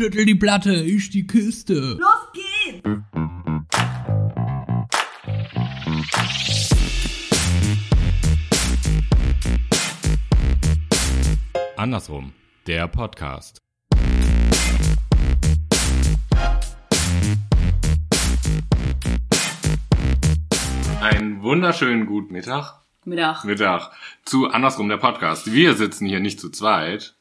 [0.00, 1.98] Schüttel die Platte, ich die Kiste.
[1.98, 2.88] Los geht's!
[11.76, 12.32] Andersrum,
[12.68, 13.58] der Podcast.
[21.00, 22.82] Einen wunderschönen guten Mittag.
[23.04, 23.42] Mittag.
[23.42, 23.90] Mittag
[24.24, 25.52] zu Andersrum, der Podcast.
[25.52, 27.17] Wir sitzen hier nicht zu zweit,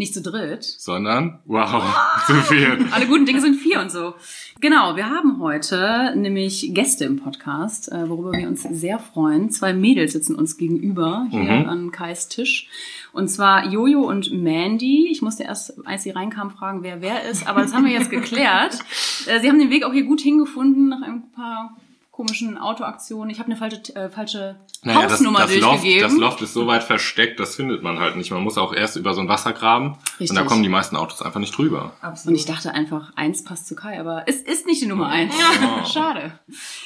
[0.00, 0.64] Nicht zu dritt.
[0.64, 1.84] sondern, wow,
[2.26, 2.86] zu viel.
[2.90, 4.14] Alle guten Dinge sind vier und so.
[4.62, 9.50] Genau, wir haben heute nämlich Gäste im Podcast, äh, worüber wir uns sehr freuen.
[9.50, 11.68] Zwei Mädels sitzen uns gegenüber hier Mhm.
[11.68, 12.68] an Kais Tisch.
[13.12, 15.08] Und zwar Jojo und Mandy.
[15.10, 18.10] Ich musste erst, als sie reinkamen, fragen, wer wer ist, aber das haben wir jetzt
[18.10, 18.78] geklärt.
[19.26, 21.76] Äh, sie haben den Weg auch hier gut hingefunden nach ein paar
[22.20, 23.30] komischen Autoaktionen.
[23.30, 26.02] Ich habe eine falsche, äh, falsche Naja, das, Hausnummer das, Loft, durchgegeben.
[26.02, 28.30] das Loft ist so weit versteckt, das findet man halt nicht.
[28.30, 30.30] Man muss auch erst über so ein Wasser graben Richtig.
[30.30, 31.92] und da kommen die meisten Autos einfach nicht drüber.
[32.26, 35.34] Und ich dachte einfach, eins passt zu Kai, aber es ist nicht die Nummer eins.
[35.38, 35.84] Ja.
[35.90, 36.32] Schade.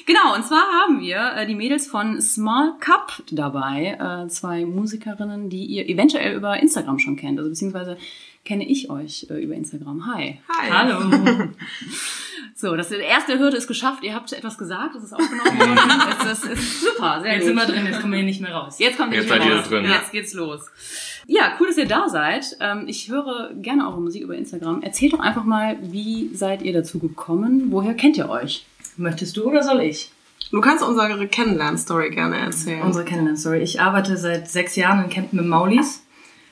[0.07, 3.99] Genau, und zwar haben wir äh, die Mädels von Small Cup dabei.
[3.99, 7.39] Äh, zwei Musikerinnen, die ihr eventuell über Instagram schon kennt.
[7.41, 7.99] Also beziehungsweise
[8.45, 10.07] kenne ich euch äh, über Instagram.
[10.15, 10.41] Hi.
[10.49, 10.71] Hi.
[10.71, 11.49] Hallo.
[12.57, 14.05] So, das die erste Hürde ist geschafft.
[14.05, 15.77] Ihr habt etwas gesagt, das ist aufgenommen worden.
[16.25, 17.47] das, das ist super, sehr Jetzt gut.
[17.49, 18.79] sind wir drin, jetzt kommen wir hier nicht mehr raus.
[18.79, 19.69] Jetzt kommt ihr Jetzt nicht mehr seid ihr raus.
[19.69, 19.85] drin.
[19.85, 20.61] Jetzt geht's los.
[21.27, 22.57] Ja, cool, dass ihr da seid.
[22.61, 24.83] Ähm, Ich höre gerne eure Musik über Instagram.
[24.83, 27.67] Erzählt doch einfach mal, wie seid ihr dazu gekommen?
[27.71, 28.65] Woher kennt ihr euch?
[28.97, 30.11] Möchtest du oder soll ich?
[30.53, 32.83] Du kannst unsere Kennenlern-Story gerne erzählen.
[32.83, 33.61] Unsere Kennenlern-Story.
[33.63, 36.04] Ich arbeite seit sechs Jahren in Kempten mit Maulis.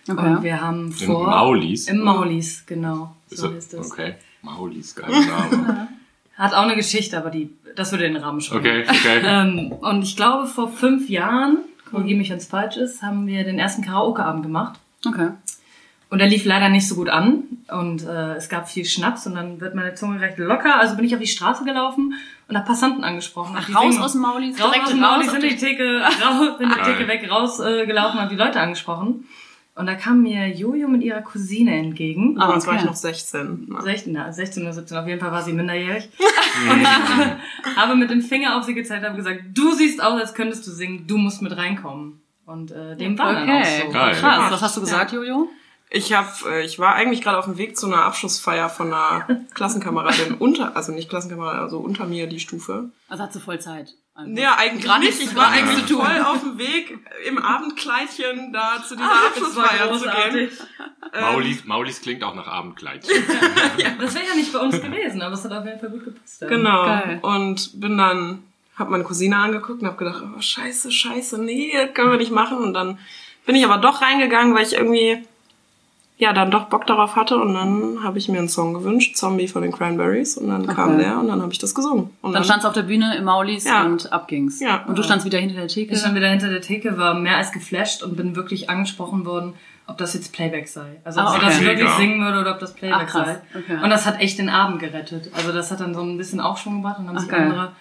[0.09, 1.27] Und wir haben In vor...
[1.27, 1.89] Maulis.
[1.89, 3.15] Im Maulis, genau.
[3.31, 3.91] So ist das.
[3.91, 5.89] Okay, Maulis, geiler Name.
[6.37, 8.83] Hat auch eine Geschichte, aber die, das würde den Rahmen sprengen.
[8.83, 9.21] Okay, okay.
[9.25, 11.59] Ähm, und ich glaube, vor fünf Jahren,
[11.91, 14.81] korrigiere mich, wenn es falsch ist, haben wir den ersten Karaoke-Abend gemacht.
[15.07, 15.29] Okay.
[16.11, 17.45] Und der lief leider nicht so gut an.
[17.71, 20.79] Und äh, es gab viel Schnaps und dann wird meine Zunge recht locker.
[20.79, 22.15] Also bin ich auf die Straße gelaufen
[22.49, 23.57] und habe Passanten angesprochen.
[23.67, 26.71] Die Raus singen- aus dem Maulis, raus aus dem Maulis, sind die Theke, raus, sind
[26.71, 26.97] die Geil.
[26.97, 29.27] Theke weg, rausgelaufen äh, gelaufen und hab die Leute angesprochen.
[29.75, 32.37] Und da kam mir Jojo mit ihrer Cousine entgegen.
[32.37, 32.89] Damals war ich okay.
[32.89, 33.67] noch 16.
[33.71, 33.81] Na.
[33.81, 36.11] 16, na, 16 oder 17, auf jeden Fall war sie minderjährig.
[36.71, 40.21] Und ich habe mit dem Finger auf sie gezeigt und habe gesagt, du siehst aus,
[40.21, 42.21] als könntest du singen, du musst mit reinkommen.
[42.45, 43.83] Und äh, dem war dann auch Okay.
[43.87, 43.93] so.
[43.93, 44.15] Geil.
[44.15, 44.53] Krass.
[44.53, 45.49] Was hast du gesagt, Jojo?
[45.95, 49.45] Ich hab, äh, ich war eigentlich gerade auf dem Weg zu einer Abschlussfeier von einer
[49.55, 52.91] Klassenkameradin unter, also nicht Klassenkameradin, also unter mir die Stufe.
[53.09, 53.95] Also hat sie voll Zeit.
[54.15, 54.31] Also.
[54.33, 55.23] Ja, eigentlich Gerade nicht.
[55.23, 60.05] Ich war eigentlich voll auf dem Weg, im Abendkleidchen da zu dieser war Abschlussfeier zu
[60.05, 60.49] gehen.
[60.49, 60.51] großartig.
[61.21, 63.15] Maulis, Maulis klingt auch nach Abendkleidchen.
[64.01, 66.41] Das wäre ja nicht bei uns gewesen, aber es hat auf jeden Fall gut gepasst.
[66.41, 66.49] ja.
[66.49, 66.85] Genau.
[66.85, 67.19] Geil.
[67.23, 68.45] Und bin dann,
[68.77, 72.33] hab meine Cousine angeguckt und hab gedacht, oh, scheiße, scheiße, nee, das können wir nicht
[72.33, 72.59] machen.
[72.59, 72.99] Und dann
[73.47, 75.23] bin ich aber doch reingegangen, weil ich irgendwie,
[76.23, 77.37] ja, dann doch Bock darauf hatte.
[77.39, 80.37] Und dann habe ich mir einen Song gewünscht, Zombie von den Cranberries.
[80.39, 81.03] Und dann kam Okay.
[81.03, 82.11] der und dann habe ich das gesungen.
[82.23, 83.83] Und Dann standst du auf der Bühne im Maulis Ja.
[83.85, 84.61] und ab ging's.
[84.61, 84.85] Ja.
[84.87, 85.93] Und du standst wieder hinter der Theke.
[85.93, 89.55] Ich stand wieder hinter der Theke, war mehr als geflasht und bin wirklich angesprochen worden,
[89.89, 91.01] ob das jetzt Playback sei.
[91.05, 91.47] Also ob Ah, sie okay.
[91.47, 93.27] das wirklich singen würde oder ob das Playback Ach, krass.
[93.27, 93.59] sei.
[93.59, 93.83] Okay.
[93.83, 95.31] Und das hat echt den Abend gerettet.
[95.35, 97.43] Also das hat dann so ein bisschen Aufschwung gebracht und haben Ach, sich geil.
[97.51, 97.73] andere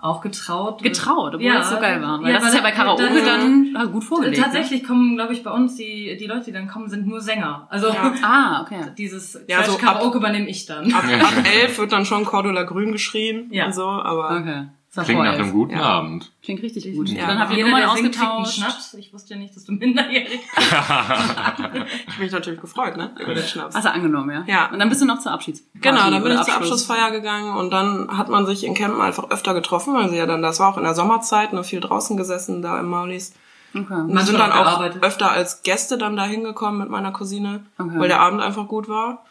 [0.00, 0.82] auch getraut.
[0.82, 2.22] Getraut, obwohl Ja, das so geil war.
[2.22, 4.40] Weil ja, das ist ja bei Karaoke da- dann äh, gut vorgelegt.
[4.40, 7.66] Tatsächlich kommen, glaube ich, bei uns die, die Leute, die dann kommen, sind nur Sänger.
[7.70, 8.10] Also Ja.
[8.10, 8.14] Ne?
[8.22, 8.80] Ah, okay.
[8.96, 10.92] dieses Ja, so ab- Karaoke übernehme ich dann.
[10.92, 11.32] ab, ab
[11.62, 13.66] elf wird dann schon Cordula Grün geschrien Ja.
[13.66, 14.68] und so, aber Okay.
[14.94, 15.82] Klingt nach einem guten Ja.
[15.82, 16.32] Abend.
[16.42, 17.08] Klingt richtig gut.
[17.10, 17.26] Ja.
[17.26, 18.56] Dann habt ihr Nummern ausgetauscht.
[18.56, 18.94] Schnaps.
[18.94, 20.48] Ich wusste ja nicht, dass du minderjährig bist.
[20.56, 23.74] ich hab mich natürlich gefreut, ne, über den Schnaps.
[23.76, 24.44] Hast du angenommen, ja?
[24.46, 24.70] Ja.
[24.72, 25.62] Und dann bist du noch zur Abschieds.
[25.74, 26.88] Genau, dann bin ich zur Abschluss.
[26.88, 30.26] Abschlussfeier gegangen und dann hat man sich in Campen einfach öfter getroffen, weil sie ja
[30.26, 33.34] dann, das war auch in der Sommerzeit, nur viel draußen gesessen, da im Maulis.
[33.74, 33.92] Okay.
[33.92, 35.02] Und wir sind dann auch auch gearbeitet.
[35.02, 37.92] öfter als Gäste dann da hingekommen mit meiner Cousine, Okay.
[37.98, 39.24] weil der Abend einfach gut war.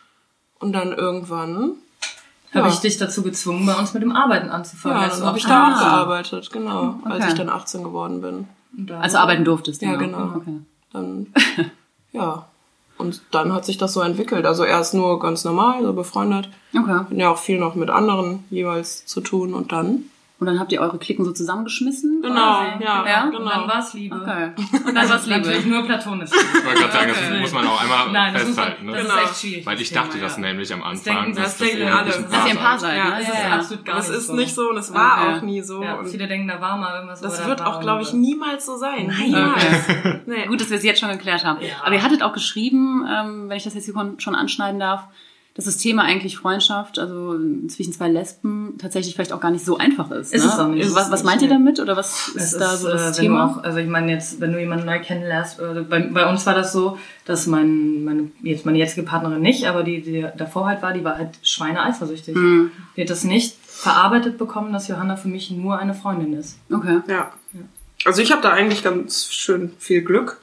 [0.59, 1.73] Und dann irgendwann,
[2.53, 2.74] Habe Ja.
[2.74, 4.97] ich dich dazu gezwungen, bei uns mit dem Arbeiten anzufangen.
[4.97, 7.28] ja, als dann habe ich auch- da auch gearbeitet, genau, als Okay.
[7.30, 8.47] ich dann 18 geworden bin.
[8.78, 9.85] Und da- Also arbeiten durftest du.
[9.85, 10.00] Ja, noch.
[10.00, 10.34] genau.
[10.38, 10.59] Okay.
[10.94, 11.28] Dann,
[12.13, 12.46] ja.
[12.97, 14.46] Und dann hat sich das so entwickelt.
[14.46, 16.50] Also erst nur ganz normal, so befreundet.
[16.75, 16.90] okay.
[16.91, 20.05] Hatten ja auch viel noch mit anderen jeweils zu tun und dann.
[20.39, 22.22] Und dann habt ihr eure Klicken so zusammengeschmissen?
[22.22, 23.23] Genau, ja, ja?
[23.23, 23.49] Und genau.
[23.49, 24.16] dann war es Liebe.
[24.22, 24.51] Okay.
[24.85, 25.69] Und dann war's Natürlich Liebe.
[25.75, 26.29] nur platonisch.
[26.31, 27.39] Ich wollte gerade sagen, das Okay.
[27.41, 28.85] muss man auch einmal Nein, das, festhalten.
[28.85, 29.01] das Ne?
[29.01, 29.16] Genau.
[29.16, 29.66] ist echt schwierig.
[29.66, 30.41] Weil ich dachte das ja.
[30.43, 31.34] nämlich am denken- Anfang.
[31.35, 32.05] das denken ihr alle.
[32.05, 33.03] wirklich ein Dass ihr ein Paar seid.
[33.03, 33.09] ne?
[33.17, 33.55] Das Ja, ist ja.
[33.55, 34.34] absolut gar Das nicht ist so.
[34.35, 35.37] nicht so und es war Okay.
[35.37, 35.81] auch nie so.
[35.84, 37.19] Ja, und viele denken, da war mal irgendwas.
[37.22, 39.07] das wird auch, glaube ich, niemals so sein.
[39.07, 39.66] Niemals.
[40.28, 40.45] Nee.
[40.47, 41.59] Gut, dass wir es jetzt schon geklärt haben.
[41.83, 45.05] Aber ihr hattet auch geschrieben, ähm, wenn ich das jetzt hier schon anschneiden darf,
[45.57, 47.35] dass das Thema eigentlich Freundschaft, also
[47.67, 50.31] zwischen zwei Lesben, tatsächlich vielleicht auch gar nicht so einfach ist.
[50.31, 50.51] Ist ne?
[50.51, 50.93] es auch nicht.
[50.93, 51.79] Was, was meint ihr damit?
[51.79, 53.45] Oder was Es ist da so das äh, Thema?
[53.45, 56.53] Auch, also ich meine jetzt, wenn du jemanden neu kennenlernst, äh, bei, bei uns war
[56.53, 60.83] das so, dass mein, meine, jetzt meine jetzige Partnerin nicht, aber die, die davor halt
[60.83, 62.35] war, die war halt schweineeifersüchtig.
[62.35, 62.69] Mhm.
[62.95, 66.59] Die hat das nicht verarbeitet bekommen, dass Johanna für mich nur eine Freundin ist.
[66.71, 66.99] Okay.
[67.07, 67.31] Ja.
[68.05, 70.39] Also ich habe da eigentlich ganz schön viel Glück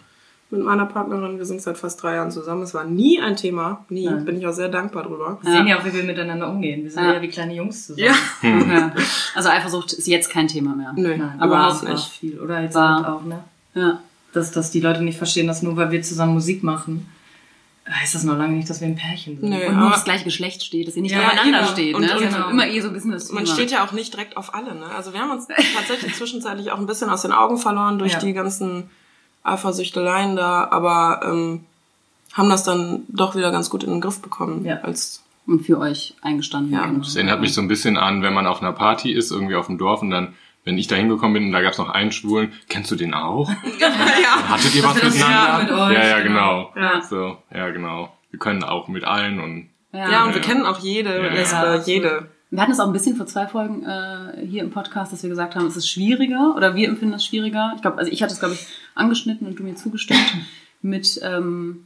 [0.54, 1.38] mit meiner Partnerin.
[1.38, 2.62] Wir sind seit fast drei Jahren zusammen.
[2.62, 3.84] Es war nie ein Thema.
[3.88, 4.06] Nie.
[4.06, 4.24] Nein.
[4.24, 5.38] Bin ich auch sehr dankbar drüber.
[5.42, 6.82] Wir sehen ja auch, wie wir miteinander umgehen.
[6.84, 7.14] Wir sind Ja.
[7.14, 8.06] ja wie kleine Jungs zusammen.
[8.06, 8.14] Ja.
[8.42, 8.90] okay.
[9.34, 10.92] Also Eifersucht ist jetzt kein Thema mehr.
[10.96, 12.08] Nö, Nein, Aber war nicht.
[12.08, 12.38] viel.
[12.40, 13.42] Oder jetzt War- halt auch, ne?
[13.74, 14.00] Ja.
[14.32, 17.06] Dass, dass die Leute nicht verstehen, dass nur weil wir zusammen Musik machen,
[17.88, 19.50] heißt das noch lange nicht, dass wir ein Pärchen sind.
[19.50, 19.66] Nö.
[19.68, 21.68] Und nur das gleiche Geschlecht steht, dass ihr nicht Ja, nebeneinander eben.
[21.68, 21.94] steht.
[21.94, 22.06] Und- ne?
[22.12, 22.48] und- das ist genau.
[22.50, 23.40] immer eh so ein bisschen das Thema.
[23.40, 24.74] Man steht ja auch nicht direkt auf alle.
[24.74, 24.86] Ne?
[24.96, 25.46] Also wir haben uns
[25.76, 28.18] tatsächlich zwischenzeitlich auch ein bisschen aus den Augen verloren durch Ja.
[28.20, 28.88] die ganzen
[29.44, 31.64] Eifersüchteleien da, aber ähm,
[32.32, 34.64] haben das dann doch wieder ganz gut in den Griff bekommen.
[34.64, 34.80] Ja.
[34.80, 36.72] Als und für euch eingestanden.
[36.72, 36.90] Ja.
[36.90, 39.66] Das erinnert mich so ein bisschen an, wenn man auf einer Party ist, irgendwie auf
[39.66, 40.32] dem Dorf und dann,
[40.64, 43.50] wenn ich da hingekommen bin und da gab's noch einen Schwulen, kennst du den auch?
[43.78, 43.88] ja.
[44.48, 45.62] Hattet ihr was ist ja miteinander?
[45.62, 46.72] mit euch, ja, ja, genau.
[46.74, 47.02] Ja.
[47.02, 48.10] So, ja, genau.
[48.30, 50.46] Wir können auch mit allen und Ja, und wir Ja.
[50.48, 51.82] kennen auch jede Ja, Lesbe, ja.
[51.84, 52.28] jede.
[52.54, 55.30] Wir hatten es auch ein bisschen vor zwei Folgen äh, hier im Podcast, dass wir
[55.30, 57.72] gesagt haben, es ist schwieriger oder wir empfinden es schwieriger.
[57.74, 58.64] Ich glaube, also ich hatte es, glaube ich,
[58.94, 60.20] angeschnitten und du mir zugestimmt,
[60.80, 61.84] mit ähm,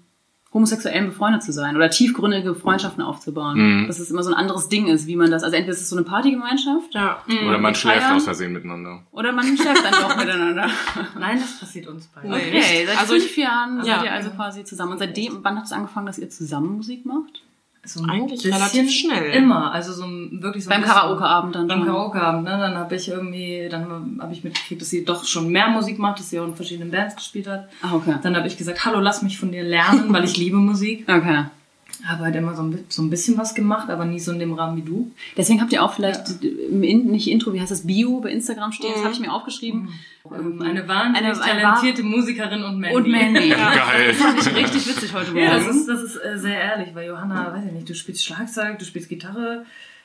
[0.53, 3.83] Homosexuellen befreundet zu sein oder tiefgründige Freundschaften aufzubauen.
[3.83, 3.87] Mhm.
[3.87, 5.89] Dass es immer so ein anderes Ding ist, wie man das, also entweder ist es
[5.89, 7.23] so eine Partygemeinschaft Ja.
[7.49, 8.17] oder man schläft Feiern.
[8.17, 9.03] aus Versehen miteinander.
[9.13, 10.69] oder man schläft dann doch miteinander.
[11.19, 12.31] Nein, das passiert uns beiden.
[12.33, 13.97] Okay, seit Also fünf Jahren ja.
[13.97, 14.93] seid ihr also quasi zusammen.
[14.93, 17.43] Und seitdem, wann hat es angefangen, dass ihr zusammen Musik macht?
[17.89, 19.31] So ein Eigentlich relativ schnell.
[19.31, 21.87] Immer, also so wirklich so Beim bisschen- Karaoke-Abend dann Beim schon.
[21.89, 22.51] Karaoke-Abend, ne?
[22.51, 26.19] Dann habe ich irgendwie, dann habe ich mitgekriegt, dass sie doch schon mehr Musik macht,
[26.21, 27.69] dass sie auch in verschiedenen Bands gespielt hat.
[27.83, 28.15] Ah, okay.
[28.23, 31.05] Dann habe ich gesagt, hallo, lass mich von dir lernen, weil ich liebe Musik.
[31.09, 31.45] Okay.
[32.05, 34.53] Habe halt immer so ein, so ein bisschen was gemacht, aber nie so in dem
[34.53, 35.11] Rahmen wie du.
[35.37, 38.71] Deswegen habt ihr auch vielleicht im In nicht Intro, wie heißt das, Bio bei Instagram
[38.71, 39.89] stehen, das habe ich mir aufgeschrieben.
[40.33, 42.97] Ähm, Eine wahnsinnig Eine- eine talentierte Musikerin und Mandy.
[42.97, 43.49] Und Mandy.
[43.51, 44.15] Geil.
[44.15, 45.45] Fand ich richtig witzig heute Morgen.
[45.45, 48.25] Ja, das ist, das ist äh, sehr ehrlich, weil Johanna, weiß ich nicht, du spielst
[48.25, 49.65] Schlagzeug, du spielst Gitarre,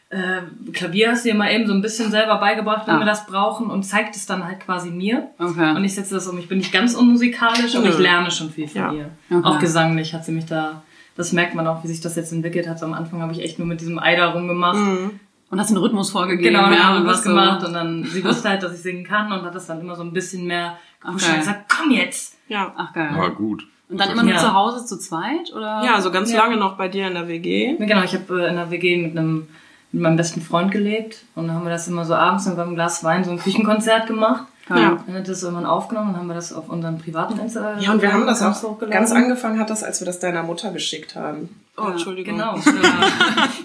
[0.10, 0.42] äh,
[0.72, 3.00] Klavier hast du dir mal eben so ein bisschen selber beigebracht, wenn Ah.
[3.00, 5.28] wir das brauchen und zeigt es dann halt quasi mir.
[5.38, 5.76] Okay.
[5.76, 6.40] Und ich setze das um.
[6.40, 7.92] Ich bin nicht ganz unmusikalisch, aber Nö.
[7.94, 8.94] ich lerne schon viel von Ja.
[8.94, 9.10] ihr.
[9.30, 9.44] Okay.
[9.48, 10.82] Auch gesanglich hat sie mich da,
[11.16, 12.82] das merkt man auch, wie sich das jetzt entwickelt hat.
[12.84, 14.78] Am Anfang habe ich echt nur mit diesem Eider rumgemacht.
[14.78, 15.20] Mhm.
[15.52, 16.52] Und hast den Rhythmus vorgegeben.
[16.56, 19.04] Genau, ja, ja, und was so- gemacht und dann, sie wusste halt, dass ich singen
[19.04, 22.38] kann und hat das dann immer so ein bisschen mehr gepusht und gesagt, komm jetzt!
[22.48, 22.74] Ja.
[22.76, 23.10] Ach geil.
[23.14, 23.68] Aber gut.
[23.88, 24.40] Und dann immer nur Ja.
[24.40, 25.54] zu Hause zu zweit?
[25.56, 25.84] Oder?
[25.86, 26.40] Ja, also ganz Ja.
[26.40, 27.76] lange noch bei dir in der WG.
[27.78, 29.48] Genau, ich habe äh, in der WG mit einem
[29.92, 32.74] mit meinem besten Freund gelebt und dann haben wir das immer so abends mit einem
[32.74, 34.46] Glas Wein so ein Küchenkonzert gemacht.
[34.68, 34.82] Geil.
[34.82, 35.04] Ja.
[35.06, 37.80] Dann hat das irgendwann aufgenommen und haben wir das auf unseren privaten Insta.
[37.80, 38.92] Ja, und wir haben das auch hochgeladen.
[38.92, 41.50] ganz angefangen hat das, als wir das deiner Mutter geschickt haben.
[41.78, 42.38] Oh, Entschuldigung.
[42.38, 42.56] Genau.
[42.56, 42.62] Wir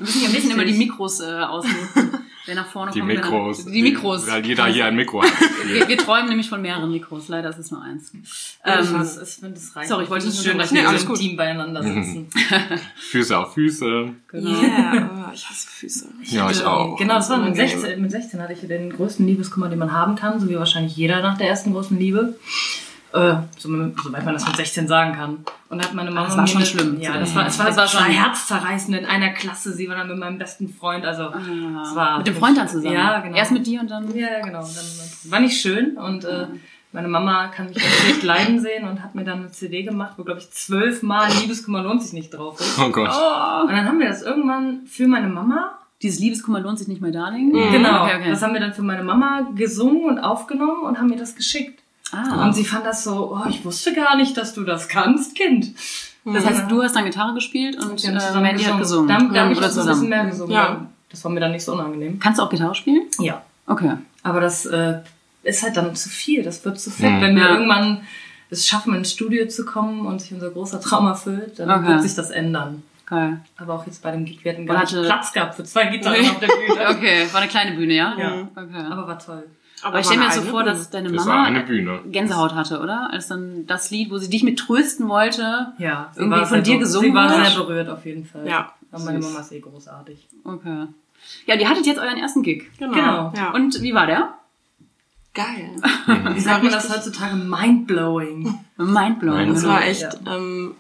[0.00, 2.10] müssen ja ein bisschen immer die Mikros äh, ausnutzen.
[2.48, 3.12] Wer nach vorne Die kommt.
[3.12, 3.64] wer nach- Mikros.
[3.66, 4.26] Die Mikros.
[4.26, 5.30] Weil jeder hier ein Mikro hat.
[5.66, 7.28] Wir, wir träumen nämlich von mehreren Mikros.
[7.28, 8.10] Leider ist es nur eins.
[8.14, 9.88] ich Ähm, finde es find es reicht.
[9.90, 11.14] sorry, ich wollte finde nicht es schön, dass Nee, wir im.
[11.14, 12.28] Team beieinander sitzen.
[13.10, 14.14] Füße auf Füße.
[14.28, 14.50] genau.
[14.62, 16.08] Yeah, oh, ich hasse Füße.
[16.24, 16.96] Ja, ich auch.
[16.96, 17.80] Genau, das war mit Unangenehm.
[17.80, 20.96] 16, mit 16 hatte ich den größten Liebeskummer, den man haben kann, so wie wahrscheinlich
[20.96, 22.34] jeder nach der ersten großen Liebe.
[23.12, 23.68] Äh, so,
[24.02, 25.38] soweit man das mit 16 sagen kann.
[25.70, 27.00] Und hat meine Mama das war mir schon eine- schlimm.
[27.00, 29.72] Ja, das war, es war, Das war war schon- herzzerreißend in einer Klasse.
[29.72, 32.18] Sie war dann mit meinem besten Freund, also es war Ah.
[32.18, 32.94] Mit dem Freund dann zusammen.
[32.94, 33.36] Ja, genau.
[33.36, 34.14] Erst mit dir und dann.
[34.14, 34.60] Ja, ja, genau.
[34.60, 36.46] Dann war nicht schön und äh,
[36.92, 40.14] meine Mama kann mich auch schlecht leiden sehen und hat mir dann eine CD gemacht,
[40.16, 42.78] wo glaube ich zwölfmal Liebeskummer lohnt sich nicht drauf ist.
[42.78, 43.08] Oh Gott.
[43.08, 47.10] Und dann haben wir das irgendwann für meine Mama Dieses Liebeskummer lohnt sich nicht mehr,
[47.10, 47.52] Darling.
[47.52, 48.30] Genau, Okay, okay.
[48.30, 51.80] das haben wir dann für meine Mama gesungen und aufgenommen und haben mir das geschickt.
[52.12, 52.44] Ah.
[52.46, 55.74] Und sie fand das so, oh, ich wusste gar nicht, dass du das kannst, Kind.
[56.24, 59.08] Das heißt, du hast dann Gitarre gespielt und äh, zusammen Mandy hat gesungen.
[59.08, 60.10] Dann, dann Ja, habe ich oder das so ein bisschen zusammen.
[60.22, 60.52] mehr gesungen.
[60.52, 60.86] Ja.
[61.10, 62.18] Das war mir dann nicht so unangenehm.
[62.18, 63.04] Kannst du auch Gitarre spielen?
[63.18, 63.42] Ja.
[63.66, 63.92] Okay.
[64.22, 64.98] Aber das äh,
[65.42, 66.42] ist halt dann zu viel.
[66.42, 67.12] Das wird zu fett.
[67.12, 67.20] Mhm.
[67.22, 67.52] Wenn wir Ja.
[67.54, 68.02] irgendwann
[68.50, 71.88] es schaffen, ins Studio zu kommen und sich unser großer Traum erfüllt, dann Okay.
[71.88, 72.82] wird sich das ändern.
[73.06, 73.40] Geil.
[73.56, 76.28] Aber auch jetzt bei dem Gig, wir hatten gar nicht Platz gehabt für zwei Gitarren
[76.28, 76.88] auf der Bühne.
[76.90, 78.14] Okay, war eine kleine Bühne, ja?
[78.18, 78.48] Ja.
[78.54, 78.84] Okay.
[78.90, 79.44] Aber war toll.
[79.82, 82.00] Aber ich stelle mir so vor, dass deine Mama eine Bühne.
[82.06, 83.10] Gänsehaut hatte, oder?
[83.12, 85.72] Als dann das Lied, wo sie dich mit trösten wollte.
[85.78, 87.44] Ja, Irgendwie von dir gesungen Sie war wurde?
[87.44, 88.46] sehr berührt auf jeden Fall.
[88.46, 88.72] Ja.
[88.90, 89.18] Aber meine.
[89.18, 90.26] Mama ist eh großartig.
[90.44, 90.86] Okay.
[91.46, 92.70] Ja, und ihr hattet jetzt euren ersten Gig.
[92.78, 92.92] Genau.
[92.92, 93.32] Genau.
[93.36, 93.50] Ja.
[93.52, 94.34] Und wie war der?
[95.38, 95.70] geil.
[96.34, 97.36] Wie sagt man das heutzutage?
[97.36, 98.58] Mindblowing.
[98.76, 99.54] Mindblowing.
[99.54, 100.74] Das war echt, ähm,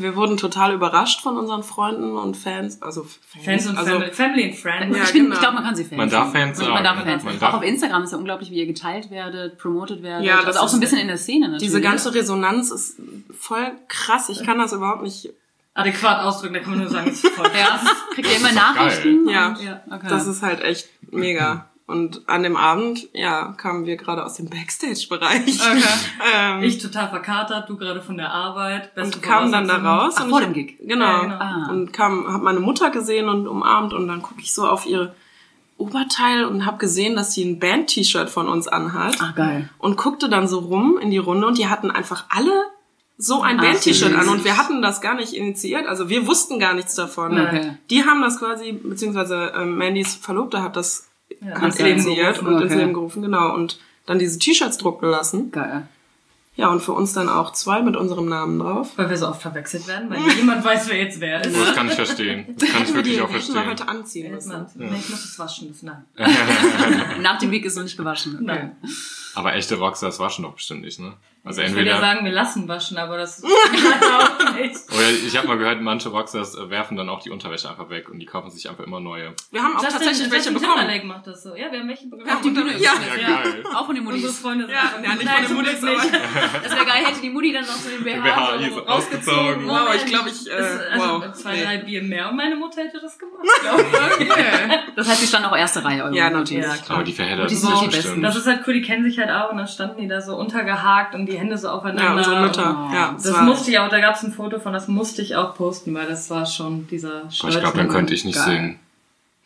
[0.00, 2.80] wir wurden total überrascht von unseren Freunden und Fans.
[2.82, 4.96] Also Fans, Fans und also, Family, Family and Friends.
[4.96, 5.34] Ja, ich genau.
[5.34, 6.32] ich glaube, man kann sie Fans Man darf.
[6.32, 6.72] Fans man, sagen.
[6.74, 9.58] man darf Fans Man darf- Auch auf Instagram ist ja unglaublich, wie ihr geteilt werdet,
[9.58, 10.26] promotet werdet.
[10.26, 11.62] Ja, das also auch so ein bisschen in der Szene natürlich.
[11.62, 12.96] Diese ganze Resonanz ist
[13.38, 14.28] voll krass.
[14.28, 15.30] Ich kann das überhaupt nicht
[15.74, 17.88] adäquat ausdrücken, da kann man nur sagen, es ist voll Ja, krass.
[18.14, 19.28] kriegt ihr immer Nachrichten?
[19.28, 19.56] Ja.
[19.60, 19.82] Ja.
[19.90, 20.06] Okay.
[20.08, 21.68] Das ist halt echt mega.
[21.86, 25.60] Und an dem Abend, ja, kamen wir gerade aus dem Backstage-Bereich.
[25.60, 25.82] okay.
[26.34, 28.94] Ähm, Ich total verkatert, du gerade von der Arbeit.
[28.94, 30.14] beste und kam dann da raus.
[30.16, 30.78] Ach, und vor dem Gig?
[30.80, 31.04] Genau.
[31.04, 31.34] Ja, genau.
[31.38, 31.68] Ah.
[31.70, 35.14] Und kam, hab meine Mutter gesehen und umarmt und dann gucke ich so auf ihre
[35.76, 39.16] Oberteil und habe gesehen, dass sie ein Band-T-Shirt von uns anhat.
[39.20, 39.68] Ach, geil.
[39.78, 42.52] Und guckte dann so rum in die Runde und die hatten einfach alle
[43.18, 45.86] so ein Ach, Band-T-Shirt an und wir hatten das gar nicht initiiert.
[45.86, 47.38] Also wir wussten gar nichts davon.
[47.38, 47.76] Okay.
[47.90, 51.08] Die haben das quasi, beziehungsweise ähm, Mandys Verlobte hat das
[51.40, 52.46] Ja, ins initiiert gerufen.
[52.54, 52.80] und ins Okay.
[52.80, 53.54] Leben gerufen, genau.
[53.54, 55.50] Und dann diese T-Shirts drucken lassen.
[55.50, 55.88] Geil.
[56.56, 58.92] Ja, und für uns dann auch zwei mit unserem Namen drauf.
[58.96, 61.56] Weil wir so oft verwechselt werden, weil niemand weiß, wer jetzt wer ist.
[61.56, 62.54] Das kann ich verstehen.
[62.56, 63.66] Das kann ich wirklich auch hätten wir verstehen.
[63.70, 64.66] heute anziehen müssen.
[64.76, 65.68] Nee, ich muss es waschen.
[65.68, 66.04] Das, nein.
[67.22, 68.34] Nach dem Weg ist noch nicht gewaschen.
[68.36, 68.44] Okay.
[68.44, 68.76] Nein.
[69.34, 71.14] Aber echte Rockstars waschen doch bestimmt nicht, ne?
[71.46, 72.00] Also Ich würde ja entweder.
[72.14, 74.76] sagen, wir lassen waschen, aber das ist auch nicht.
[74.90, 78.08] Oder ich habe mal gehört, manche Rockstars äh, werfen dann auch die Unterwäsche einfach weg
[78.08, 79.34] und die kaufen sich einfach immer neue.
[79.50, 80.78] Wir haben auch Justin- tatsächlich welche Justin bekommen.
[80.80, 81.54] Timberlake macht das so.
[81.54, 82.30] Ja, wir haben welche bekommen.
[82.30, 82.92] Auf die Bühne, ja.
[82.94, 83.42] Ja, Ja.
[83.42, 83.64] geil.
[83.74, 84.40] Auch von den Unsere Muttis.
[84.40, 86.14] Freunde sind Ja, einfach- ja, nicht Nein, von den Glück nicht.
[86.14, 88.88] aber- Das wäre geil, hätte die Mutti dann noch so den BH, BH so rausgezogen.
[88.88, 89.68] ausgezogen.
[89.68, 91.32] Wow, ich glaube, ich, äh, also wow.
[91.34, 91.64] zwei, Nee.
[91.64, 93.44] drei Bier mehr und meine Mutter hätte das gemacht.
[93.60, 93.80] glaub
[94.18, 94.28] ich.
[94.96, 96.04] Das heißt, sie stand auch erste Reihe.
[96.04, 96.64] eure Ja, natürlich.
[96.64, 96.74] Ja.
[96.88, 97.92] Aber die verheddert sind die bestimmt.
[97.92, 98.22] Besten.
[98.22, 100.36] Das ist halt cool, die kennen sich halt auch und dann standen die da so
[100.36, 102.02] untergehakt und die Hände so aufeinander.
[102.04, 102.88] Ja, unsere Mütter.
[102.90, 102.94] Oh.
[102.94, 105.36] Ja, Das war- musste ich auch, da gab es ein Foto von, das musste ich
[105.36, 108.44] auch posten, weil das war schon dieser Boah, ich glaube, dann könnte ich nicht Geil.
[108.44, 108.80] singen.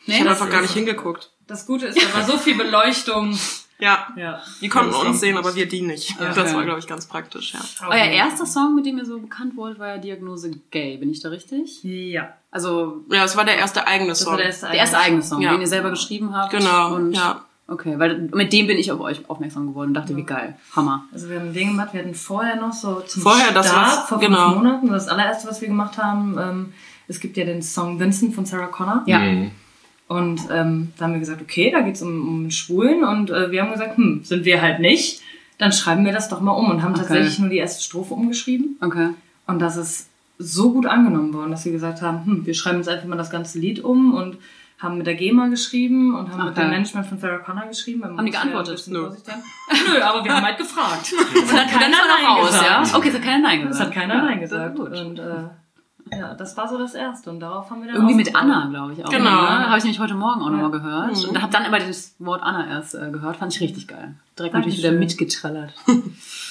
[0.02, 1.30] Ich Nee, habe das einfach gar nicht hingeguckt.
[1.46, 3.38] Das Gute ist, da war so viel Beleuchtung.
[3.80, 4.42] Ja, Ja.
[4.60, 6.18] die konnten Ja, das uns sehen, aber wir die nicht.
[6.18, 6.26] Ja.
[6.34, 6.52] Das Okay.
[6.56, 7.60] war, glaube ich, ganz praktisch, ja.
[7.88, 10.96] Euer erster Song, mit dem ihr so bekannt wurdet, war ja Diagnose Gay.
[10.96, 11.78] Bin ich da richtig?
[11.84, 12.30] Ja.
[12.50, 14.32] Also Ja, es war der erste eigene Das Song.
[14.32, 15.52] war der erste der erste eigene Song, Ja.
[15.52, 16.50] den ihr selber geschrieben habt.
[16.50, 17.44] Genau, Und ja.
[17.70, 20.56] Okay, weil mit dem bin ich auf euch aufmerksam geworden und dachte, wie geil.
[20.74, 21.04] Hammer.
[21.12, 24.08] Also wir haben den gemacht, wir hatten vorher noch so zum Vorher, das Start war's,
[24.08, 24.52] vor genau.
[24.52, 26.72] fünf Monaten, das allererste, was wir gemacht haben, ähm,
[27.08, 29.02] es gibt ja den Song Vincent von Sarah Connor.
[29.04, 29.18] Ja.
[29.18, 29.50] Mhm.
[30.08, 33.62] Und ähm, da haben wir gesagt, okay, da geht's um, um Schwulen und äh, wir
[33.62, 35.20] haben gesagt, hm, sind wir halt nicht,
[35.58, 37.00] dann schreiben wir das doch mal um und haben Okay.
[37.00, 38.78] tatsächlich nur die erste Strophe umgeschrieben.
[38.80, 39.10] Okay.
[39.46, 40.08] Und das ist
[40.38, 43.30] so gut angenommen worden, dass wir gesagt haben, hm, wir schreiben jetzt einfach mal das
[43.30, 44.38] ganze Lied um und
[44.80, 46.66] haben mit der GEMA geschrieben und haben Ach, mit geil.
[46.66, 48.00] dem Management von Sarah Connor geschrieben.
[48.02, 48.74] weil man Haben die ja geantwortet?
[48.76, 49.08] bisschen Nö.
[49.10, 51.12] Nö, aber wir haben halt gefragt.
[51.34, 52.80] Und dann kam keiner Nein noch raus, ja?
[52.80, 52.96] gesagt.
[52.98, 53.74] Okay, es hat keiner Nein gesagt.
[53.80, 54.76] Das hat keiner ja, Nein das gesagt.
[54.76, 54.92] Gut.
[54.92, 57.28] Und äh, ja, das war so das Erste.
[57.30, 58.34] Und darauf haben wir dann Irgendwie mit.
[58.34, 59.10] Anna, glaube ich auch.
[59.10, 59.42] Genau.
[59.42, 59.66] Ne?
[59.68, 60.52] Habe ich nämlich heute Morgen auch Ja.
[60.52, 61.16] nochmal gehört.
[61.22, 61.28] Mhm.
[61.30, 63.36] Und habe dann immer das Wort Anna erst äh, gehört.
[63.36, 64.14] Fand ich richtig geil.
[64.38, 65.74] Direkt natürlich wieder mitgetrellert.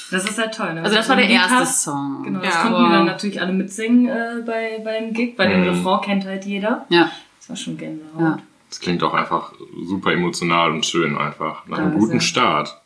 [0.10, 0.74] Das ist halt toll.
[0.74, 0.84] Ne?
[0.84, 2.24] Also das war der erste hast, Song.
[2.24, 2.62] Genau, das Ja.
[2.62, 5.68] konnten wir dann natürlich alle mitsingen äh, bei, beim Gig, weil den Mhm.
[5.86, 6.86] Refrain kennt halt jeder.
[6.88, 7.12] Ja.
[7.48, 8.20] Das war schon Gänsehaut.
[8.22, 8.38] Ja.
[8.70, 9.54] Das klingt auch einfach
[9.86, 11.66] super emotional und schön einfach.
[11.68, 12.20] Nach einem guten.
[12.20, 12.82] Start.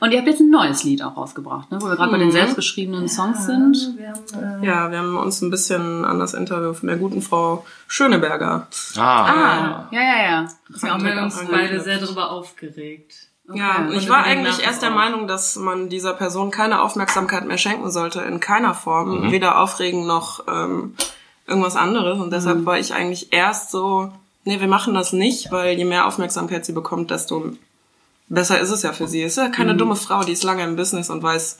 [0.00, 1.78] Und ihr habt jetzt ein neues Lied auch rausgebracht, ne?
[1.80, 2.32] wo wir gerade bei den Mhm.
[2.32, 3.96] selbstgeschriebenen Songs sind.
[3.96, 7.20] Wir haben, äh, Ja, wir haben uns ein bisschen an das Interview von der guten
[7.20, 8.68] Frau Schöneberger.
[8.96, 9.00] Ah.
[9.00, 10.48] Ah, ja, ja, ja.
[10.70, 13.14] Das haben wir uns beide sehr darüber aufgeregt.
[13.48, 13.58] Okay.
[13.58, 14.90] Ja, Und ich war eigentlich erst der.
[14.90, 19.32] Meinung, dass man dieser Person keine Aufmerksamkeit mehr schenken sollte, in keiner Form, Mhm.
[19.32, 20.94] weder aufregen noch ähm,
[21.48, 22.18] irgendwas anderes.
[22.20, 24.12] Und deshalb war ich eigentlich erst so,
[24.44, 27.52] nee, wir machen das nicht, weil je mehr Aufmerksamkeit sie bekommt, desto
[28.28, 29.22] besser ist es ja für sie.
[29.22, 31.58] Es ist ja keine dumme Frau, die ist lange im Business und weiß,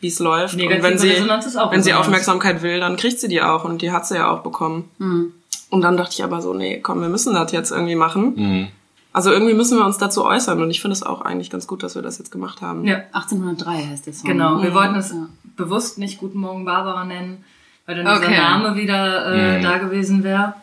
[0.00, 0.56] wie es läuft.
[0.56, 1.94] Negative und wenn sie, Resonanz ist auch wenn sie.
[1.94, 4.90] Aufmerksamkeit will, dann kriegt sie die auch und die hat sie ja auch bekommen.
[4.98, 5.32] Mhm.
[5.70, 8.34] Und dann dachte ich aber so, nee, komm, wir müssen das jetzt irgendwie machen.
[8.36, 8.68] Mhm.
[9.12, 11.82] Also irgendwie müssen wir uns dazu äußern und ich finde es auch eigentlich ganz gut,
[11.82, 12.84] dass wir das jetzt gemacht haben.
[12.84, 14.26] Ja, 1803 heißt der Song.
[14.28, 14.62] genau.
[14.62, 14.74] Wir Mhm.
[14.74, 15.26] wollten es Ja.
[15.56, 17.42] bewusst nicht Guten Morgen Barbara nennen,
[17.86, 18.28] weil dann Okay.
[18.28, 19.62] dieser Name wieder äh, Mhm.
[19.62, 20.54] da gewesen wäre.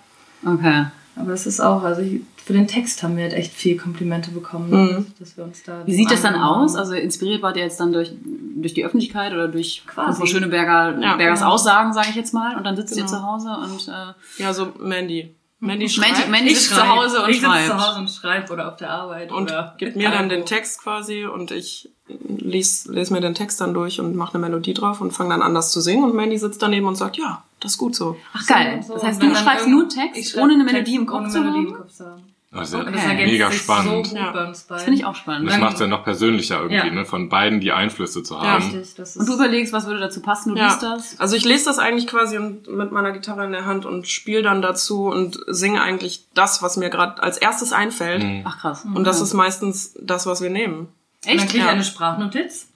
[0.46, 0.86] Okay.
[1.16, 4.32] Aber es ist auch, also ich, für den Text haben wir halt echt viel Komplimente
[4.32, 5.06] bekommen, Mhm.
[5.20, 5.82] dass wir uns da.
[5.86, 6.76] Wie sieht das dann aus?
[6.76, 8.12] Also inspiriert wart ihr jetzt dann durch,
[8.56, 10.20] durch die Öffentlichkeit oder durch Quasi.
[10.20, 11.52] Frau Schöneberger Ja, Bergers genau.
[11.54, 13.16] Aussagen, sage ich jetzt mal, und dann sitzt ihr Genau.
[13.18, 15.36] zu Hause und äh, Ja, so Mandy.
[15.60, 17.68] Mandy schreibt Mandy, Mandy ich sitzt zu Hause und ich sitze schreibt.
[17.68, 20.46] zu Hause und schreibe oder auf der Arbeit und oder gibt mir dann den.
[20.46, 21.90] Text quasi und ich
[22.28, 25.42] lese les mir den Text dann durch und mache eine Melodie drauf und fange dann
[25.42, 28.18] an, das zu singen und Mandy sitzt daneben und sagt, ja, das ist gut so.
[28.34, 28.84] Ach geil.
[28.86, 31.40] So, das heißt, du schreibst nur Text, ohne eine Text Melodie im Kopf ohne zu
[31.40, 31.78] Melodie im haben?
[31.82, 32.24] Kopf zu haben.
[32.56, 33.10] Also Und das Okay.
[33.10, 34.08] ergänzt mega sich spannend.
[34.10, 34.32] so Ja.
[34.32, 35.50] Das finde ich auch spannend.
[35.50, 36.94] Das macht es ja noch persönlicher irgendwie, Ja.
[36.94, 37.04] ne?
[37.04, 38.42] Von beiden die Einflüsse zu Ja.
[38.44, 38.64] haben.
[38.66, 40.68] Richtig, das ist Und du überlegst, was würde dazu passen, du Ja.
[40.68, 41.20] liest das.
[41.20, 44.62] Also ich lese das eigentlich quasi mit meiner Gitarre in der Hand und spiele dann
[44.62, 48.22] dazu und singe eigentlich das, was mir gerade als erstes einfällt.
[48.22, 48.42] Mhm.
[48.44, 48.86] Ach krass.
[48.86, 50.90] Und das ist meistens das, was wir nehmen.
[51.26, 51.46] Und dann echt?
[51.50, 51.72] kriege ich Ja.
[51.72, 52.72] eine Sprachnotiz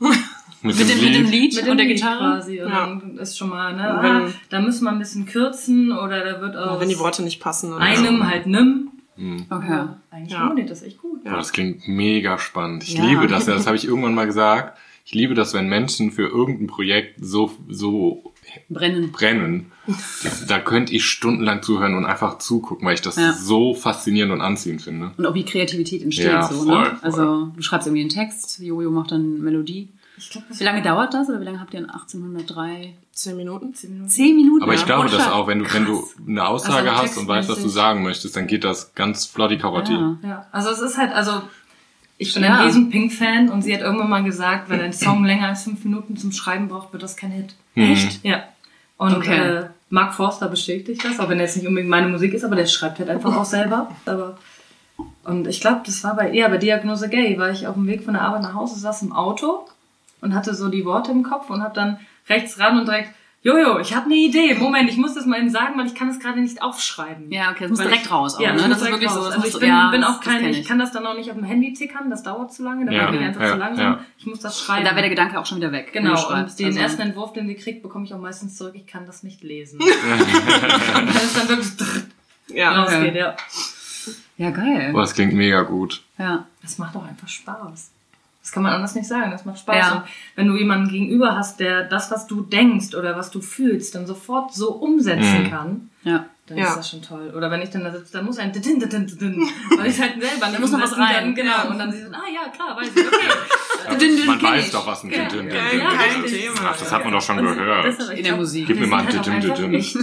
[0.63, 1.31] Mit, Mit dem dem, mit dem Lied.
[1.31, 2.17] Lied mit und dem der Lied Gitarre.
[2.39, 2.61] quasi.
[2.61, 2.87] Und Ja.
[2.87, 6.25] dann ist schon mal, ne, Und wenn- ah, da müssen wir ein bisschen kürzen oder
[6.25, 7.73] da wird aus Wenn die Worte nicht passen.
[7.73, 8.25] Oder einem so.
[8.25, 8.89] halt nimm.
[9.17, 9.45] Mhm.
[9.51, 9.83] Okay.
[10.09, 10.39] Eigentlich Ja.
[10.39, 11.23] harmoniert das echt gut.
[11.23, 12.83] Boah, das klingt mega spannend.
[12.83, 13.05] Ich Ja.
[13.05, 13.45] liebe das.
[13.45, 14.77] Ja, das habe ich irgendwann mal gesagt.
[15.05, 18.33] Ich liebe das, wenn Menschen für irgendein Projekt so, so
[18.69, 19.11] Brennen.
[19.11, 19.71] brennen.
[20.23, 23.33] Das, da könnte ich stundenlang zuhören und einfach zugucken, weil ich das Ja.
[23.33, 25.11] so faszinierend und anziehend finde.
[25.17, 26.85] Und auch wie Kreativität entsteht Ja, so, voll, ne?
[26.85, 26.97] voll.
[27.01, 29.89] Also du schreibst irgendwie einen Text, Jojo macht dann Melodie.
[30.19, 32.93] Ich glaube, Wie lange dauert das oder wie lange habt ihr in 1803?
[33.11, 33.73] Zehn Minuten.
[33.75, 34.63] Zehn Minuten.
[34.63, 35.31] Aber ich glaube, dass shit.
[35.31, 38.35] auch, wenn du, wenn du eine Aussage Also hast und weißt, was du sagen möchtest,
[38.35, 39.93] dann geht das ganz flotti karotti.
[39.93, 40.17] Ja.
[40.23, 41.41] Ja, also es ist halt, also
[42.17, 42.59] ich bin Ja.
[42.59, 45.83] ein riesen Pink-Fan und sie hat irgendwann mal gesagt, wenn ein Song länger als fünf
[45.83, 47.55] Minuten zum Schreiben braucht, wird das kein Hit.
[47.75, 48.23] Echt?
[48.23, 48.43] Ja.
[48.97, 49.37] Und Okay.
[49.37, 52.55] äh, Mark Forster bestätigt das, auch wenn er jetzt nicht unbedingt meine Musik ist, aber
[52.55, 53.89] der schreibt halt einfach auch selber.
[54.05, 54.37] Aber
[55.23, 58.03] und ich glaube, das war bei eher bei Diagnose Gay, war ich auf dem Weg
[58.03, 59.67] von der Arbeit nach Hause, saß im Auto
[60.21, 63.11] und hatte so die Worte im Kopf und habe dann rechts ran und direkt
[63.47, 64.55] Jojo, ich habe eine Idee.
[64.55, 67.31] Moment, ich muss das mal eben sagen, weil ich kann das gerade nicht aufschreiben.
[67.31, 68.35] Ja, okay, das muss direkt ich- raus.
[68.35, 68.67] Auch, ja, ne?
[68.67, 69.19] das, ist wirklich so.
[69.19, 69.25] raus.
[69.27, 70.67] das Also muss ich so- bin, ja, bin auch keine, kenn ich.
[70.67, 73.09] kann das dann auch nicht auf dem Handy tickern, das dauert zu lange, da Ja,
[73.09, 73.85] bin ich einfach ja, zu langsam.
[73.85, 73.99] ja.
[74.17, 74.83] Ich muss das Und schreiben.
[74.83, 75.91] da wäre der Gedanke auch schon wieder weg.
[75.93, 78.85] Genau, und den Also- ersten Entwurf, den sie kriegt, bekomme ich auch meistens zurück, ich
[78.85, 79.79] kann das nicht lesen.
[79.81, 81.71] und das ist dann wirklich
[82.49, 82.81] Ja.
[82.83, 83.35] rausgeht, ja.
[84.37, 84.91] Ja, geil.
[84.91, 86.03] Boah, das klingt mega gut.
[86.17, 86.45] Ja.
[86.61, 87.91] Das macht auch einfach Spaß.
[88.47, 89.75] Das kann man anders nicht sagen, das macht Spaß.
[89.75, 89.91] Ja.
[89.97, 90.03] Und
[90.37, 94.07] wenn du jemanden gegenüber hast, der das, was du denkst oder was du fühlst, dann
[94.07, 95.49] sofort so umsetzen Mhm.
[95.49, 96.25] kann, Ja.
[96.47, 96.67] dann Ja.
[96.69, 97.33] ist das schon toll.
[97.35, 99.99] Oder wenn ich dann da sitze, dann muss ein Din, Din, Din, Din, weil ich
[99.99, 101.35] halt selber nicht muss noch was rein.
[101.35, 101.63] Genau, Ja.
[101.63, 103.97] und dann sie so, ah ja, klar, weiß ich, okay.
[103.99, 104.71] Dün Man weiß ich.
[104.71, 105.25] doch, was ein Ja.
[105.27, 106.61] Dün, Dün, Dün, Ja, Dün, ja, Dün kein ist.
[106.65, 107.99] Ach, das hat man doch schon gehört.
[108.11, 108.65] In der Musik.
[108.67, 109.73] Gib mir mal ein halt auch Dün, Dün, einfach Dün.
[109.73, 109.97] echt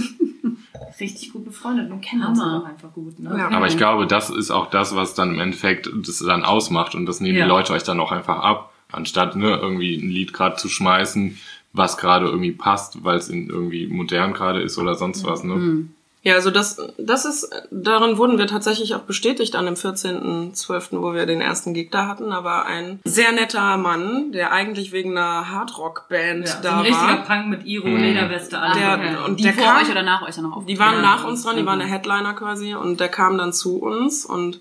[1.00, 3.18] richtig gut befreundet und kennen uns auch einfach gut.
[3.18, 3.36] Ne?
[3.38, 3.50] Ja.
[3.50, 7.06] Aber ich glaube, das ist auch das, was dann im Endeffekt das dann ausmacht und
[7.06, 7.44] das nehmen Ja.
[7.44, 11.38] die Leute euch dann auch einfach ab, anstatt ne, irgendwie ein Lied gerade zu schmeißen,
[11.72, 15.42] was gerade irgendwie passt, weil es in irgendwie modern gerade ist oder sonst was.
[15.42, 15.88] Ne?
[16.24, 21.12] Ja, also das, das ist, darin wurden wir tatsächlich auch bestätigt an dem 14.12., wo
[21.12, 22.30] wir den ersten Gig da hatten.
[22.30, 26.78] Da war ein sehr netter Mann, der eigentlich wegen einer Hardrock-Band Ja, so da ein
[26.80, 27.24] richtiger war.
[27.24, 27.98] Punk mit Iro, Mhm.
[28.02, 28.78] Lederweste, alles.
[28.78, 29.16] Der- okay.
[29.26, 30.64] und die der vor kam- euch oder nach euch dann noch auf?
[30.66, 31.02] Die waren Ja.
[31.02, 34.60] nach uns dran, die waren der Headliner quasi und der kam dann zu uns und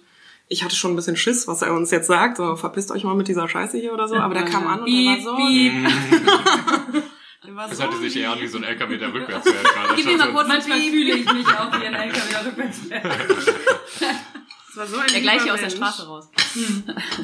[0.49, 3.15] ich hatte schon ein bisschen Schiss, was er uns jetzt sagt, so verpisst euch mal
[3.15, 7.03] mit dieser Scheiße hier oder so, aber der kam an und der war so, war
[7.45, 9.63] Das so hörte sich eher an wie so ein LKW, der rückwärts fährt.
[9.73, 9.95] gerade.
[9.95, 13.03] Gib mir mal So- kurz Manchmal fühle ich mich auch wie ein LKW rückwärts fährt.
[13.05, 15.69] das war so ein Der gleiche aus der.
[15.69, 16.29] Straße raus.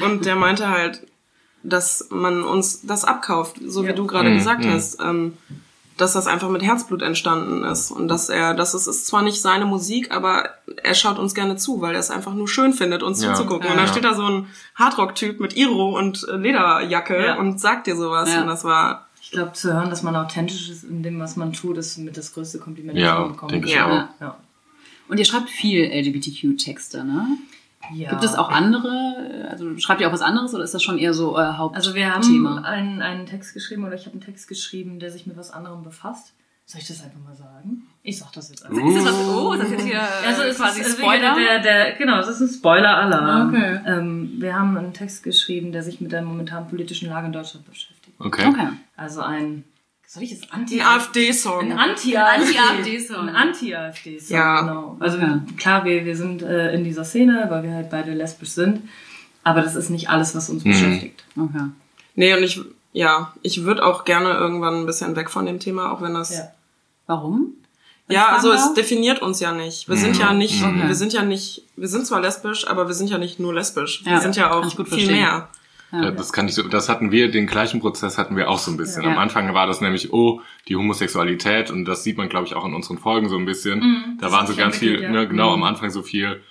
[0.01, 1.07] Und der meinte halt,
[1.63, 3.89] dass man uns das abkauft, so Ja.
[3.89, 4.71] wie du gerade Mhm, gesagt mhm.
[4.73, 5.37] hast, ähm,
[5.97, 9.41] dass das einfach mit Herzblut entstanden ist und dass er, dass es ist zwar nicht
[9.41, 10.49] seine Musik, aber
[10.81, 13.33] er schaut uns gerne zu, weil er es einfach nur schön findet, uns Ja.
[13.33, 13.65] zuzugucken.
[13.65, 13.71] Ja.
[13.71, 13.91] Und dann Ja.
[13.91, 17.35] steht da so ein Hardrock-Typ mit Iro und Lederjacke Ja.
[17.37, 18.41] und sagt dir sowas Ja.
[18.41, 21.53] und das war Ich glaube, zu hören, dass man authentisch ist in dem, was man
[21.53, 23.91] tut, ist mit das größte Kompliment, Ja, das man bekommen denke ich kann.
[23.91, 24.07] auch.
[24.19, 24.37] Ja.
[25.07, 27.37] Und ihr schreibt viel LGBTQ-Texte, ne?
[27.93, 28.09] Ja.
[28.09, 29.47] Gibt es auch andere?
[29.51, 31.77] Also schreibt ihr auch was anderes oder ist das schon eher so euer Hauptthema?
[31.77, 35.27] Also wir haben einen, einen Text geschrieben oder ich habe einen Text geschrieben, der sich
[35.27, 36.33] mit was anderem befasst.
[36.65, 37.83] Soll ich das einfach mal sagen?
[38.01, 38.81] Ich sag das jetzt einfach.
[38.81, 38.97] Uh.
[38.97, 41.35] Ist das, oh, ist das jetzt hier Also es quasi ist äh, Spoiler?
[41.35, 43.49] Der, der, genau, es ist ein Spoiler-Alarm.
[43.53, 43.79] Okay.
[43.85, 47.67] Ähm, wir haben einen Text geschrieben, der sich mit der momentanen politischen Lage in Deutschland
[47.67, 47.98] beschäftigt.
[48.19, 48.45] Okay.
[48.47, 48.67] Okay.
[48.97, 49.63] Also ein,
[50.05, 51.71] soll ich jetzt Anti- ein AfD-Song.
[51.71, 52.57] Ein Anti-AfD.
[52.57, 53.29] Anti-AfD-Song.
[53.29, 54.61] Ein Anti-AfD-Song, Ja.
[54.61, 54.97] genau.
[54.99, 55.39] Also Okay.
[55.57, 58.81] klar, wir, wir sind äh, in dieser Szene, weil wir halt beide lesbisch sind.
[59.43, 60.69] Aber das ist nicht alles, was uns Mhm.
[60.71, 61.23] beschäftigt.
[61.37, 61.63] okay.
[62.15, 62.59] Nee, und ich,
[62.91, 66.35] ja, ich würde auch gerne irgendwann ein bisschen weg von dem Thema, auch wenn das
[66.35, 66.43] Ja.
[67.07, 67.53] Warum?
[68.09, 69.87] Ja, also es definiert uns ja nicht.
[69.87, 70.21] Wir sind Mhm.
[70.21, 70.87] ja nicht, Okay.
[70.87, 74.03] wir sind ja nicht, wir sind zwar lesbisch, aber wir sind ja nicht nur lesbisch.
[74.03, 75.11] Wir Ja, sind ja auch viel verstehen.
[75.13, 75.47] mehr.
[75.91, 78.69] Ja, das kann ich so, das hatten wir, den gleichen Prozess hatten wir auch so
[78.69, 79.03] ein bisschen.
[79.03, 79.11] Ja.
[79.11, 82.65] Am Anfang war das nämlich, oh, die Homosexualität und das sieht man, glaube ich, auch
[82.65, 84.17] in unseren Folgen so ein bisschen.
[84.19, 86.41] da das waren so ganz viel, ne, genau, am Anfang so viel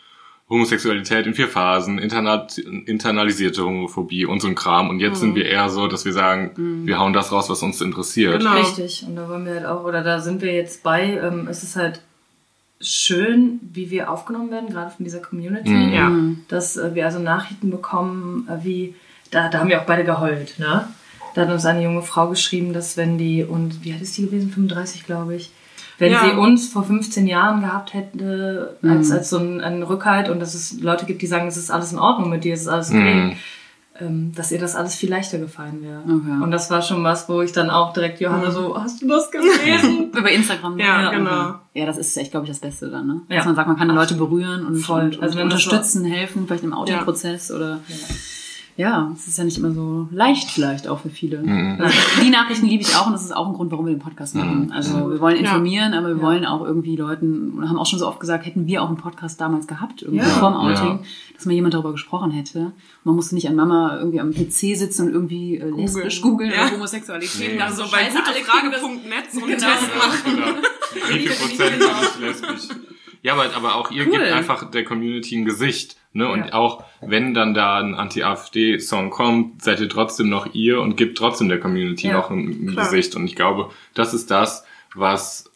[0.51, 2.47] Homosexualität in vier Phasen, interna
[2.87, 4.89] internalisierte Homophobie und so ein Kram.
[4.89, 7.81] Und jetzt sind wir eher so, dass wir sagen, wir hauen das raus, was uns
[7.83, 8.39] interessiert.
[8.39, 8.55] Genau.
[8.55, 9.05] Richtig.
[9.07, 11.77] Und da wollen wir halt auch, oder da sind wir jetzt bei, ähm, es ist
[11.77, 12.01] halt
[12.81, 15.71] schön, wie wir aufgenommen werden, gerade von dieser Community.
[15.71, 15.93] Mhm.
[15.93, 16.13] Ja.
[16.49, 18.95] Dass äh, wir also Nachrichten bekommen, äh, wie,
[19.31, 20.89] da, da haben wir auch beide geheult, ne?
[21.35, 24.23] Da hat uns eine junge Frau geschrieben, dass wenn die, und wie alt ist die
[24.27, 24.51] gewesen?
[24.51, 25.51] 35, glaube ich.
[25.99, 26.25] Wenn Ja.
[26.25, 30.55] sie uns vor 15 Jahren gehabt hätte, als, als so ein, ein Rückhalt und dass
[30.55, 32.91] es Leute gibt, die sagen, es ist alles in Ordnung mit dir, es ist alles
[32.91, 33.33] okay, Mhm.
[34.01, 36.01] ähm, dass ihr das alles viel leichter gefallen wäre.
[36.05, 36.43] Okay.
[36.43, 39.29] Und das war schon was, wo ich dann auch direkt Johanna so, hast du das
[39.31, 40.11] gelesen?
[40.17, 40.79] Über Instagram.
[40.79, 41.55] Ja, genau.
[41.75, 43.21] Ja, das ist echt, glaube ich, das Beste dann, ne?
[43.29, 43.37] Ja.
[43.39, 45.03] Dass man sagt, man kann Leute berühren und, Voll.
[45.17, 47.97] und, Also unterstützen, helfen, vielleicht im Autoprozess oder ja,
[48.79, 51.43] es ist ja nicht immer so leicht vielleicht auch für viele.
[51.43, 51.81] Mhm.
[51.81, 53.99] Also die Nachrichten liebe ich auch und das ist auch ein Grund, warum wir den
[53.99, 54.71] Podcast machen.
[54.73, 58.07] Also wir wollen informieren, aber wir wollen auch irgendwie Leuten, und haben auch schon so
[58.07, 60.31] oft gesagt, hätten wir auch einen Podcast damals gehabt, irgendwie Ja.
[60.33, 61.01] vorm Outing, Ja.
[61.35, 62.71] dass mal jemand darüber gesprochen hätte.
[63.03, 66.67] Man musste nicht an Mama irgendwie am PC sitzen und irgendwie äh, lesbisch googeln Ja.
[66.67, 67.57] oder Homosexualität.
[67.57, 67.61] Nee.
[67.61, 70.37] Also So bei gutefrage.net so einen Test machen.
[70.37, 70.47] Genau.
[71.09, 72.77] Wie viel Prozent sind lesbisch?
[73.23, 74.13] Ja, aber, aber auch ihr Cool.
[74.13, 75.97] gebt einfach der Community ein Gesicht.
[76.13, 76.29] Ne?
[76.29, 76.53] Und Ja.
[76.55, 81.49] auch wenn dann da ein Anti-AfD-Song kommt, seid ihr trotzdem noch ihr und gebt trotzdem
[81.49, 82.77] der Community Ja, noch ein, ein.
[82.77, 83.15] Gesicht.
[83.17, 85.51] Und ich glaube, das ist das, was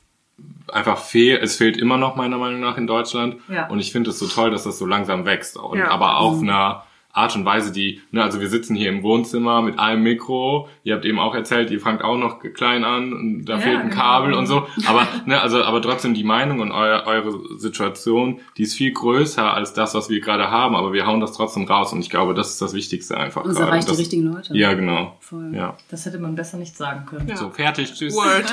[0.70, 1.42] einfach fehlt.
[1.42, 3.36] Es fehlt immer noch meiner Meinung nach in Deutschland.
[3.48, 3.66] Ja.
[3.68, 5.56] Und ich finde es so toll, dass das so langsam wächst.
[5.56, 9.60] Und aber auf einer Art und Weise, die, ne, also wir sitzen hier im Wohnzimmer
[9.60, 10.68] mit einem Mikro.
[10.82, 13.80] Ihr habt eben auch erzählt, ihr fangt auch noch klein an und da Ja, fehlt
[13.80, 14.02] ein genau.
[14.02, 14.66] Kabel und so.
[14.86, 19.52] Aber, ne, also, aber trotzdem die Meinung und eu eure Situation, die ist viel größer
[19.52, 20.74] als das, was wir gerade haben.
[20.74, 23.44] Aber wir hauen das trotzdem raus und ich glaube, das ist das Wichtigste einfach.
[23.44, 23.70] Und es gerade.
[23.70, 24.56] erreicht die das, richtigen Leute.
[24.56, 25.16] Ja, genau.
[25.20, 25.52] Voll.
[25.54, 25.76] Ja.
[25.90, 27.28] Das hätte man besser nicht sagen können.
[27.28, 27.36] Ja.
[27.36, 28.14] So, fertig, tschüss.
[28.14, 28.50] Word.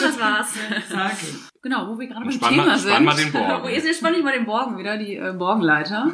[0.00, 0.54] Das war's.
[0.88, 1.50] Sag ich.
[1.62, 2.90] Genau, wo wir gerade beim Thema mal- sind.
[2.90, 3.62] spann mal den Borgen.
[3.64, 6.12] Wo ist jetzt spann ich mal den Borgen wieder, die äh, Borgenleiter.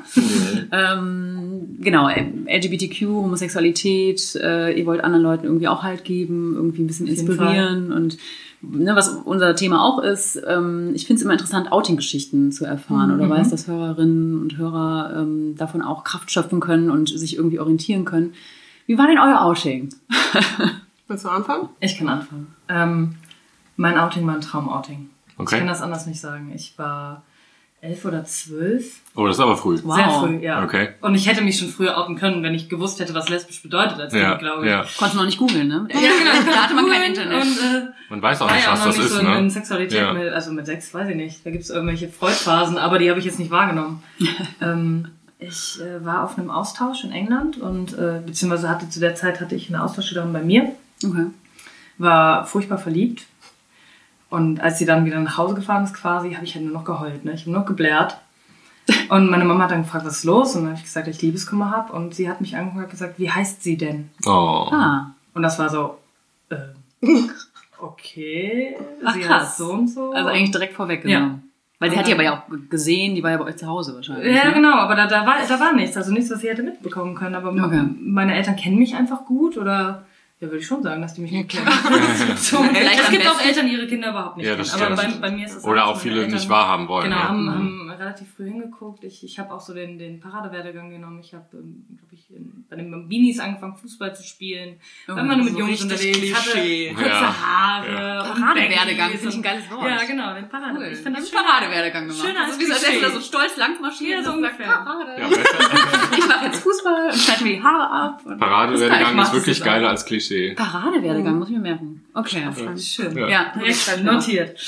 [0.73, 6.83] ähm, genau, äh, LGBTQ, Homosexualität, äh, ihr wollt anderen Leuten irgendwie auch Halt geben, irgendwie
[6.83, 8.19] ein bisschen inspirieren und
[8.63, 13.15] ne, was unser Thema auch ist, ähm, ich finde es immer interessant, Outing-Geschichten zu erfahren
[13.15, 17.61] oder weiß, dass Hörerinnen und Hörer ähm, davon auch Kraft schöpfen können und sich irgendwie
[17.61, 18.35] orientieren können.
[18.87, 19.91] Wie war denn euer Outing?
[21.09, 21.69] Willst du anfangen?
[21.79, 22.49] Ich kann anfangen.
[22.69, 23.15] Ähm,
[23.77, 25.11] mein Outing war ein Traumouting.
[25.37, 25.59] Ich Okay.
[25.59, 26.51] kann das anders nicht sagen.
[26.55, 27.23] Ich war
[27.83, 29.01] elf oder zwölf.
[29.15, 29.79] Oh, das ist aber früh.
[29.85, 29.95] Wow.
[29.97, 30.65] Sehr früh, ja.
[30.65, 30.89] Okay.
[31.03, 34.01] Und ich hätte mich schon früher outen können, wenn ich gewusst hätte, was lesbisch bedeutet
[34.01, 34.71] als Ja, Kind, glaube ich.
[34.71, 34.79] ja.
[34.97, 35.87] Konntest du noch nicht googeln, ne?
[35.93, 36.51] Ja, genau.
[36.53, 37.43] Da hatte man kein Internet.
[37.43, 39.51] Und, äh, Man weiß auch nicht, was noch das nicht ist, so in ne?
[39.51, 40.13] Sexualität, Ja.
[40.15, 41.45] mit, also mit sechs, weiß ich nicht.
[41.45, 44.03] Da gibt's irgendwelche Freudphasen, aber die habe ich jetzt nicht wahrgenommen.
[44.63, 49.15] ähm, ich äh, war auf einem Austausch in England und äh, beziehungsweise hatte zu der
[49.15, 50.73] Zeit hatte ich eine Austauschschülerin bei mir,
[51.05, 51.27] Okay.
[51.99, 53.27] war furchtbar verliebt.
[54.29, 56.85] Und als sie dann wieder nach Hause gefahren ist quasi, habe ich halt nur noch
[56.85, 57.25] geheult.
[57.25, 57.33] Ne?
[57.33, 58.19] Ich habe nur noch geblärt.
[59.09, 60.55] Und meine Mama hat dann gefragt, was ist los?
[60.55, 61.93] Und dann habe ich gesagt, dass ich Liebeskummer habe.
[61.93, 64.11] Und sie hat mich angeguckt und gesagt, wie heißt sie denn?
[64.27, 64.69] Oh.
[64.71, 65.13] Ah.
[65.35, 65.99] Und das war so,
[66.51, 66.57] äh,
[67.81, 69.57] okay, Ach, sie krass.
[69.57, 70.13] so und so.
[70.13, 71.43] Also eigentlich direkt vorweggenommen.
[71.79, 73.95] Weil sie hat die aber ja auch gesehen, die war ja bei euch zu Hause
[73.95, 74.35] wahrscheinlich.
[74.35, 74.55] Ja, ne?
[74.55, 77.35] genau, aber da, da, war, da war nichts, also nichts, was sie hätte mitbekommen können.
[77.35, 77.83] Aber Okay.
[78.01, 80.07] meine Eltern kennen mich einfach gut oder,
[80.47, 81.67] ja, würde ich schon sagen, dass die mich gut kennen.
[82.37, 84.71] so, Vielleicht es gibt auch Eltern, die ihre Kinder überhaupt nicht Ja, kennen.
[84.83, 87.05] Aber bei, bei mir ist es Oder so, auch viele meine nicht Eltern- wahrhaben wollen.
[87.05, 87.29] Genau, ja.
[87.29, 87.51] haben, Mhm.
[87.51, 89.05] haben relativ früh hingeguckt.
[89.05, 91.19] Ich, ich habe auch so den, den Paradewerdegang genommen.
[91.21, 94.77] Ich habe, ähm, glaube ich, in, bei den Bambinis angefangen, Fußball zu spielen.
[95.09, 96.93] Oh, War immer nur mit so Jungs unterwegs, hatte Klischee.
[96.95, 97.35] kurze Ja.
[97.47, 98.31] Haare.
[98.33, 99.87] und Paradewerdegang, finde ich ein geiles Wort.
[99.89, 100.77] Ja, genau, den Parade.
[100.79, 100.85] Cool.
[100.93, 102.21] Ich finde das einen Paradewerdegang gemacht.
[102.27, 104.67] Schöner also als wie als da so stolz lang marschiert Ja, so ungefähr.
[104.67, 105.17] Parade.
[105.21, 105.29] Ja.
[106.19, 108.23] Ich mache jetzt Fußball und schneide mir die Haare ab.
[108.39, 110.36] Paradewerdegang ist wirklich geiler als Klischee.
[110.57, 112.05] Paradewerdegang, muss ich mir merken.
[112.15, 112.43] Okay.
[112.79, 113.17] Schön.
[113.17, 113.29] Ja.
[113.29, 114.59] Ja, Direkt notiert.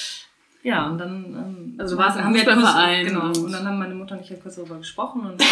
[0.63, 3.65] Ja, und dann ähm, Also warst im haben wir kurz, Fußballverein genau, und- und dann
[3.67, 5.47] haben meine Mutter und ich ja kurz darüber gesprochen und ja,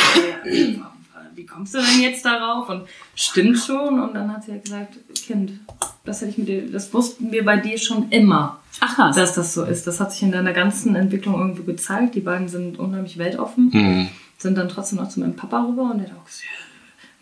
[1.34, 2.68] wie kommst du denn jetzt darauf?
[2.68, 2.82] Und
[3.14, 4.00] stimmt schon.
[4.00, 5.52] Und dann hat sie ja gesagt, Kind,
[6.04, 9.16] das hätte ich mit dir, das wussten wir bei dir schon immer, Ach krass.
[9.16, 9.86] dass das so ist.
[9.86, 12.14] Das hat sich in deiner ganzen Entwicklung irgendwo gezeigt.
[12.16, 14.08] Die beiden sind unheimlich weltoffen, Mhm.
[14.38, 16.65] sind dann trotzdem noch zu meinem Papa rüber und der hat auch gesagt, ja,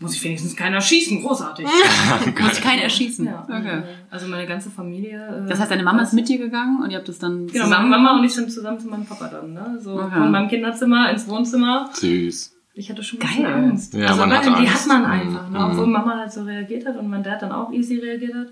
[0.00, 1.66] muss ich wenigstens keiner schießen, großartig.
[2.40, 3.26] muss ich keinen erschießen.
[3.26, 3.82] Ja, Okay.
[4.10, 5.44] Also meine ganze Familie.
[5.44, 7.68] äh, Das heißt, deine Mama ist mit dir gegangen und ihr habt das dann Genau,
[7.68, 9.78] meine Mama und ich sind zusammen zu meinem Papa dann, ne?
[9.80, 10.10] So Okay.
[10.14, 11.88] von meinem Kinderzimmer ins Wohnzimmer.
[11.92, 12.52] Süß.
[12.76, 13.46] Ich hatte schon Geil.
[13.46, 13.94] Angst.
[13.94, 15.58] Ja, also man hat die hat man einfach, ne?
[15.58, 15.64] Mhm.
[15.64, 18.48] Obwohl Mama halt so reagiert hat und mein Dad dann auch easy reagiert hat.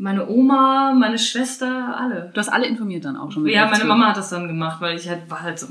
[0.00, 2.30] Meine Oma, meine Schwester, alle.
[2.32, 3.42] Du hast alle informiert dann auch schon.
[3.42, 3.84] mit Ja, meine.
[3.84, 5.66] Mama hat das dann gemacht, weil ich halt war halt so,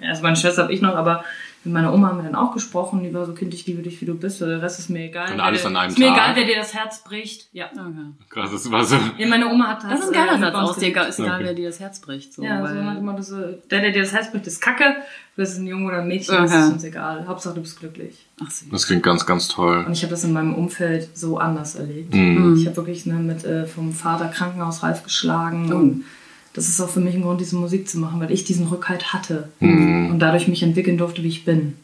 [0.00, 1.24] also meine Schwester habe ich noch, aber
[1.64, 4.00] mit meiner Oma haben wir dann auch gesprochen, die war so, Kind, ich liebe dich,
[4.00, 5.32] wie du bist, der Rest ist mir egal.
[5.32, 6.16] Und alles an einem Ist mir Tag?
[6.16, 7.48] egal, wer dir das Herz bricht.
[7.52, 7.66] Ja.
[7.72, 7.82] Okay.
[8.30, 8.96] Krass, das war so.
[9.18, 10.88] Ja, meine Oma hat Das ist ein äh, geiler mit Satz aus dir.
[11.08, 11.44] Ist egal, Okay.
[11.44, 12.32] wer dir das Herz bricht.
[12.34, 13.36] So, Ja, weil, so nach dem Motto, so,
[13.70, 14.96] der, der dir das Herz bricht, ist Kacke.
[15.36, 16.60] Das ist ein Junge oder ein Mädchen, das Okay.
[16.66, 17.26] ist uns egal.
[17.26, 18.26] Hauptsache, du bist glücklich.
[18.44, 18.68] Ach, süß.
[18.70, 19.84] Das klingt ganz, ganz toll.
[19.86, 22.12] Und ich habe das in meinem Umfeld so anders erlebt.
[22.14, 22.56] Mhm.
[22.58, 25.72] Ich habe wirklich ne, mit äh, vom Vater Krankenhausreif geschlagen.
[25.72, 25.76] Oh.
[25.76, 26.04] Und
[26.54, 29.12] das ist auch für mich ein Grund, diese Musik zu machen, weil ich diesen Rückhalt
[29.12, 29.48] hatte.
[29.60, 30.10] Mhm.
[30.10, 31.76] Und dadurch mich entwickeln durfte, wie ich bin.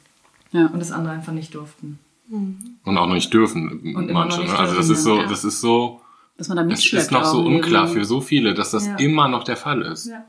[0.52, 0.66] Ja.
[0.66, 1.98] Und das andere einfach nicht durften.
[2.31, 4.40] Und auch noch nicht dürfen, noch manche.
[4.40, 4.59] nicht ne?
[4.59, 5.26] Also das ist so, ja.
[5.26, 6.00] das ist so,
[6.37, 8.00] Dass man da es ist noch so unklar irgendwie.
[8.00, 8.96] für so viele, dass das Ja.
[8.96, 10.07] immer noch der Fall ist.
[10.07, 10.24] Ja.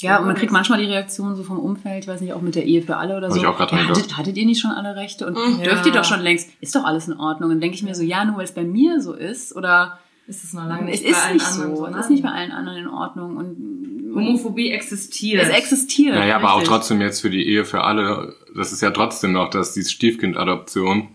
[0.00, 2.56] Ja, und man kriegt manchmal die Reaktion so vom Umfeld, ich weiß nicht, auch mit
[2.56, 3.40] der Ehe für alle oder Hab so.
[3.40, 3.88] ich auch ja, gedacht.
[3.88, 5.26] hattet, hattet ihr nicht schon alle Rechte?
[5.26, 5.62] Und Mhm.
[5.62, 5.92] dürft Ja.
[5.92, 6.50] ihr doch schon längst.
[6.60, 7.50] Ist doch alles in Ordnung.
[7.50, 10.42] Und denke ich mir so, ja, nur weil es bei mir so ist oder Ist
[10.44, 11.86] es noch lange es nicht ist bei allen nicht anderen so.
[11.86, 12.00] Es Nein.
[12.00, 13.36] ist nicht bei allen anderen in Ordnung.
[13.36, 15.42] Und Homophobie existiert.
[15.42, 16.14] es existiert.
[16.14, 19.32] Ja, ja, aber auch trotzdem jetzt für die Ehe für alle das ist ja trotzdem
[19.32, 21.08] noch, dass die Stiefkind-Adoption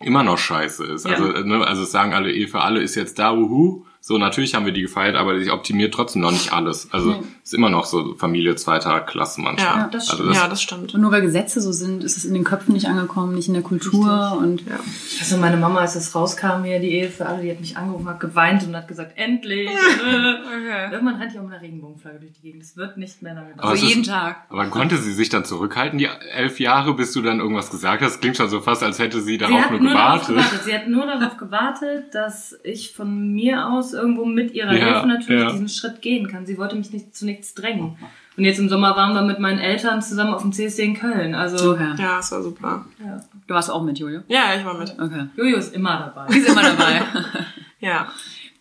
[0.00, 1.06] immer noch scheiße ist.
[1.06, 1.12] Ja.
[1.12, 3.84] Also, ne, also es sagen alle, Ehe für alle ist jetzt da, wuhu.
[4.04, 6.88] So, natürlich haben wir die gefeiert, aber sie optimiert trotzdem noch nicht alles.
[6.90, 9.64] Also ist immer noch so Familie zweiter Klasse manchmal.
[9.82, 10.36] Ja, das also stimmt.
[10.36, 10.94] ja, das stimmt.
[10.94, 13.54] Und nur weil Gesetze so sind, ist es in den Köpfen nicht angekommen, nicht in
[13.54, 14.80] der Kultur und Ja.
[15.20, 18.08] Also meine Mama, als das rauskam, hier die Ehe für alle, die hat mich angerufen,
[18.08, 19.70] hat geweint und hat gesagt, endlich.
[20.90, 22.62] Irgendwann rennt die auch mit einer Regenbogenflagge durch die Gegend.
[22.62, 23.74] Es wird nicht mehr lange Aber dauern.
[23.74, 24.46] es so ist- jeden Tag.
[24.48, 28.20] Aber konnte sie sich dann zurückhalten, die elf Jahre, bis du dann irgendwas gesagt hast?
[28.20, 30.36] Klingt schon so fast, als hätte sie Sie darauf hat nur nur darauf gewartet.
[30.50, 30.64] gewartet.
[30.64, 35.06] Sie hat nur darauf gewartet, dass ich von mir aus irgendwo mit ihrer Ja, Hilfe
[35.06, 35.50] natürlich ja.
[35.52, 36.46] diesen Schritt gehen kann.
[36.46, 37.96] Sie wollte mich nicht zu nichts drängen.
[38.36, 41.34] Und jetzt im Sommer waren wir mit meinen Eltern zusammen auf dem CSD in Köln.
[41.34, 41.94] Also Okay.
[41.98, 42.86] Ja, das war super.
[43.04, 43.20] ja.
[43.46, 44.20] Du warst auch mit, Jojo?
[44.28, 44.94] Ja, ich war mit.
[44.98, 45.26] Okay.
[45.36, 46.32] Jojo ist immer dabei.
[46.32, 47.02] Die ist immer dabei.
[47.80, 48.06] Ja,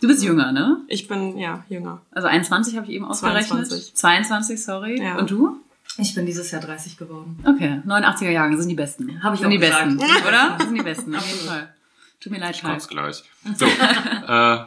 [0.01, 0.77] Du bist jünger, ne?
[0.87, 2.01] ich bin, ja, jünger.
[2.11, 3.67] Also 21 habe ich eben ausgerechnet.
[3.67, 3.93] 22.
[3.93, 4.99] 22, sorry.
[4.99, 5.19] Ja.
[5.19, 5.57] Und du?
[5.99, 7.37] Ich bin dieses Jahr 30 geworden.
[7.45, 9.21] Okay, 89er Jahre sind die besten.
[9.23, 9.95] Hab ich sind auch die gesagt.
[9.99, 10.55] besten, oder?
[10.57, 11.69] Das sind die besten, auf jeden Fall.
[12.19, 12.87] Tut mir leid, Kommt's Scheiß.
[12.87, 13.23] gleich.
[13.55, 14.57] So, äh,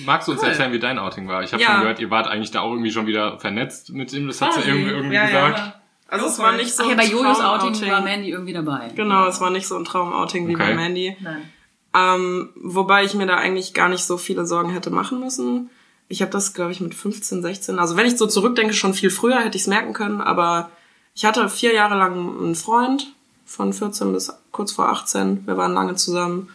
[0.00, 0.48] magst du uns Cool.
[0.48, 1.42] erzählen, wie dein Outing war?
[1.42, 1.70] Ich habe Ja.
[1.72, 4.26] schon gehört, ihr wart eigentlich da auch irgendwie schon wieder vernetzt mit ihm.
[4.26, 5.58] Das hat sie irgendwie, irgendwie Ja, gesagt.
[5.58, 5.74] ja.
[6.08, 7.68] Also es war nicht so Ach ja, ein bei Jojos Traumouting.
[7.74, 8.90] Outing war Mandy irgendwie dabei.
[8.94, 10.64] Genau, es war nicht so ein Traumouting wie Okay.
[10.70, 11.16] bei Mandy.
[11.20, 11.50] Nein.
[11.94, 15.70] Ähm, wobei ich mir da eigentlich gar nicht so viele Sorgen hätte machen müssen.
[16.08, 17.78] Ich habe das, glaube ich, mit 15, 16.
[17.78, 20.20] Also wenn ich so zurückdenke, schon viel früher hätte ich es merken können.
[20.20, 20.70] Aber
[21.14, 23.12] ich hatte vier Jahre lang einen Freund,
[23.46, 25.46] von 14 bis kurz vor 18.
[25.46, 26.48] Wir waren lange zusammen.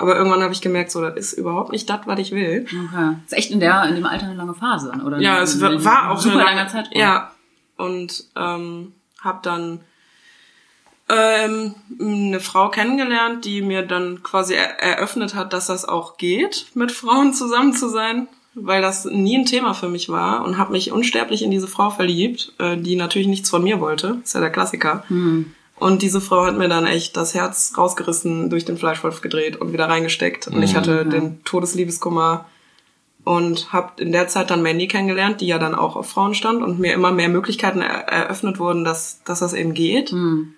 [0.00, 2.64] Aber irgendwann habe ich gemerkt, so, das ist überhaupt nicht das, was ich will.
[2.66, 3.16] Okay.
[3.26, 5.20] Ist echt in der in dem Alter eine lange Phase, oder?
[5.20, 6.98] Ja, es war, war auch super eine langer Zeitraum.
[6.98, 7.32] Ja.
[7.76, 9.80] Und ähm, habe dann
[11.10, 16.68] ähm, eine Frau kennengelernt, die mir dann quasi er eröffnet hat, dass das auch geht,
[16.72, 20.72] mit Frauen zusammen zu sein, weil das nie ein Thema für mich war und habe
[20.72, 24.16] mich unsterblich in diese Frau verliebt, äh, die natürlich nichts von mir wollte.
[24.24, 25.04] Ist ja der Klassiker.
[25.80, 29.72] Und diese Frau hat mir dann echt das Herz rausgerissen, durch den Fleischwolf gedreht und
[29.72, 30.46] wieder reingesteckt.
[30.46, 32.44] Und ich hatte den Todesliebeskummer
[33.24, 36.62] und habe in der Zeit dann Mandy kennengelernt, die ja dann auch auf Frauen stand
[36.62, 40.10] und mir immer mehr Möglichkeiten er eröffnet wurden, dass, dass das eben geht.
[40.10, 40.54] Hm.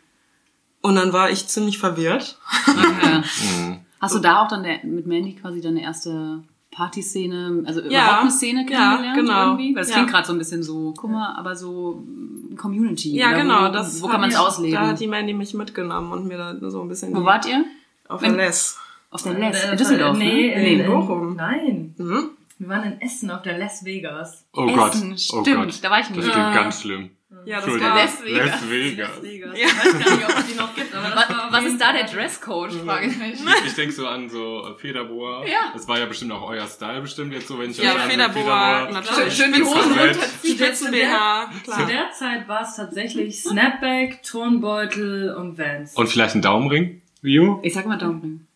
[0.81, 2.39] Und dann war ich ziemlich verwirrt.
[2.67, 3.23] Okay.
[3.57, 3.79] Mhm.
[4.01, 8.21] Hast du da auch dann der, mit Mandy quasi deine erste Partyszene, also Ja, überhaupt
[8.23, 9.47] eine Szene ja, kennengelernt genau.
[9.51, 9.75] irgendwie?
[9.75, 9.95] Weil das Ja.
[9.97, 13.17] klingt gerade so ein bisschen so, guck mal, aber so mm, Community.
[13.17, 13.69] Ja, oder genau.
[13.69, 14.75] Wo, Das wo kann man es ausleben?
[14.81, 17.47] Da hat die Mandy mich mitgenommen und mir da so ein bisschen wo die- wart
[17.47, 17.65] ihr?
[18.09, 18.79] auf der Wenn- Les.
[19.11, 20.73] Auf der Les, Äh, in Düsseldorf, nee, ne?
[20.73, 21.37] in, in Bochum.
[21.37, 21.95] Nein.
[21.99, 22.31] Mhm.
[22.59, 24.47] Wir waren in Essen auf der Las Vegas.
[24.55, 25.79] Oh Gott, Essen, oh stimmt, Gott.
[25.85, 26.31] da war ich Das nicht.
[26.33, 27.11] klingt ganz schlimm.
[27.45, 27.79] Ja, das war...
[27.79, 28.47] Las Vegas.
[28.47, 29.23] Las Vegas.
[29.23, 29.59] Vegas.
[29.59, 29.67] Ja.
[29.67, 31.93] Ich weiß gar nicht, ob es die noch gibt, aber das Was, war ist da
[31.93, 33.35] der Dresscode, frage ich mich.
[33.67, 35.45] Ich denke so an so äh, Federboa.
[35.47, 35.73] Ja.
[35.73, 39.35] Das war ja bestimmt auch euer Style bestimmt jetzt so, wenn ich Ja, Federboa, natürlich.
[39.35, 40.57] Schön die Hosen Spitzen- runterziehen.
[40.57, 45.95] Spitzen-BH, Zu der Zeit war es tatsächlich Snapback, Turnbeutel und Vans.
[45.95, 47.61] Und vielleicht ein Daumenring, Vio?
[47.65, 48.47] Ich sag mal Daumen.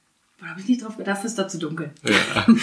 [0.41, 1.91] Da habe ich nicht drauf gedacht, dafür ist da zu dunkel.
[2.05, 2.47] Ja.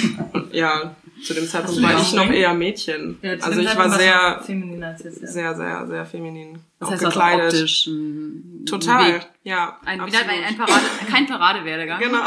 [0.53, 3.17] Ja, zu dem Zeitpunkt war ich noch eher Mädchen.
[3.21, 5.21] Ja, also ich war sehr, warst du Feminin als jetzt.
[5.21, 5.27] Ja.
[5.27, 6.59] sehr, sehr, sehr feminin.
[6.79, 7.53] Das auch heißt, also gekleidet.
[7.53, 9.27] optisch ein Total, Weg.
[9.43, 9.77] ja.
[9.85, 10.29] Ein, wieder absolut.
[10.29, 11.99] ein, ein Parade, kein Paradewerdegang.
[12.01, 12.19] Genau.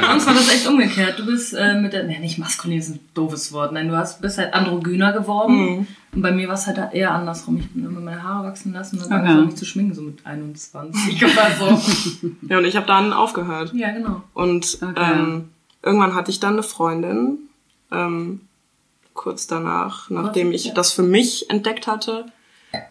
[0.00, 1.18] Bei uns war das echt umgekehrt.
[1.18, 3.72] Du bist äh, mit der, ne, nicht maskulin ist ein doofes Wort.
[3.72, 5.54] Nein, du hast, bist halt androgyner geworden.
[5.56, 5.86] Mhm.
[6.12, 7.58] Und bei mir war es halt eher andersrum.
[7.58, 9.20] Ich bin immer meine Haare wachsen lassen und dann Okay.
[9.20, 12.26] angefangen mich zu schminken, so mit 21 oder so.
[12.48, 13.72] Ja, und ich habe dann aufgehört.
[13.74, 14.22] ja, genau.
[14.34, 15.12] Und Okay.
[15.12, 15.48] ähm,
[15.82, 17.38] irgendwann hatte ich dann eine Freundin,
[17.92, 18.42] ähm,
[19.14, 20.74] kurz danach, nachdem ich ja.
[20.74, 22.26] das für mich entdeckt hatte.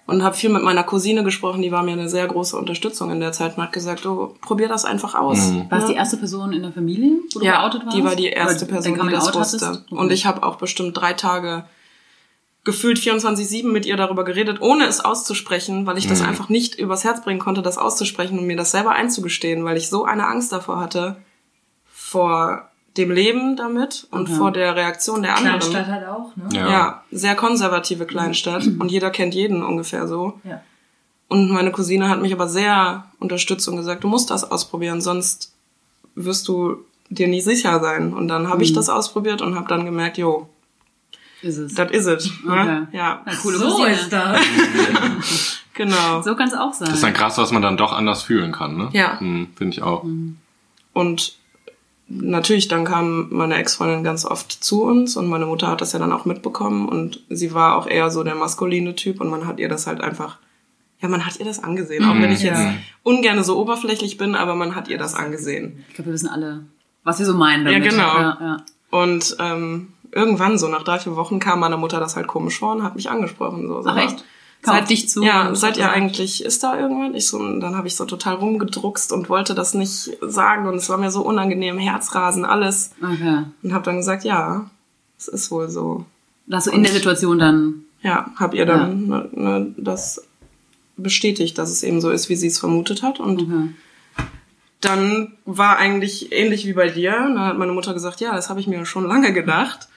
[0.07, 3.21] Und habe viel mit meiner Cousine gesprochen, die war mir eine sehr große Unterstützung in
[3.21, 5.51] der Zeit und hat gesagt, du probier das einfach aus.
[5.51, 5.71] Mhm.
[5.71, 5.91] War es Ne?
[5.91, 7.95] die erste Person in der Familie, wo du ja, geoutet warst?
[7.97, 9.65] die war die erste Oder Person, die das wusste.
[9.67, 9.89] hattest?
[9.93, 11.63] Und ich habe auch bestimmt drei Tage
[12.65, 16.27] gefühlt 24-7 mit ihr darüber geredet, ohne es auszusprechen, weil ich das Mhm.
[16.27, 19.87] einfach nicht übers Herz bringen konnte, das auszusprechen und mir das selber einzugestehen, weil ich
[19.87, 21.15] so eine Angst davor hatte,
[21.85, 24.35] vor dem Leben damit und Okay.
[24.35, 25.59] vor der Reaktion der anderen.
[25.59, 26.49] Kleinstadt halt auch, ne?
[26.53, 26.69] Ja.
[26.69, 30.39] Ja, sehr konservative Kleinstadt und jeder kennt jeden ungefähr so.
[30.43, 30.61] Ja.
[31.27, 35.53] Und meine Cousine hat mich aber sehr unterstützt und gesagt, du musst das ausprobieren, sonst
[36.15, 36.77] wirst du
[37.09, 38.13] dir nie sicher sein.
[38.13, 40.49] Und dann habe ich das ausprobiert und habe dann gemerkt, jo,
[41.43, 41.75] Ist es.
[41.75, 42.31] das is it.
[42.45, 42.65] Okay.
[42.65, 42.87] Ne?
[42.91, 43.91] Ja, Ja, coole So Cousine.
[43.93, 44.39] ist das.
[45.73, 46.21] genau.
[46.23, 46.87] So kann es auch sein.
[46.87, 48.89] Das ist dann krass, was man dann doch anders fühlen kann, ne?
[48.93, 49.19] Ja.
[49.19, 50.03] Hm, Finde ich auch.
[50.93, 51.35] Und
[52.09, 55.99] natürlich, dann kam meine Ex-Freundin ganz oft zu uns und meine Mutter hat das ja
[55.99, 59.59] dann auch mitbekommen und sie war auch eher so der maskuline Typ und man hat
[59.59, 60.37] ihr das halt einfach,
[61.01, 62.03] ja, man hat ihr das angesehen.
[62.05, 62.73] Auch wenn ich jetzt Ja.
[63.03, 65.83] ungerne so oberflächlich bin, aber man hat ihr das angesehen.
[65.89, 66.65] Ich glaube, wir wissen alle,
[67.03, 67.83] was wir so meinen damit.
[67.85, 68.17] Ja, genau.
[68.19, 68.57] Ja, ja.
[68.91, 72.73] Und ähm, irgendwann, so nach drei, vier Wochen, kam meine Mutter das halt komisch vor
[72.75, 73.67] und hat mich angesprochen.
[73.67, 74.25] So, sag Ach, echt?
[74.65, 77.15] Auf dich zu Ja, seid ihr eigentlich, ist da irgendwann?
[77.15, 80.75] Ich so, und dann habe ich so total rumgedruckst und wollte das nicht sagen und
[80.75, 82.91] es war mir so unangenehm, Herzrasen, alles.
[83.01, 83.43] Okay.
[83.63, 84.69] Und habe dann gesagt, ja,
[85.17, 86.05] es ist wohl so.
[86.47, 87.83] Da hast du in der Situation dann.
[88.01, 90.23] Ja, hab ihr dann ne, ne, das
[90.97, 93.19] bestätigt, dass es eben so ist, wie sie es vermutet hat.
[93.19, 93.69] Und Okay.
[94.81, 97.11] dann war eigentlich ähnlich wie bei dir.
[97.11, 99.87] Dann hat meine Mutter gesagt, ja, das habe ich mir schon lange gedacht.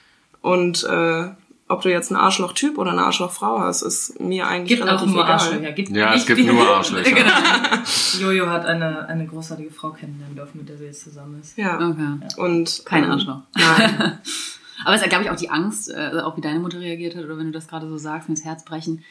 [0.41, 1.29] Und äh,
[1.73, 5.07] ob du jetzt einen Arschloch-Typ oder eine Arschloch-Frau hast, ist mir eigentlich Gibt auch relativ
[5.11, 5.31] nur egal.
[5.33, 5.71] Arschlöcher.
[5.73, 7.11] Gibt Ja, es gibt wie- nur Arschlöcher.
[7.15, 7.31] genau.
[8.19, 11.57] Jojo hat eine, eine großartige Frau kennenlernen dürfen, mit der sie jetzt zusammen ist.
[11.57, 11.75] Ja.
[11.75, 12.19] Okay.
[12.41, 13.39] Und Kein ähm, Arschloch.
[13.55, 14.19] Nein.
[14.85, 17.23] Aber es ist, glaube ich, auch die Angst, äh, auch wie deine Mutter reagiert hat,
[17.23, 19.03] oder wenn du das gerade so sagst, mit das Herz brechen.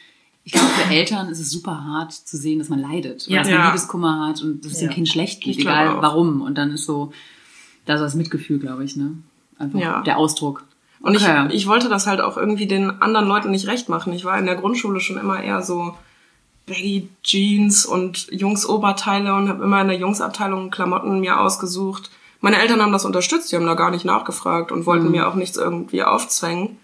[0.43, 3.27] Ich glaube, für Eltern ist es super hart zu sehen, dass man leidet.
[3.27, 3.39] Ja.
[3.39, 3.65] dass man Ja.
[3.67, 4.93] Liebeskummer hat und dass es dem Ja.
[4.93, 6.01] Kind schlecht geht, egal auch.
[6.01, 6.41] warum.
[6.41, 7.13] Und dann ist so,
[7.85, 9.13] da so das Mitgefühl, glaube ich, ne?
[9.57, 10.01] Einfach Ja.
[10.01, 10.63] der Ausdruck.
[11.01, 11.47] Und Okay.
[11.49, 14.13] ich, ich wollte das halt auch irgendwie den anderen Leuten nicht recht machen.
[14.13, 15.95] Ich war in der Grundschule schon immer eher so
[16.65, 22.09] Baggy Jeans und Jungs-Oberteile und habe immer in der Jungsabteilung Klamotten mir ausgesucht.
[22.39, 24.85] Meine Eltern haben das unterstützt, die haben da gar nicht nachgefragt und Mhm.
[24.85, 26.77] wollten mir auch nichts irgendwie aufzwängen.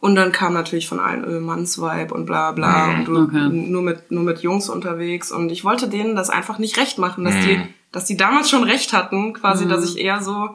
[0.00, 3.48] Und dann kam natürlich von allen öh, Mannsvibe und bla bla und du Okay.
[3.48, 7.24] nur mit nur mit Jungs unterwegs und ich wollte denen das einfach nicht recht machen,
[7.24, 7.68] dass die Mhm.
[7.92, 9.68] dass die damals schon recht hatten, quasi, Mhm.
[9.70, 10.50] dass ich eher so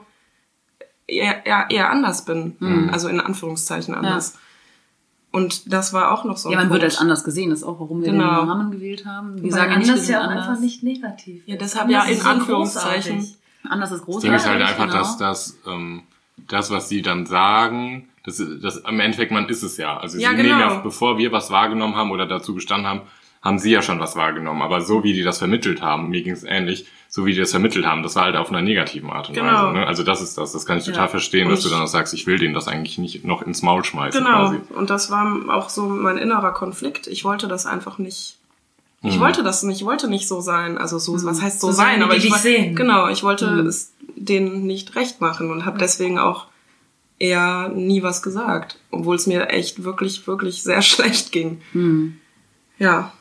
[1.10, 2.56] eher, eher, eher anders bin.
[2.60, 2.90] Mhm.
[2.92, 4.38] Also in Anführungszeichen anders.
[5.32, 6.92] Und das war auch noch so ein Ja, man wird Punkt.
[6.94, 7.52] als anders gesehen.
[7.52, 8.40] Das ist auch, warum wir Genau.
[8.42, 9.42] den Namen gewählt haben.
[9.42, 10.48] Wir sagen ja anders ja auch anders.
[10.48, 11.44] einfach nicht negativ.
[11.46, 13.18] Ja, deshalb ja in Anführungszeichen.
[13.18, 13.38] großartig.
[13.70, 14.22] Anders ist Das groß.
[14.24, 14.98] Ding ist halt einfach, genau.
[15.00, 16.04] dass das, ähm,
[16.48, 19.98] das, was sie dann sagen, das, das im Endeffekt, man ist es ja.
[19.98, 20.60] Also sie Ja, nehmen genau.
[20.60, 23.02] ja, bevor wir was wahrgenommen haben oder dazu gestanden haben,
[23.44, 24.62] haben sie ja schon was wahrgenommen.
[24.64, 27.52] Aber so wie die das vermittelt haben, mir ging es ähnlich, so wie die das
[27.52, 29.66] vermittelt haben, das war halt auf einer negativen Art und Genau.
[29.68, 29.74] Weise.
[29.74, 29.88] Ne?
[29.88, 31.08] Also das ist das, das kann ich total Ja.
[31.08, 33.62] verstehen, Und dass du dann auch sagst, ich will denen das eigentlich nicht noch ins
[33.64, 34.50] Maul schmeißen Genau.
[34.50, 34.60] quasi.
[34.76, 37.08] Und das war auch so mein innerer Konflikt.
[37.08, 38.38] Ich wollte das einfach nicht.
[39.02, 39.22] Ich Mhm.
[39.22, 40.78] wollte das nicht, ich wollte nicht so sein.
[40.78, 42.04] Also so, was heißt so, So sein?
[42.04, 42.76] aber ich sehen.
[42.76, 43.66] Genau, ich wollte Mhm.
[43.68, 46.46] es denen nicht recht machen und habe deswegen auch
[47.18, 51.62] eher nie was gesagt, obwohl es mir echt wirklich, wirklich sehr schlecht ging.
[51.72, 52.18] Hm.
[52.78, 53.12] Ja,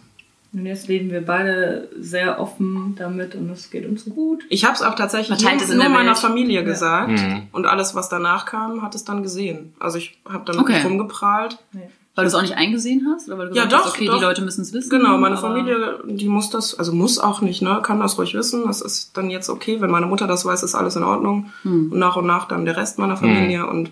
[0.52, 4.44] Und jetzt leben wir beide sehr offen damit und es geht uns gut.
[4.48, 6.18] ich habe es auch tatsächlich nur, es in nur meiner Welt.
[6.18, 7.42] Familie gesagt Mhm.
[7.52, 9.74] und alles, was danach kam, hat es dann gesehen.
[9.78, 10.72] Also ich habe damit Okay.
[10.74, 11.58] nicht rumgeprahlt.
[12.14, 13.28] Weil du es auch nicht eingesehen hast?
[13.28, 14.18] Oder weil du Ja, gesagt doch, hast, okay, doch.
[14.18, 14.90] die Leute müssen es wissen?
[14.90, 18.64] Genau, meine Familie, die muss das, also muss auch nicht, ne, kann das ruhig wissen.
[18.66, 19.80] Das ist dann jetzt okay.
[19.80, 21.52] Wenn meine Mutter das weiß, ist alles in Ordnung.
[21.62, 21.92] Hm.
[21.92, 23.90] Und nach und nach dann der Rest meiner Familie und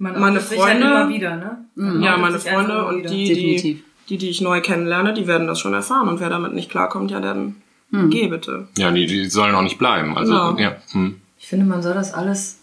[0.00, 1.64] Man Meine sich halt Freunde- immer wieder, ne?
[1.74, 3.62] Man ja, meine Freunde und die, die, Definitiv.
[3.62, 3.84] die,
[4.16, 6.08] die ich neu kennenlerne, die werden das schon erfahren.
[6.08, 7.56] Und wer damit nicht klarkommt, ja, dann
[7.90, 8.10] Hm.
[8.10, 8.68] geh bitte.
[8.78, 10.16] Ja, die, die sollen auch nicht bleiben.
[10.16, 10.58] Also, Genau.
[10.58, 10.76] ja.
[10.92, 11.20] Hm.
[11.38, 12.56] Ich finde, man soll das alles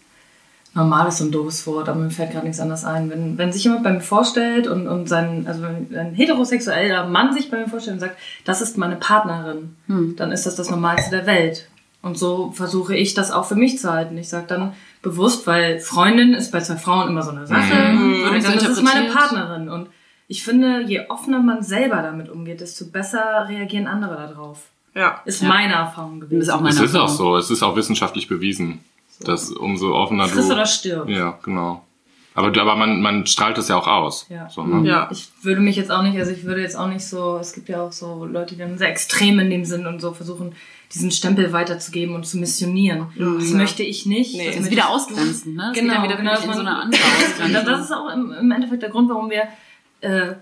[0.74, 3.08] normal ist so ein doofes Wort, aber mir fällt gerade nichts anderes ein.
[3.10, 7.32] Wenn, wenn sich jemand bei mir vorstellt und, und sein, also wenn ein heterosexueller Mann
[7.32, 10.14] sich bei mir vorstellt und sagt, das ist meine Partnerin, Hm.
[10.16, 11.68] dann ist das das Normalste der Welt.
[12.02, 14.16] Und so versuche ich das auch für mich zu halten.
[14.18, 17.92] Ich sage dann bewusst, weil Freundin ist bei zwei Frauen immer so eine Sache.
[17.94, 18.22] Mhm.
[18.30, 19.08] Und So dann, das ist meine.
[19.10, 19.68] Partnerin.
[19.68, 19.88] Und
[20.28, 24.62] ich finde, je offener man selber damit umgeht, desto besser reagieren andere darauf.
[24.94, 25.20] Ja.
[25.24, 25.48] Ist Ja.
[25.48, 26.38] meine Erfahrung gewesen.
[26.40, 27.16] Das ist auch meine Es ist auch Erfahrung.
[27.16, 28.80] so, es ist auch wissenschaftlich bewiesen,
[29.20, 30.54] dass umso offener Friss du...
[30.54, 31.08] oder stirb.
[31.08, 31.82] Ja, genau.
[32.34, 34.26] Aber, du- aber man, man strahlt das ja auch aus.
[34.28, 34.48] Ja.
[34.50, 34.86] So, ne?
[34.88, 35.08] Ja.
[35.10, 37.68] Ich würde mich jetzt auch nicht, also ich würde jetzt auch nicht so, es gibt
[37.70, 40.54] ja auch so Leute, die dann sehr extrem in dem Sinn und so versuchen,
[40.92, 43.06] diesen Stempel weiterzugeben und zu missionieren.
[43.38, 43.56] das ja.
[43.56, 44.34] möchte ich nicht.
[44.36, 44.46] Nee.
[44.46, 45.72] Das Das ist wieder ausgrenzen, ne?
[45.74, 47.64] Das Genau, wieder genau, dass so man- eine andere Das, Ausgrenzung.
[47.66, 49.44] das ist auch im, im Endeffekt der Grund, warum wir
[50.00, 50.34] äh,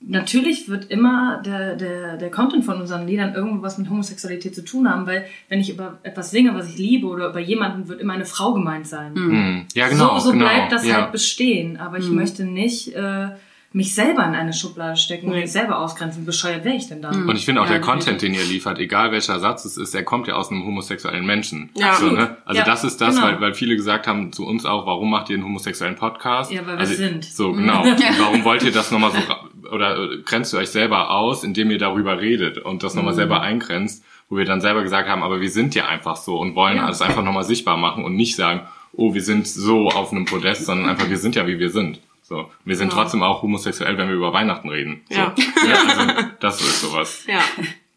[0.00, 4.64] natürlich wird immer der, der, der Content von unseren Liedern irgendwo was mit Homosexualität zu
[4.64, 8.00] tun haben, weil wenn ich über etwas singe, was ich liebe oder über jemanden, wird
[8.00, 9.14] immer eine Frau gemeint sein.
[9.14, 9.66] Hm.
[9.74, 10.18] Ja, genau.
[10.18, 10.46] so so genau.
[10.46, 11.02] bleibt das ja.
[11.02, 11.76] halt bestehen.
[11.76, 13.28] Aber ich möchte nicht äh,
[13.72, 16.24] mich selber in eine Schublade stecken und mich selber ausgrenzen.
[16.26, 17.10] Bescheuert wäre ich denn da?
[17.10, 17.80] Und ich finde auch Ja, der.
[17.80, 21.24] Content, den ihr liefert, egal welcher Satz es ist, der kommt ja aus einem homosexuellen
[21.24, 21.70] Menschen.
[21.76, 21.94] Ja.
[21.94, 22.36] so, ne?
[22.44, 23.28] Also Ja, das ist das, genau.
[23.28, 26.50] weil, weil viele gesagt haben zu uns auch, warum macht ihr einen homosexuellen Podcast?
[26.50, 27.24] Ja, weil wir also, sind.
[27.24, 27.84] So, genau.
[28.18, 31.78] warum wollt ihr das nochmal so, oder äh, grenzt ihr euch selber aus, indem ihr
[31.78, 32.98] darüber redet und das Mhm.
[33.00, 36.38] nochmal selber eingrenzt, wo wir dann selber gesagt haben, aber wir sind ja einfach so
[36.40, 36.86] und wollen Ja.
[36.86, 40.66] alles einfach nochmal sichtbar machen und nicht sagen, oh, wir sind so auf einem Podest,
[40.66, 42.00] sondern einfach, wir sind ja, wie wir sind.
[42.30, 42.48] So.
[42.64, 43.02] Wir sind Genau.
[43.02, 45.02] trotzdem auch homosexuell, wenn wir über Weihnachten reden.
[45.10, 45.16] So.
[45.18, 45.34] Ja.
[45.68, 47.24] ja also, das ist sowas.
[47.26, 47.40] Ja.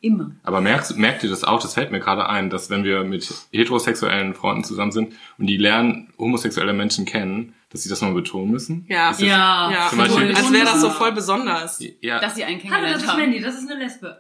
[0.02, 0.32] Immer.
[0.42, 1.62] Aber merkst, merkt ihr das auch?
[1.62, 5.56] Das fällt mir gerade ein, dass wenn wir mit heterosexuellen Freunden zusammen sind und die
[5.58, 8.86] lernen homosexuelle Menschen kennen, dass sie das mal betonen müssen.
[8.90, 9.12] Ja.
[9.12, 11.80] Ist das- Ja, Ja, Zum Beispiel- als wäre das so voll besonders.
[12.02, 12.20] ja.
[12.20, 13.16] Dass sie einen Hallo, das ist.
[13.16, 14.20] Mandy, das ist eine Lesbe.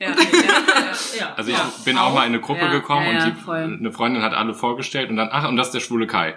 [0.00, 0.08] Ja.
[1.20, 1.34] Ja.
[1.36, 1.70] Also ich Ja.
[1.84, 4.32] bin auch mal in eine Gruppe Ja, gekommen ja, ja, und die, eine Freundin hat
[4.34, 6.36] alle vorgestellt und dann, ach, und das ist der schwule Kai.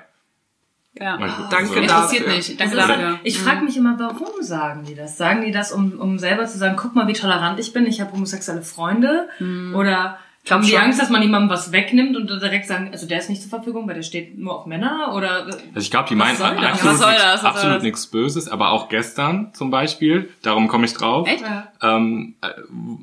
[0.99, 1.17] Ja.
[1.49, 2.35] Danke Interessiert dafür.
[2.35, 2.59] nicht.
[2.59, 3.19] Danke dafür.
[3.23, 5.17] Ich frage mich immer, warum sagen die das?
[5.17, 8.01] Sagen die das, um, um selber zu sagen, guck mal, wie tolerant ich bin, ich
[8.01, 9.29] habe homosexuelle Freunde?
[9.75, 10.17] Oder
[10.49, 10.77] haben die.
[10.77, 13.87] Angst, dass man jemandem was wegnimmt und direkt sagen, also der ist nicht zur Verfügung,
[13.87, 15.13] weil der steht nur auf Männer?
[15.13, 17.45] Oder Also ich glaube, die meinen absolut, Was soll nichts- das?
[17.45, 17.83] Absolut das?
[17.83, 21.27] nichts Böses, aber auch gestern zum Beispiel, darum komme ich drauf.
[21.27, 21.43] Echt?
[21.81, 22.49] Ähm, äh,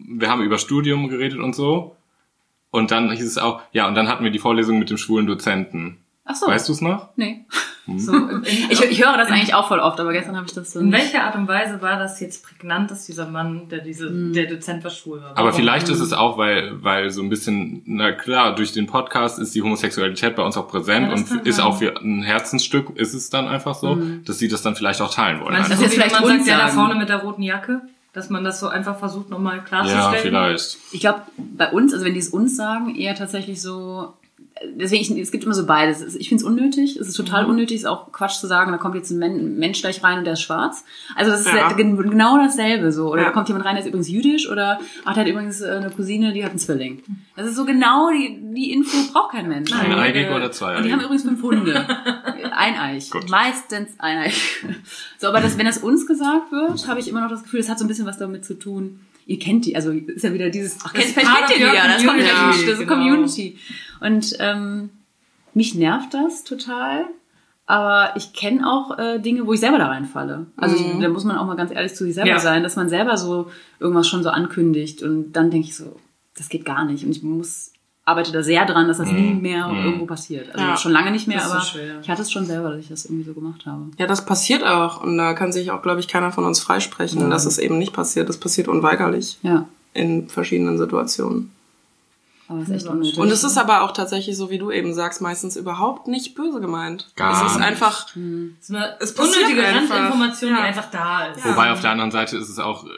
[0.09, 1.97] wir haben über Studium geredet und so.
[2.71, 5.27] Und dann hieß es auch, ja, und dann hatten wir die Vorlesung mit dem schwulen
[5.27, 5.99] Dozenten.
[6.29, 6.47] Ach so.
[6.49, 7.11] Weißt du es noch?
[7.17, 7.45] Nee.
[7.97, 10.73] so, in, Ich, ich höre das eigentlich auch voll oft, aber gestern habe ich das
[10.73, 14.11] so in welcher Art und Weise war das jetzt prägnant, dass dieser Mann, der diese,
[14.11, 15.39] der Dozent war schwul war?
[15.39, 19.39] Aber vielleicht ist es auch, weil, weil so ein bisschen, na klar, durch den Podcast
[19.39, 21.65] ist die Homosexualität bei uns auch präsent Ja, und ist sein.
[21.65, 25.15] auch für ein Herzensstück, ist es dann einfach so, dass sie das dann vielleicht auch
[25.15, 25.53] teilen wollen.
[25.53, 26.95] Meinst du, Also, Das ist so, wie jetzt wenn vielleicht man sagt, der da vorne
[26.97, 27.83] mit der roten Jacke?
[28.13, 30.13] Dass man das so einfach versucht, nochmal klarzustellen?
[30.15, 30.79] ja, vielleicht.
[30.91, 34.15] Ich glaube, bei uns, also wenn die es uns sagen, eher tatsächlich so.
[34.75, 36.15] Deswegen, es gibt immer so beides.
[36.15, 36.97] Ich finde es unnötig.
[36.97, 37.77] Es ist total unnötig.
[37.77, 40.25] Es ist auch Quatsch zu sagen, da kommt jetzt ein Men Mensch gleich rein und
[40.25, 40.83] der ist schwarz.
[41.15, 41.57] Also das ist Ja.
[41.69, 41.73] ja.
[41.73, 43.13] gen- genau dasselbe so.
[43.13, 43.29] Oder Ja.
[43.29, 45.91] da kommt jemand rein, der ist übrigens jüdisch oder ach, der hat übrigens äh, eine
[45.91, 47.03] Cousine, die hat einen Zwilling.
[47.37, 49.71] Das ist so genau die, die Info braucht kein Mensch.
[49.71, 50.15] Nein.
[50.15, 50.79] Äh, oder zweieige?
[50.79, 51.87] Und die haben übrigens fünf Hunde.
[52.57, 53.11] Eineich.
[53.11, 53.29] Gut.
[53.29, 54.65] Meistens eineich.
[55.19, 57.69] So, aber das, wenn das uns gesagt wird, habe ich immer noch das Gefühl, das
[57.69, 59.01] hat so ein bisschen was damit zu tun.
[59.27, 61.89] Ihr kennt die, also ist ja wieder dieses, ach, kennt, vielleicht kennt ihr die ja,
[61.89, 62.93] das kommt ja, community, das ist genau.
[62.95, 63.59] Community.
[64.01, 64.91] Und ähm,
[65.53, 67.07] mich nervt das total.
[67.69, 70.47] Aber ich kenne auch äh, Dinge, wo ich selber da reinfalle.
[70.57, 72.39] Also ich, da muss man auch mal ganz ehrlich zu sich selber Ja.
[72.39, 73.51] sein, dass man selber so
[73.81, 75.97] irgendwas schon so ankündigt und dann denke ich so,
[76.37, 77.05] das geht gar nicht.
[77.05, 77.73] Und ich muss
[78.09, 80.49] arbeite da sehr dran, dass das nie mehr irgendwo passiert.
[80.55, 80.77] Also Ja.
[80.77, 82.01] schon lange nicht mehr, so aber schwer.
[82.01, 83.83] ich hatte es schon selber, dass ich das irgendwie so gemacht habe.
[83.99, 85.03] Ja, das passiert auch.
[85.03, 87.93] Und da kann sich auch, glaube ich, keiner von uns freisprechen, dass es eben nicht
[87.93, 88.29] passiert.
[88.29, 91.51] Das passiert unweigerlich Ja, in verschiedenen Situationen.
[92.49, 93.19] aber es ist echt unnötig.
[93.19, 96.61] Und es ist aber auch tatsächlich, so wie du eben sagst, meistens überhaupt nicht böse
[96.61, 97.09] gemeint.
[97.17, 99.97] Gar es ist einfach, Das ist eine Es unnötige einfach.
[99.97, 100.57] Randinformation, Ja.
[100.59, 101.45] die einfach da ist.
[101.45, 102.89] Wobei auf der anderen Seite ist es auch äh,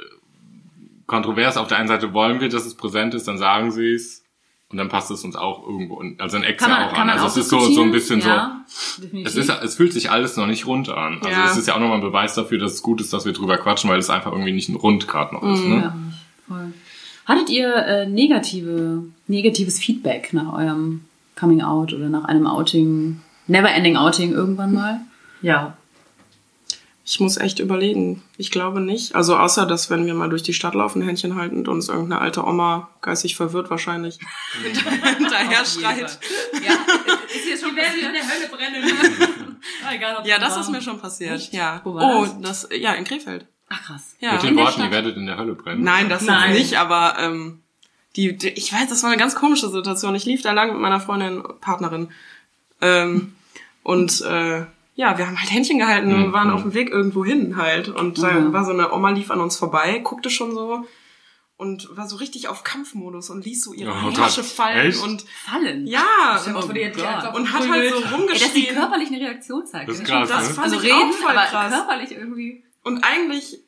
[1.07, 1.57] kontrovers.
[1.57, 4.23] Auf der einen Seite wollen wir, dass es präsent ist, dann sagen sie es.
[4.71, 7.07] Und dann passt es uns auch irgendwo, also ein Ex ja man, auch kann an.
[7.07, 9.27] man Also auch es ist so, so ein bisschen ja, so, definitiv.
[9.29, 11.19] es ist, es fühlt sich alles noch nicht rund an.
[11.23, 11.47] Also Ja.
[11.51, 13.57] es ist ja auch nochmal ein Beweis dafür, dass es gut ist, dass wir drüber
[13.57, 15.77] quatschen, weil es einfach irgendwie nicht rund gerade noch ist, ne?
[15.77, 15.97] Ja,
[16.47, 16.73] voll.
[17.25, 21.01] Hattet ihr äh, negative, negatives Feedback nach eurem
[21.39, 25.01] Coming Out oder nach einem Outing, Never Ending Outing irgendwann mal?
[25.41, 25.77] Ja.
[27.11, 28.23] Ich muss echt überlegen.
[28.37, 29.15] Ich glaube nicht.
[29.15, 32.45] Also außer, dass wenn wir mal durch die Stadt laufen, Händchen haltend, uns irgendeine alte
[32.45, 34.19] Oma geistig verwirrt wahrscheinlich
[35.17, 36.19] hinterher schreit.
[36.53, 36.75] Ja,
[37.35, 38.15] ist hier schon passiert?
[38.15, 38.85] der Hölle brennen.
[39.91, 41.51] Egal, ob Ja, das ist mir schon passiert.
[41.51, 41.81] Ja.
[41.83, 42.69] Wo war oh, das?
[42.69, 42.79] das?
[42.79, 43.47] ja, in Krefeld.
[43.71, 44.15] Ach krass.
[44.21, 44.35] Ja.
[44.35, 45.83] Mit In den der Worten, ihr werdet in der Hölle brennen.
[45.83, 46.53] Nein, das Nein.
[46.53, 47.63] nicht, aber ähm,
[48.17, 50.15] die, die, ich weiß, das war eine ganz komische Situation.
[50.15, 52.11] Ich lief da lang mit meiner Freundin, Partnerin.
[52.83, 53.33] Ähm,
[53.83, 54.67] und äh,
[54.99, 56.33] ja, wir haben halt Händchen gehalten und Mhm.
[56.33, 57.89] waren auf dem Weg irgendwo hin halt.
[57.89, 58.53] Und da Mhm.
[58.53, 60.85] war so eine Oma, lief an uns vorbei, guckte schon so
[61.57, 65.03] und war so richtig auf Kampfmodus und ließ so ihre Oh Handtasche Gott, fallen echt?
[65.03, 65.87] und Fallen.
[65.87, 66.03] ja,
[66.97, 67.07] Gott.
[67.15, 68.29] einfach und hat halt so verprügelt.
[68.35, 68.75] Ey, dass die rumgeschrien.
[68.77, 69.89] körperlich eine Reaktion zeigt.
[69.89, 70.55] Das ist krass, das ne?
[70.55, 71.73] fand Also ich reden, auch voll krass.
[71.73, 72.65] körperlich irgendwie.
[72.83, 73.59] Und eigentlich,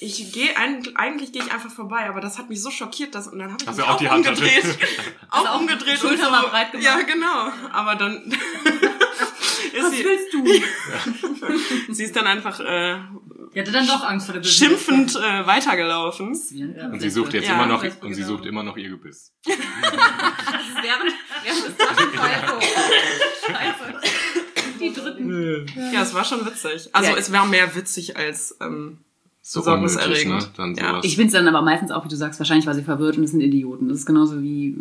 [0.00, 3.38] ich gehe eigentlich, gehe ich einfach vorbei, aber das hat mich so schockiert, dass und
[3.38, 4.42] dann habe ich Hast mich auch auch die Handtasche?
[4.42, 4.78] umgedreht,
[5.30, 6.84] auch auch umgedreht Schulter und mal so, breit gemacht.
[6.86, 7.52] Ja, genau.
[7.72, 8.32] Aber dann
[9.78, 11.92] Was sie, willst du?
[11.92, 12.98] sie ist dann einfach äh,
[13.58, 16.28] hatte dann doch Angst vor der schimpfend äh, weitergelaufen.
[16.28, 18.34] Und sie sucht jetzt Ja, immer noch, und sie genau.
[18.36, 19.32] sucht immer noch ihr Gebiss.
[21.42, 23.52] Das Taschenfeuers so.
[23.52, 24.00] Scheiße.
[24.78, 25.66] Die dritten.
[25.92, 26.90] Ja, es war schon witzig.
[26.94, 27.16] Also Ja.
[27.16, 28.98] es war mehr witzig als ähm,
[29.54, 30.26] besorgniserregend.
[30.32, 30.52] unnötig, ne?
[30.56, 31.00] Dann Ja.
[31.02, 33.22] Ich finde es dann aber meistens auch, wie du sagst, wahrscheinlich war sie verwirrt und
[33.22, 33.88] das sind Idioten.
[33.88, 34.76] Das ist genauso wie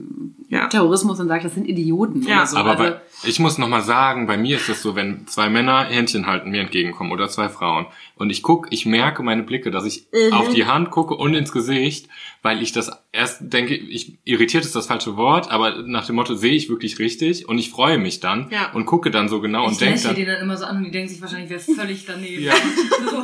[0.49, 0.67] Ja.
[0.67, 2.57] Terrorismus und sagt, das sind Idioten Ja, oder so.
[2.57, 5.49] Aber also, bei, ich muss noch mal sagen, bei mir ist das so, wenn zwei
[5.49, 9.71] Männer Händchen halten, mir entgegenkommen oder zwei Frauen und ich guck, ich merke meine Blicke,
[9.71, 10.33] dass ich Mhm.
[10.33, 12.07] auf die Hand gucke und ins Gesicht,
[12.41, 16.35] weil ich das erst denke, ich irritiert ist das falsche Wort, aber nach dem Motto
[16.35, 18.71] sehe ich wirklich richtig und ich freue mich dann Ja.
[18.73, 20.77] und gucke dann so genau Ich und denke lächle dann, die dann immer so an
[20.77, 22.43] und die denken sich wahrscheinlich, wer völlig daneben.
[22.43, 22.53] Ja.
[23.09, 23.23] So.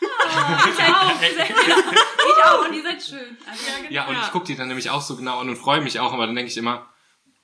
[0.00, 1.12] Ich auch.
[1.22, 3.36] Ich auch und ihr seid schön.
[3.48, 6.00] Also, ja und ich gucke die dann nämlich auch so genau an und freue mich
[6.00, 6.86] auch, aber dann denke ich immer,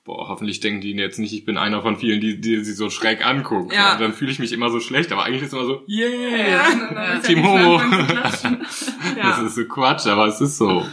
[0.05, 2.91] boah, hoffentlich denken die jetzt nicht, ich bin einer von vielen, die, die sie so
[2.91, 3.73] schräg angucken.
[3.75, 3.93] Ja.
[3.95, 6.09] Und dann fühle ich mich immer so schlecht, aber eigentlich ist es immer so, yeah,
[7.13, 7.19] Ja.
[7.21, 7.81] Team Homo.
[8.23, 8.43] Das
[9.17, 9.43] Ja.
[9.47, 10.87] ist so Quatsch, aber es ist so.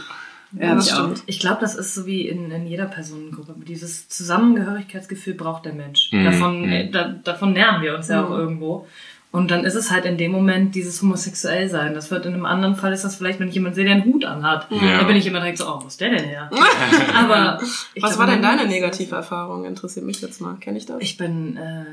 [0.52, 1.22] ja, das stimmt.
[1.26, 3.54] Ich glaube, das ist so wie in, in jeder Personengruppe.
[3.66, 6.10] Dieses Zusammengehörigkeitsgefühl braucht der Mensch.
[6.12, 6.24] Mhm.
[6.24, 6.72] Davon, Mhm.
[6.72, 8.26] äh, da, davon nähern wir uns ja Mhm.
[8.28, 8.88] auch irgendwo.
[9.36, 11.92] Und dann ist es halt in dem Moment dieses homosexuell sein.
[11.92, 14.06] Das wird in einem anderen Fall ist das vielleicht, wenn ich jemanden sehe, der einen
[14.06, 14.66] Hut anhat.
[14.70, 14.96] Ja.
[14.96, 16.48] Da bin ich immer direkt so, oh, wo ist der denn her?
[17.14, 17.60] Aber
[17.92, 19.66] ich Was glaub, war denn deine negative Erfahrung?
[19.66, 20.54] Interessiert mich jetzt mal.
[20.54, 20.96] Kenne ich das?
[21.02, 21.84] Ich bin, äh,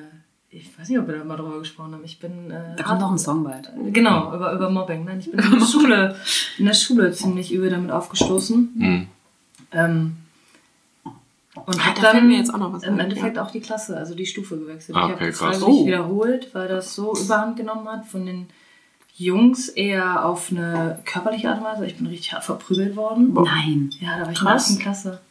[0.52, 2.06] ich weiß nicht, ob wir da mal drüber gesprochen haben.
[2.06, 2.50] Ich bin.
[2.50, 3.70] Äh, Da kommt noch ein Song bald.
[3.91, 5.04] Genau, über, über Mobbing.
[5.04, 6.16] Nein, ich bin in der Schule,
[6.60, 8.72] in der Schule ziemlich übel damit aufgestoßen.
[8.74, 9.08] Mhm.
[9.74, 10.16] Ähm,
[11.66, 13.43] und Ah, da dann mir jetzt auch noch was im ein, Endeffekt ja.
[13.43, 14.97] auch die Klasse, also die Stufe gewechselt.
[14.97, 15.57] Ah, ich okay, habe krass.
[15.57, 15.86] freiwillig Oh.
[15.88, 18.47] wiederholt, weil das so überhand genommen hat von den
[19.16, 21.86] Jungs eher auf eine körperliche Art und Weise.
[21.86, 23.34] Ich bin richtig hart verprügelt worden.
[23.34, 23.91] Nein.
[23.99, 25.22] Ja, da war ich in der ersten Klasse.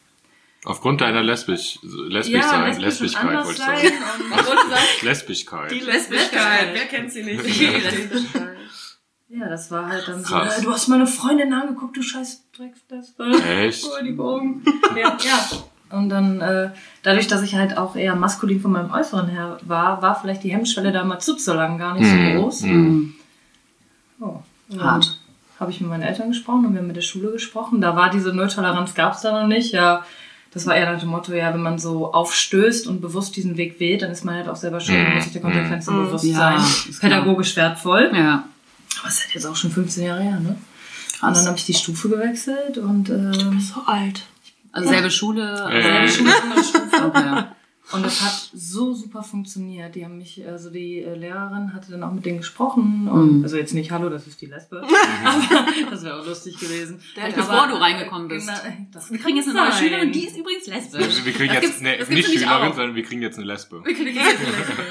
[0.64, 3.92] Aufgrund deiner lesbisch, lesbisch sein, lesbisch und Lesbischkeit anders wollte ich sein
[4.30, 4.82] sagen.
[5.02, 5.70] Lesbischkeit.
[5.72, 7.42] Die Lesbischkeit, wer kennt sie nicht?
[9.34, 10.58] Ja, das war halt dann so, Krass.
[10.58, 13.24] äh, du hast meine Freundin angeguckt, du scheiß Drecksdespe.
[13.62, 13.82] Echt?
[13.86, 14.62] Oh, die Augen.
[14.94, 15.48] ja, ja.
[15.92, 16.70] Und dann, äh,
[17.02, 20.50] dadurch, dass ich halt auch eher maskulin von meinem Äußeren her war, war vielleicht die
[20.52, 22.34] Hemmschwelle da mal zu so lang gar nicht Mhm.
[22.34, 22.60] so groß.
[22.62, 23.14] Mhm.
[24.20, 24.40] Oh.
[24.78, 25.18] Hart.
[25.60, 27.80] Habe ich mit meinen Eltern gesprochen und wir haben mit der Schule gesprochen.
[27.80, 29.72] Da war diese Nulltoleranz, gab es da noch nicht.
[29.72, 30.04] Ja,
[30.52, 33.78] das war eher nach dem Motto, ja, wenn man so aufstößt und bewusst diesen Weg
[33.78, 36.06] wählt, dann ist man halt auch selber schuld und muss sich der Konsequenzen Mhm.
[36.06, 36.56] bewusst Ja, sein.
[36.56, 37.10] ist klar.
[37.10, 38.10] Pädagogisch wertvoll.
[38.14, 38.44] Ja.
[39.00, 40.50] Aber es ist halt jetzt auch schon 15 Jahre her, ne?
[40.50, 41.38] Und Krass.
[41.38, 44.22] dann habe ich die Stufe gewechselt und ähm, So alt.
[44.72, 45.68] Also selbe Schule.
[45.70, 45.82] Äh.
[45.82, 46.42] selbe Schule.
[46.42, 47.06] andere Stufe.
[47.06, 47.44] Okay.
[47.92, 49.94] Und das hat so super funktioniert.
[49.94, 53.08] Die haben mich, also die äh, Lehrerin hatte dann auch mit denen gesprochen.
[53.08, 53.42] Und, Mhm.
[53.44, 54.82] Also jetzt nicht, hallo, das ist die Lesbe.
[55.24, 57.00] Aber das wäre auch lustig gewesen.
[57.14, 58.46] Vielleicht Aber- bevor du reingekommen bist.
[58.48, 58.58] Genau,
[58.92, 59.82] das Wir kriegen jetzt eine neue sein.
[59.82, 61.24] Schülerin, die ist übrigens lesbisch.
[61.24, 62.74] Wir kriegen Das jetzt gibt's- ne, nicht Schülerin, auch.
[62.74, 63.82] sondern wir kriegen jetzt eine Lesbe.
[63.84, 64.82] Wir kriegen jetzt eine Lesbe.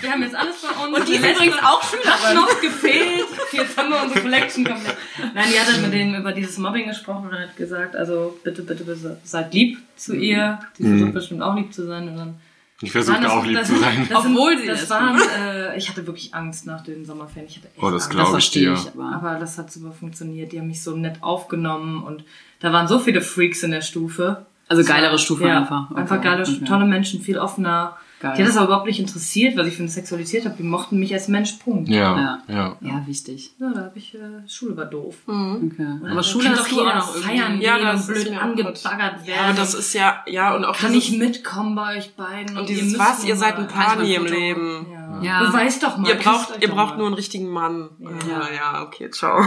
[0.00, 0.98] Wir haben jetzt alles bei uns.
[0.98, 2.34] Und die ist Lesbe übrigens auch Schülerin.
[2.34, 3.24] noch gefehlt.
[3.52, 4.96] Jetzt haben wir unsere Collection komplett.
[5.34, 8.62] Nein, die hat halt mit denen über dieses Mobbing gesprochen und hat gesagt, also bitte,
[8.62, 10.60] bitte, bitte seid lieb zu ihr.
[10.78, 12.08] Die versucht bestimmt auch lieb zu sein.
[12.08, 12.34] Und dann
[12.80, 14.06] Ich versuche das- auch lieb das- zu sein.
[14.08, 17.48] Das Obwohl sind, sie das waren, äh, ich hatte wirklich Angst nach den Sommerferien.
[17.50, 18.74] Ich hatte echt Oh, das glaube ich dir.
[18.74, 20.52] ich, aber- Aber das hat super funktioniert.
[20.52, 22.22] Die haben mich so nett aufgenommen und
[22.60, 24.46] da waren so viele Freaks in der Stufe.
[24.68, 25.90] Also geilere Stufe ja, einfach.
[25.90, 26.00] Okay.
[26.00, 26.64] Einfach geile, Okay.
[26.66, 27.96] tolle Menschen, viel offener.
[28.20, 28.34] Geil.
[28.36, 30.56] Die hat das aber überhaupt nicht interessiert, was ich für eine Sexualität habe.
[30.58, 31.88] Die mochten mich als Mensch, Punkt.
[31.88, 32.76] Ja, ja.
[32.80, 33.52] Ja, wichtig.
[33.60, 35.14] Ja, da habe ich, äh, Schule war doof.
[35.26, 35.72] Okay.
[35.78, 38.36] Und Aber Schule hast doch du auch noch feiern Ja, gehen das und ist blöd
[38.36, 38.82] auch angebaggert
[39.22, 39.44] Ja, werden.
[39.44, 42.58] aber das ist ja, ja, und auch kann dieses, ich mitkommen bei euch beiden?
[42.58, 44.34] und ihr dieses müsst was, ihr seid ein Pani im Foto.
[44.34, 44.86] Leben.
[44.92, 45.22] Ja.
[45.22, 45.44] Ja.
[45.50, 46.08] Beweist doch mal.
[46.08, 47.88] Ihr braucht, ihr braucht nur einen richtigen Mann.
[48.00, 48.10] Ja.
[48.28, 49.42] Ja, ja okay, ciao.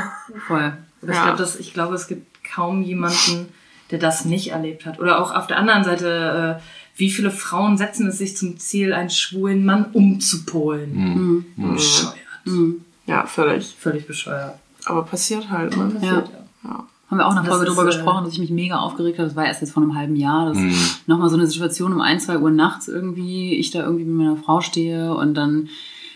[0.48, 0.60] Voll.
[1.02, 1.24] Aber ich Ja.
[1.24, 3.52] glaube, dass ich glaube, es gibt kaum jemanden,
[3.90, 5.00] der das nicht erlebt hat.
[5.00, 6.62] Oder auch auf der anderen Seite, äh,
[6.96, 11.46] wie viele Frauen setzen es sich zum Ziel, einen schwulen Mann umzupolen?
[11.56, 11.74] Mhm.
[11.74, 12.16] Bescheuert.
[12.46, 12.82] Mhm.
[13.08, 13.76] Ja, völlig.
[13.78, 14.56] Völlig bescheuert.
[14.86, 15.92] Aber passiert halt, ne?
[16.02, 16.24] Ja.
[16.64, 16.84] Ja.
[17.10, 19.28] Haben wir auch eine Das Folge drüber äh, gesprochen, dass ich mich mega aufgeregt habe.
[19.28, 20.48] Das war erst jetzt vor einem halben Jahr.
[20.48, 20.74] Das Mhm.
[21.08, 24.38] nochmal so eine Situation um ein, zwei Uhr nachts irgendwie, ich da irgendwie mit meiner
[24.38, 25.68] Frau stehe und dann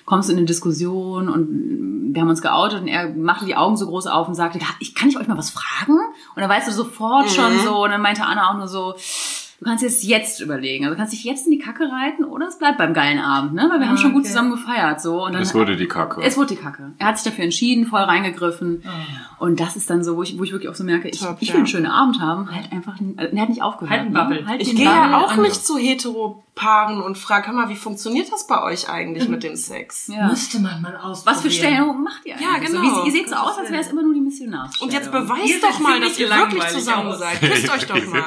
[0.06, 3.76] kommst du in eine Diskussion und wir haben uns geoutet und er machte die Augen
[3.76, 5.98] so groß auf und sagte, ich kann ich euch mal was fragen?
[6.36, 8.94] Und dann weißt du sofort schon so, und dann meinte Anna auch nur so,
[9.60, 10.86] du kannst es jetzt überlegen.
[10.86, 13.54] Also du kannst dich jetzt in die Kacke reiten oder es bleibt beim geilen Abend,
[13.54, 13.68] ne?
[13.72, 14.30] Weil wir haben Ah, schon gut okay.
[14.30, 15.26] zusammen gefeiert, so.
[15.26, 16.22] Und dann, Es wurde die Kacke.
[16.24, 16.92] es wurde die Kacke.
[16.98, 18.84] Er hat sich dafür entschieden, voll reingegriffen.
[18.86, 18.90] Ah.
[19.44, 21.38] Und das ist dann so, wo ich, wo ich wirklich auch so merke, ich, Top,
[21.42, 21.54] ich ja.
[21.56, 22.50] will einen schönen Abend haben.
[22.54, 23.92] Halt einfach, äh, er hat nicht aufgehört.
[23.92, 24.20] Halt einen ne?
[24.20, 24.48] Bubble.
[24.48, 28.48] Halt Ich gehe ja auch nicht zu Heteropaaren und frage, hör mal, wie funktioniert das
[28.48, 30.08] bei euch eigentlich mit dem Sex?
[30.08, 30.28] Ja.
[30.28, 31.36] Müsste man mal ausprobieren.
[31.36, 32.48] Was für Stellungen macht ihr eigentlich?
[32.48, 32.96] Ja, genau.
[32.96, 34.90] So, wie, ihr seht so aus, als wäre es immer nur die Missionarsstellung.
[34.90, 37.20] Und jetzt beweist doch mal, dass ihr wirklich langweilig zusammen aus.
[37.20, 37.40] seid.
[37.42, 38.24] Küsst euch doch mal.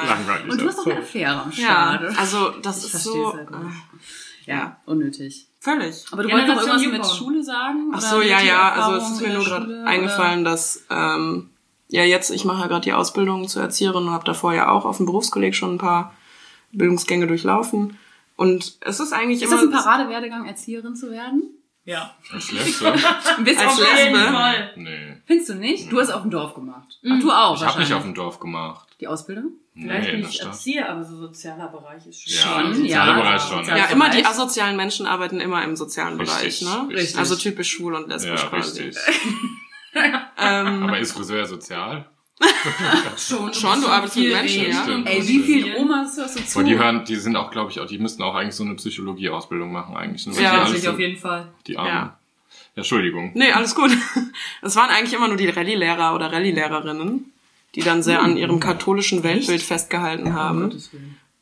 [0.49, 4.51] Und du hast doch eine Affäre am Ja, also das Ich ist so halt äh,
[4.51, 5.47] ja, Unnötig.
[5.59, 6.05] völlig.
[6.11, 7.17] Aber du wolltest noch irgendwas mit YouPorn.
[7.17, 7.91] Schule sagen?
[7.93, 11.49] Ach so, ja, ja, also es ist mir nur gerade eingefallen, dass ähm,
[11.87, 14.85] ja jetzt, ich mache ja gerade die Ausbildung zur Erzieherin und habe davor ja auch
[14.85, 16.13] auf dem Berufskolleg schon ein paar
[16.71, 17.97] Bildungsgänge durchlaufen.
[18.35, 19.41] Und es ist eigentlich?
[19.41, 19.71] Ist immer...
[19.71, 21.43] das ein Paradewerdegang, Erzieherin zu werden?
[21.85, 22.13] Ja.
[22.31, 22.91] Als Lesbe?
[23.43, 24.17] Bist Als auf Lesbe?
[24.17, 24.71] jeden Fall.
[24.75, 25.17] Nee.
[25.25, 25.91] Findest du nicht?
[25.91, 26.99] Du hast auf dem Dorf gemacht.
[27.03, 28.87] Ach, du auch Ich habe nicht auf dem Dorf gemacht.
[28.99, 29.51] Die Ausbildung?
[29.73, 30.41] Vielleicht Nee, ich.
[30.41, 32.33] Erzieher, aber so sozialer Bereich ist schon.
[32.33, 33.19] Ja, Schon, sozialer ja.
[33.21, 33.65] Bereich schon.
[33.65, 33.91] Ja, Bereich.
[33.91, 36.95] immer die asozialen Menschen arbeiten immer im sozialen Richtig, Bereich, ne?
[36.95, 37.17] richtig.
[37.17, 38.81] Also typisch schwul und Ja, lesbisch quasi.
[38.83, 39.03] richtig.
[40.37, 42.05] Ähm, Aber ist Friseur sozial?
[43.17, 44.83] Schon, Schon, du arbeitest mit Menschen, ja.
[44.83, 45.09] Stimmt.
[45.09, 46.59] Ey, wie viel Omas hörst du zu?
[46.59, 48.75] Aber die hören, die sind auch, glaube ich, auch, die müssten auch eigentlich so eine
[48.75, 50.25] Psychologie-Ausbildung machen, eigentlich.
[50.27, 50.41] Ne?
[50.41, 51.51] Ja, alles auf jeden Fall.
[51.67, 51.89] die Armen.
[51.89, 51.95] Ja.
[51.95, 52.17] Ja.
[52.75, 53.31] Entschuldigung.
[53.33, 53.91] Nee, alles gut.
[54.61, 57.33] Es waren eigentlich immer nur die Rallye-Lehrer oder Rallye-Lehrerinnen,
[57.75, 60.71] die dann sehr an ihrem katholischen Weltbild festgehalten haben.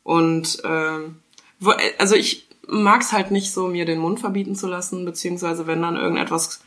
[0.02, 1.16] Und ähm,
[1.60, 5.80] wo, also ich mag's halt nicht so, mir den Mund verbieten zu lassen, beziehungsweise wenn
[5.82, 6.60] dann irgendetwas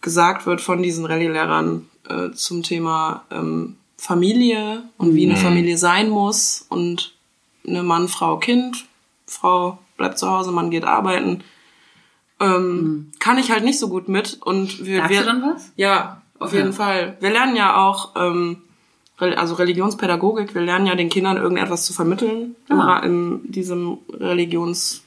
[0.00, 5.42] gesagt wird von diesen Rallye-Lehrern äh, zum Thema ähm, Familie und wie eine Mhm.
[5.42, 7.14] Familie sein muss und
[7.66, 8.86] eine Mann, Frau, Kind,
[9.26, 11.42] Frau bleibt zu Hause, Mann geht arbeiten,
[12.40, 15.72] ähm, kann ich halt nicht so gut mit und wir, wir du dann was?
[15.76, 16.58] ja, auf Okay.
[16.58, 17.16] jeden Fall.
[17.20, 18.62] Wir lernen ja auch, ähm,
[19.18, 22.98] also Religionspädagogik, wir lernen ja den Kindern irgendetwas zu vermitteln im, Ah.
[23.00, 25.02] In diesem Religionskurs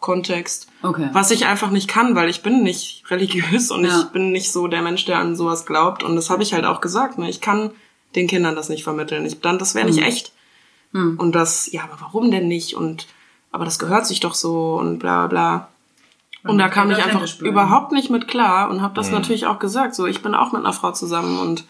[0.00, 0.68] Kontext.
[0.82, 1.10] Okay.
[1.12, 4.00] Was ich einfach nicht kann, weil ich bin nicht religiös und Ja.
[4.00, 6.02] ich bin nicht so der Mensch, der an sowas glaubt.
[6.02, 7.18] Und das habe ich halt auch gesagt.
[7.18, 7.28] Ne?
[7.28, 7.70] Ich kann
[8.14, 9.26] den Kindern das nicht vermitteln.
[9.26, 9.94] Ich, dann, das wäre Mhm.
[9.94, 10.32] nicht echt.
[10.92, 12.74] Und das, ja, aber warum denn nicht?
[12.74, 13.06] Und
[13.52, 15.68] aber das gehört sich doch so und bla bla.
[16.44, 19.94] Und da kam ich einfach überhaupt nicht mit klar und habe das natürlich auch gesagt.
[19.94, 21.64] So, ich bin auch mit einer Frau zusammen und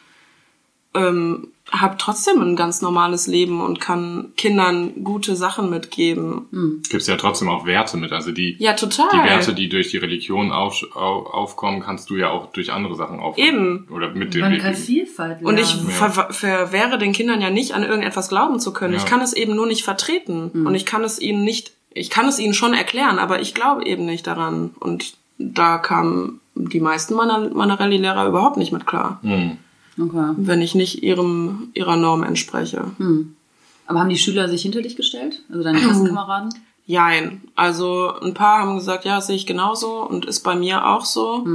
[0.95, 6.83] ähm, habe trotzdem ein ganz normales Leben und kann Kindern gute Sachen mitgeben.
[6.91, 8.11] Gibt's ja trotzdem auch Werte mit.
[8.13, 9.07] Also die, Ja, total.
[9.13, 12.97] die Werte, die durch die Religion auf, au, aufkommen, kannst du ja auch durch andere
[12.97, 13.49] Sachen aufkommen.
[13.49, 13.89] Eben.
[13.93, 15.47] Oder mit dem Man kann Vielfalt lernen.
[15.47, 16.11] Und ich Ja.
[16.11, 18.95] ver verwehre den Kindern ja nicht, an irgendetwas glauben zu können.
[18.95, 18.99] Ja.
[18.99, 20.51] Ich kann es eben nur nicht vertreten.
[20.67, 23.85] Und ich kann es ihnen nicht, ich kann es ihnen schon erklären, aber ich glaube
[23.87, 24.71] eben nicht daran.
[24.81, 29.21] Und da kamen die meisten meiner, meiner Rallye-Lehrer überhaupt nicht mit klar.
[29.23, 29.59] Hm.
[29.99, 30.35] Okay.
[30.37, 32.85] Wenn ich nicht ihrem, ihrer Norm entspreche.
[33.87, 35.43] Aber haben die Schüler sich hinter dich gestellt?
[35.51, 36.55] Also deine Klassenkameraden?
[36.87, 37.43] Jein.
[37.55, 41.47] Also ein paar haben gesagt, ja, sehe ich genauso und ist bei mir auch so.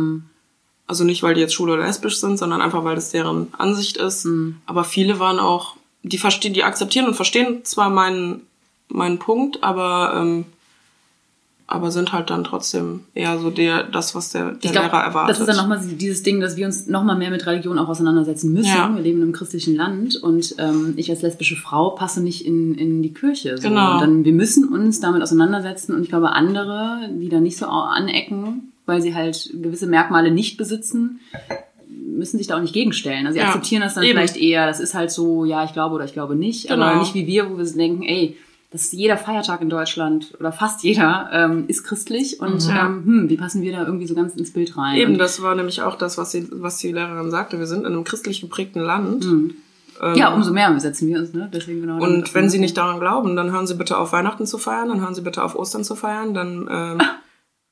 [0.87, 3.97] Also nicht, weil die jetzt schwul oder lesbisch sind, sondern einfach, weil das deren Ansicht
[3.97, 4.27] ist.
[4.65, 8.41] Aber viele waren auch, die verstehen, die akzeptieren und verstehen zwar meinen,
[8.87, 10.45] meinen Punkt, aber, ähm,
[11.67, 15.03] aber sind halt dann trotzdem eher so der, das, was der, der Ich glaube, Lehrer
[15.03, 15.29] erwartet.
[15.31, 18.53] das ist dann nochmal dieses Ding, dass wir uns nochmal mehr mit Religion auch auseinandersetzen
[18.53, 18.67] müssen.
[18.67, 18.93] Ja.
[18.93, 22.75] Wir leben in einem christlichen Land und ähm, ich als lesbische Frau passe nicht in,
[22.75, 23.57] in die Kirche.
[23.57, 23.67] So.
[23.69, 23.93] Genau.
[23.95, 27.65] Und dann, wir müssen uns damit auseinandersetzen und ich glaube, andere, die da nicht so
[27.65, 31.19] anecken, weil sie halt gewisse Merkmale nicht besitzen,
[31.89, 33.25] müssen sich da auch nicht gegenstellen.
[33.25, 34.13] Also sie Ja, akzeptieren das dann eben.
[34.17, 36.99] vielleicht eher, das ist halt so, ja, ich glaube oder ich glaube nicht, aber Genau.
[36.99, 38.37] nicht wie wir, wo wir denken, ey,
[38.75, 42.87] das ist jeder Feiertag in Deutschland oder fast jeder ähm, ist christlich und Ja.
[42.87, 44.97] ähm, hm, wie passen wir da irgendwie so ganz ins Bild rein?
[44.97, 47.57] Eben, Und- das war nämlich auch das, was, sie, was die Lehrerin sagte.
[47.57, 49.23] Wir sind in einem christlich geprägten Land.
[49.25, 49.55] Ähm,
[50.15, 51.49] Ja, umso mehr setzen wir uns, ne?
[51.53, 52.03] Deswegen genau.
[52.03, 54.99] Und wenn Sie nicht daran glauben, dann hören Sie bitte auf, Weihnachten zu feiern, dann
[54.99, 56.97] hören Sie bitte auf, Ostern zu feiern, dann ähm,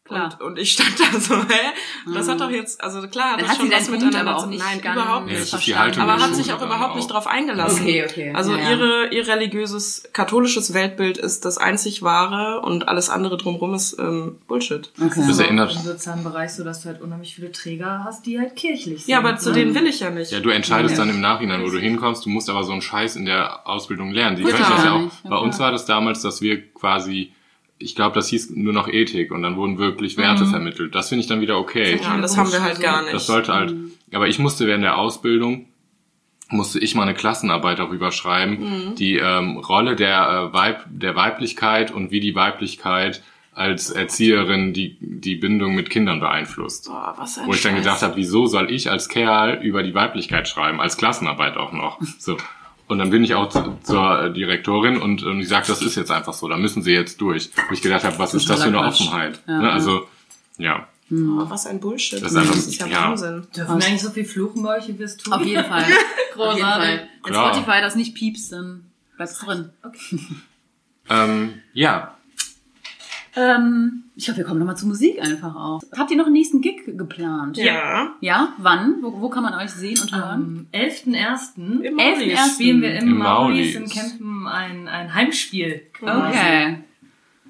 [0.05, 0.37] Klar.
[0.41, 2.13] Und, und ich stand da so, hä?
[2.13, 4.49] Das hat doch jetzt, also klar, das hat schon sie was miteinander aber auch zu
[4.49, 5.37] nicht Nein, überhaupt nicht.
[5.39, 6.01] das ist die verstanden.
[6.01, 7.83] Aber hat sich auch überhaupt nicht drauf eingelassen.
[7.83, 8.33] Okay, okay.
[8.35, 13.73] Also Ja, ihre, ihr religiöses, katholisches Weltbild ist das einzig wahre und alles andere drumherum
[13.75, 14.91] ist ähm, Bullshit.
[15.01, 15.23] Okay.
[15.25, 18.57] Das erinnert- Im sozialen Bereich so, dass du halt unheimlich viele Träger hast, die halt
[18.57, 19.07] kirchlich sind.
[19.11, 19.55] Ja, aber zu ne?
[19.55, 20.31] denen will ich ja nicht.
[20.33, 22.25] Ja, du entscheidest dann im Nachhinein, wo du hinkommst.
[22.25, 24.35] Du musst aber so einen Scheiß in der Ausbildung lernen.
[24.35, 24.93] Die können das ja Ja,
[25.23, 25.29] auch.
[25.29, 27.31] Bei uns war das damals, dass wir quasi,
[27.83, 30.95] ich glaube, das hieß nur noch Ethik und dann wurden wirklich Werte vermittelt.
[30.95, 31.99] Das finde ich dann wieder okay.
[32.01, 33.13] ja, das haben wir halt gar nicht.
[33.13, 33.75] Das sollte halt.
[34.13, 35.67] Aber ich musste während der Ausbildung
[36.49, 41.91] musste ich mal eine Klassenarbeit darüber schreiben, die ähm, Rolle der äh, Weib der Weiblichkeit
[41.91, 43.23] und wie die Weiblichkeit
[43.53, 46.87] als Erzieherin die die Bindung mit Kindern beeinflusst.
[46.87, 47.83] Boah, was ein Wo ich dann Scheiß.
[47.83, 51.99] gedacht habe, wieso soll ich als Kerl über die Weiblichkeit schreiben, als Klassenarbeit auch noch.
[52.19, 52.37] So.
[52.93, 56.11] Und dann bin ich auch zu, zur Direktorin und, und die sagt, das ist jetzt
[56.11, 57.49] einfach so, da müssen sie jetzt durch.
[57.67, 58.81] Wo ich gedacht habe, was ist das für eine.
[58.81, 59.41] Offenheit?
[59.47, 59.71] Ja, ne?
[59.71, 60.07] Also,
[60.59, 60.87] ja.
[61.11, 62.21] Oh, was ein Bullshit.
[62.21, 63.09] Das ist einfach- das ist ja, ja.
[63.09, 63.47] Wahnsinn.
[63.55, 65.33] Dürfen wir eigentlich so viel fluchen bei euch, wie wir es tun?
[65.33, 65.85] Auf jeden Fall.
[66.37, 67.09] Auf jeden Fall.
[67.23, 67.33] Wenn.
[67.33, 68.85] Spotify das nicht piepst, dann
[69.15, 69.71] bleibt's drin.
[71.09, 72.15] Ähm, ja,
[73.35, 75.81] Ähm, ich glaube, wir kommen nochmal zur Musik einfach auch.
[75.97, 77.57] Habt ihr noch einen nächsten Gig geplant?
[77.57, 78.11] Ja.
[78.21, 78.53] Ja?
[78.59, 78.97] Wann?
[79.01, 80.67] Wo, wo kann man euch sehen und hören?
[80.71, 81.81] Am 11.01.
[81.83, 81.97] Im 11.01.
[81.97, 82.53] Maulis.
[82.53, 85.81] spielen wir im, Im Maulis in Campen ein, ein Heimspiel.
[85.93, 86.37] quasi.
[86.37, 86.77] Okay.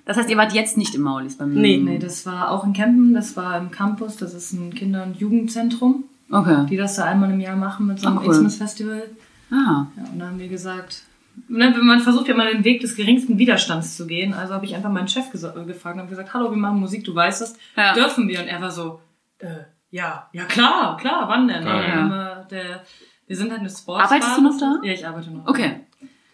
[0.05, 1.77] Das heißt, ihr wart jetzt nicht im Maulis beim Nee.
[1.77, 5.15] Nee, das war auch in Campen, das war im Campus, das ist ein Kinder- und
[5.17, 6.65] Jugendzentrum, Okay.
[6.69, 8.31] die das da einmal im Jahr machen mit so einem Ah, cool.
[8.33, 9.03] Xmas Festival.
[9.49, 9.85] Ah.
[9.95, 11.03] Ja, und da haben wir gesagt,
[11.47, 14.33] ne, man versucht ja immer den Weg des geringsten Widerstands zu gehen.
[14.33, 17.03] Also habe ich einfach meinen Chef äh, gefragt und habe gesagt, hallo, wir machen Musik,
[17.05, 17.93] du weißt das, Ja.
[17.93, 18.39] dürfen wir?
[18.41, 19.01] Und er war so,
[19.39, 19.47] äh,
[19.91, 21.63] ja, ja klar, klar, wann denn?
[21.63, 21.75] Geil.
[21.75, 22.83] Und dann haben wir, der,
[23.27, 24.79] wir sind halt eine Sports Arbeitest du noch da?
[24.83, 25.47] Ja, ich arbeite noch.
[25.47, 25.81] Okay.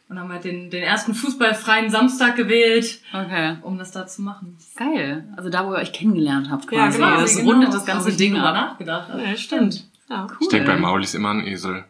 [0.08, 3.58] Und haben halt den, den ersten fußballfreien Samstag gewählt, Okay.
[3.62, 4.58] um das da zu machen.
[4.76, 5.26] Geil.
[5.38, 6.98] Also da, wo ihr euch kennengelernt habt Ja, quasi.
[6.98, 7.52] genau, das genau.
[7.52, 8.56] rundet das ganze Ding ab.
[8.56, 9.10] nachgedacht.
[9.16, 9.84] Ja, stimmt.
[10.10, 10.26] Ja.
[10.30, 10.38] Cool.
[10.42, 11.86] ich denke bei Maulis immer an Esel.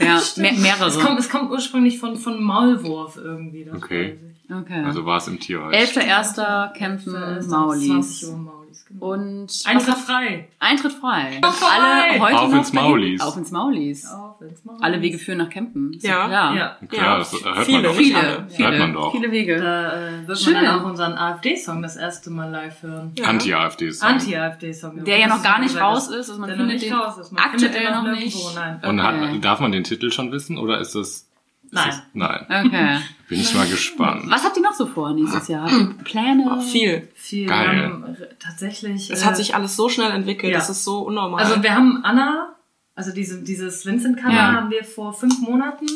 [0.00, 0.88] Ja, mehr, mehrere.
[0.88, 3.64] Es kommt, es kommt ursprünglich von, von Maulwurf irgendwie.
[3.66, 4.12] Das Okay.
[4.12, 4.54] weiß ich.
[4.56, 4.82] Okay.
[4.84, 5.94] Also war es im Tierreich.
[5.96, 6.72] 11.1.
[6.72, 7.86] Kämpfen ist Maulis.
[7.86, 8.59] 20 Uhr genau.
[8.98, 10.48] Und Eintritt frei.
[10.58, 11.40] Eintritt frei.
[11.40, 11.66] frei.
[11.78, 13.20] Alle heute Auf noch ins Maulis.
[13.20, 14.06] Auf ins Maulis.
[14.06, 14.82] Auf ins Maulis.
[14.82, 15.92] Alle Wege führen nach Campen.
[15.94, 16.26] Ist Ja.
[16.26, 16.54] klar.
[16.56, 16.76] Ja.
[16.88, 17.94] Klar, Ja, das hört viele, man doch.
[17.94, 19.12] Viele, viele, Hört man doch.
[19.12, 19.60] viele Wege.
[19.60, 20.54] Da äh, wird Schön.
[20.54, 23.12] man dann auch unseren AfD-Song das erste Mal live hören.
[23.16, 23.26] Ja.
[23.26, 24.08] Anti-AfD-Song.
[24.08, 25.04] Anti-AfD-Song.
[25.04, 26.28] Der ja noch gar nicht raus ist.
[26.28, 27.32] Also man Der noch findet nicht den raus ist.
[27.32, 28.54] Man aktuell findet noch nirgendwo, nicht.
[28.56, 28.80] Nein.
[28.82, 29.34] Und Okay.
[29.34, 31.29] hat, darf man den Titel schon wissen oder ist das...
[31.72, 32.02] Nein.
[32.14, 32.46] Nein.
[32.66, 32.98] Okay.
[33.28, 34.24] Bin ich mal gespannt.
[34.28, 35.70] Was habt ihr noch so vor nächstes Jahr?
[35.70, 36.56] Habt ihr Pläne?
[36.58, 37.08] Oh, viel.
[37.14, 37.46] Viel.
[37.46, 37.76] Geil.
[37.76, 39.10] Wir haben, äh, tatsächlich.
[39.10, 40.58] Es äh, hat sich alles so schnell entwickelt, ja.
[40.58, 41.44] das ist so unnormal.
[41.44, 42.54] Also wir haben Anna,
[42.96, 44.52] also diese, dieses Vincent-Cover Ja.
[44.52, 45.86] haben wir vor fünf Monaten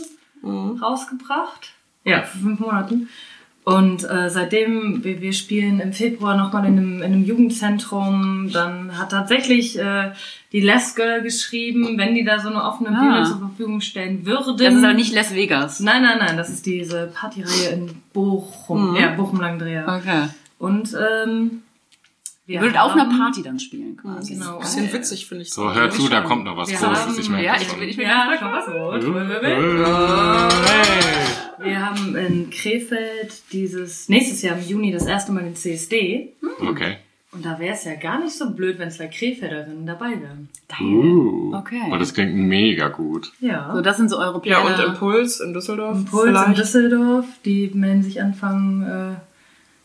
[0.43, 0.79] Mhm.
[0.83, 1.73] rausgebracht.
[2.05, 3.09] Ja, vor fünf Monaten.
[3.65, 8.99] Und äh, seitdem, wir, wir spielen im Februar nochmal in einem, in einem Jugendzentrum, dann
[8.99, 10.13] hat tatsächlich äh,
[10.55, 13.01] die Les Girl geschrieben, wenn die da so eine offene Ah.
[13.03, 14.57] Bühne zur Verfügung stellen würden.
[14.57, 15.81] Das ist aber nicht Las Vegas.
[15.81, 18.93] Nein, nein, nein, das ist diese Partyreihe in Bochum.
[18.93, 18.97] Mhm.
[18.97, 19.85] Ja, Bochum-Langdreher.
[20.01, 20.29] Okay.
[20.59, 21.63] Und ähm,
[22.47, 24.35] wir Ihr würdet auf einer Party dann spielen quasi.
[24.35, 24.59] Genau.
[24.61, 25.51] Bisschen witzig, finde ich.
[25.53, 27.07] So, hör zu, da kommt noch was Wir Großes.
[27.07, 28.67] haben- Ich merke Ja, das ich bin, ich bin Ja, schon was.
[30.71, 31.67] Hey.
[31.67, 36.33] Wir haben in Krefeld dieses nächstes Jahr im Juni das erste Mal den CSD.
[36.61, 36.99] Okay.
[37.35, 40.49] Und da wäre es ja gar nicht so blöd, wenn zwei Krefelderinnen dabei wären.
[40.81, 41.53] Uh.
[41.55, 41.83] Okay.
[41.93, 43.33] Oh, das klingt mega gut.
[43.41, 43.73] Ja.
[43.75, 44.77] So, das sind so eure Ja, Pläne.
[44.87, 45.97] und Impuls in Düsseldorf.
[45.99, 46.59] Impuls in vielleicht.
[46.59, 49.15] Düsseldorf, die melden sich Anfang äh,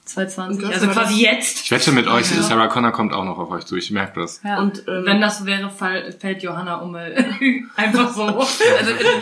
[0.10, 0.64] 2020.
[0.66, 1.62] Und das Also quasi das- jetzt.
[1.66, 2.42] Ich wette mit euch, Ja.
[2.42, 3.76] Sarah Connor kommt auch noch auf euch zu.
[3.76, 4.42] Ich merke das.
[4.44, 4.60] ja.
[4.60, 7.14] Und ähm, Wenn das wäre, fall, fällt Johanna Ummel
[7.76, 8.24] einfach so.
[8.24, 8.48] also,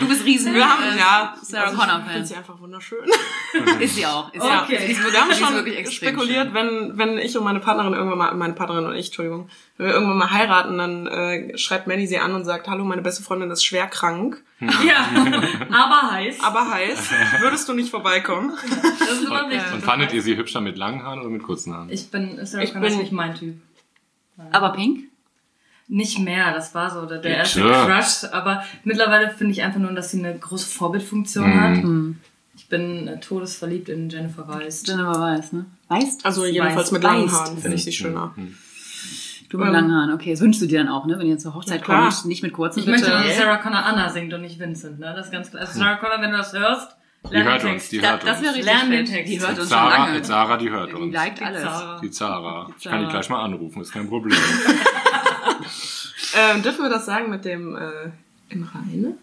[0.00, 2.12] du bist riesen wir haben, äh, ja, Sarah also Connor Ich Fan.
[2.12, 2.98] finde sie einfach wunderschön.
[3.80, 4.32] Ist sie auch.
[4.32, 4.78] Ist Okay.
[4.94, 5.12] sie auch.
[5.12, 8.94] Wir haben schon spekuliert, wenn, wenn ich und meine Partnerin irgendwann mal, meine Partnerin und
[8.94, 12.68] ich, Entschuldigung, wenn wir irgendwann mal heiraten, dann äh, schreibt Manny sie an und sagt,
[12.68, 15.06] hallo, meine beste Freundin ist schwer krank, ja,
[15.70, 16.36] aber heiß.
[16.42, 17.10] aber heiß.
[17.40, 18.52] Würdest du nicht vorbeikommen?
[18.98, 19.72] das ist immer wichtig.
[19.72, 21.90] Und fandet ihr sie hübscher mit langen Haaren oder mit kurzen Haaren?
[21.90, 23.56] Ich bin, Sarah Ich bin- nicht mein Typ.
[24.50, 25.04] Aber pink?
[25.90, 27.86] Nicht mehr, das war so der, der erste klar.
[27.86, 28.30] Crush.
[28.32, 31.60] Aber mittlerweile finde ich einfach nur, dass sie eine große Vorbildfunktion Mhm.
[31.60, 31.76] hat.
[31.82, 32.18] Hm.
[32.56, 34.82] Ich bin äh, todesverliebt in Jennifer Weiss.
[34.86, 35.64] Jennifer Weiß, ne?
[35.88, 36.26] Weißt?
[36.26, 37.32] Also jedenfalls Weiß- mit langen.
[37.32, 38.34] Haaren finde ich sie schöner.
[39.48, 40.12] Du mit ähm, langen Haaren.
[40.12, 41.18] Okay, das wünschst du dir dann auch, ne?
[41.18, 43.00] Wenn ihr zur Hochzeit Ja, kommt, nicht mit kurzen, Ich bitte.
[43.00, 45.12] möchte, dass Sarah Connor Anna singt und nicht Vincent, ne?
[45.16, 45.62] Das ist ganz klar.
[45.62, 46.90] Also Sarah Connor, wenn du das hörst,
[47.30, 48.42] Die lern den hört uns, die hört das uns.
[48.42, 49.04] wäre richtig Lern den.
[49.06, 49.32] Text.
[49.32, 50.24] Die hört uns schon Sarah, lange.
[50.24, 51.14] Sarah, die hört Die uns.
[51.14, 51.62] liked alles.
[51.62, 52.00] Sarah.
[52.00, 52.66] Die Zara.
[52.78, 53.04] Ich kann Zara.
[53.04, 54.36] die gleich mal anrufen, ist kein Problem.
[56.36, 58.10] Ähm, dürfen wir das sagen mit dem äh,
[58.50, 59.14] im Rheine?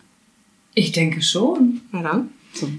[0.73, 1.82] Ich denke schon.
[1.91, 2.30] Na dann.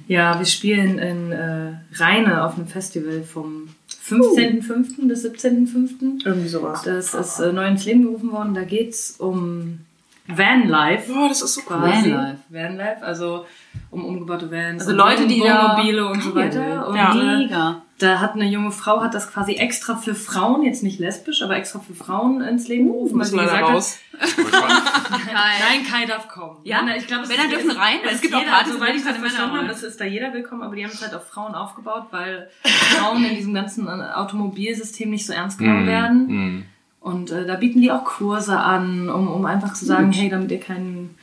[0.09, 3.69] Ja, wir spielen in äh, Rheine auf einem Festival vom
[4.09, 5.09] 15.05.
[5.09, 6.25] bis 17.05.
[6.25, 6.83] Irgendwie sowas.
[6.83, 8.55] Das ist äh, neu ins Leben gerufen worden.
[8.55, 9.81] Da geht's um
[10.29, 11.13] Vanlife.
[11.13, 11.83] Boah, das ist so cool.
[11.83, 12.39] Vanlife.
[12.49, 13.47] Vanlife, also
[13.91, 14.83] um umgebaute Vans.
[14.87, 16.89] Also Leute, die da- Wohnmobile und so weiter.
[16.89, 17.13] Und Ja.
[17.13, 17.83] äh, Mega.
[17.99, 21.57] da hat eine junge Frau, hat das quasi extra für Frauen, jetzt nicht lesbisch, aber
[21.57, 23.99] extra für Frauen ins Leben gerufen, weil Muss sie gesagt raus.
[24.19, 24.21] hat,
[25.33, 26.57] nein, Kai darf kommen.
[26.65, 26.83] Ja?
[26.83, 28.89] Nein, ich glaube, es Männer ist- dürfen rein, weil es gibt auch jeder, Partys, soweit
[28.91, 31.03] ich das keine Männer verstanden habe, es ist da jeder willkommen, aber die haben es
[31.03, 35.87] halt auf Frauen aufgebaut, weil Frauen in diesem ganzen Automobilsystem nicht so ernst genommen Mhm,
[35.89, 36.67] werden.
[37.07, 40.51] Und äh, da bieten die auch Kurse an, um, um einfach zu sagen, hey, damit
[40.51, 41.15] ihr keinen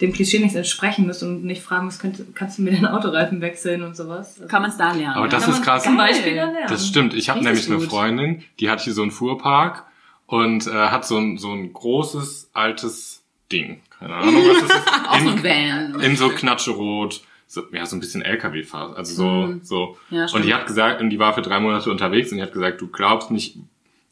[0.00, 3.40] dem Klischee nicht entsprechen müsst und nicht fragen müsst, könnt, kannst du mir den Autoreifen
[3.40, 4.36] wechseln und sowas.
[4.36, 5.16] Also, Kann man es da lernen.
[5.16, 5.82] Aber das ist krass.
[5.82, 5.96] Zum.
[5.96, 6.68] Beispiel dann lernen.
[6.68, 7.12] Das stimmt.
[7.14, 7.88] Ich habe nämlich eine gut.
[7.88, 9.84] Freundin, die hat hier so einen Fuhrpark
[10.26, 13.80] und äh, hat so ein, so ein großes, altes Ding.
[13.98, 15.20] Keine Ahnung, was das ist.
[15.36, 16.00] In, Van.
[16.00, 17.20] in so Knatschrot.
[17.48, 18.96] So, ja, so ein bisschen LKW-Fahrt.
[18.96, 19.60] Also so, Mhm.
[19.62, 19.96] so.
[20.10, 22.52] Ja, und die hat gesagt, und die war für drei Monate unterwegs und die hat
[22.52, 23.56] gesagt, du glaubst nicht,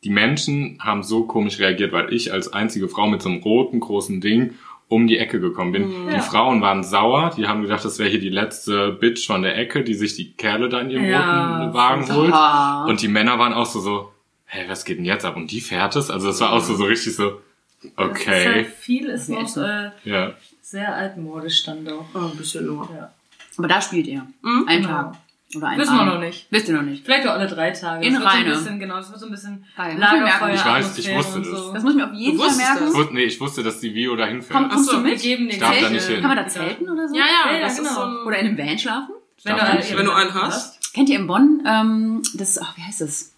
[0.04, 3.80] die Menschen haben so komisch reagiert, weil ich als einzige Frau mit so einem roten,
[3.80, 4.54] großen Ding
[4.88, 5.90] um die Ecke gekommen bin.
[6.08, 6.20] Die Ja.
[6.20, 9.84] Frauen waren sauer, die haben gedacht, das wäre hier die letzte Bitch von der Ecke,
[9.84, 12.32] die sich die Kerle da in ihrem Ja, roten Wagen holt.
[12.32, 12.86] Ah.
[12.86, 14.10] Und die Männer waren auch so, so,
[14.46, 15.36] hä, was geht denn jetzt ab?
[15.36, 16.10] Und die fährt es?
[16.10, 17.40] Also es war auch so, so richtig so,
[17.82, 18.64] Das ist halt okay.
[18.64, 20.32] viel ist noch äh, Ja.
[20.60, 22.06] sehr altmodisch dann doch.
[22.14, 22.88] Oh, ein bisschen nur.
[22.92, 23.12] Ja.
[23.58, 24.26] Aber da spielt ihr.
[24.66, 25.14] Ein Tag.
[25.56, 26.14] Oder ein Wissen wir Abend.
[26.14, 26.46] noch nicht.
[26.50, 27.04] Wisst ihr noch nicht.
[27.04, 28.06] Vielleicht auch alle drei Tage.
[28.06, 29.94] In Das wird so ein bisschen, genau, das wird so ein bisschen Geil.
[29.94, 30.24] Muss ich mir merken.
[30.46, 31.48] Lagerfeuer, Ich weiß, ich wusste das.
[31.48, 31.72] so.
[31.72, 32.84] Das muss ich mir auf jeden Fall merken.
[32.88, 34.58] Ich wusste, nee, ich wusste, dass die Vio dahin fährt.
[34.60, 35.22] Komm, kommst so, du Wir mit?
[35.22, 36.20] geben den Ich darf da nicht hin.
[36.20, 37.16] Kann man da zelten oder so?
[37.16, 37.94] Ja, ja, Ja, das ist genau.
[37.94, 38.16] so ein...
[38.26, 39.14] Oder in einem Van schlafen?
[39.42, 39.96] Wenn du, nicht.
[39.96, 40.94] Wenn du einen hast.
[40.94, 43.32] Kennt ihr in Bonn ähm, das, ach, wie heißt das?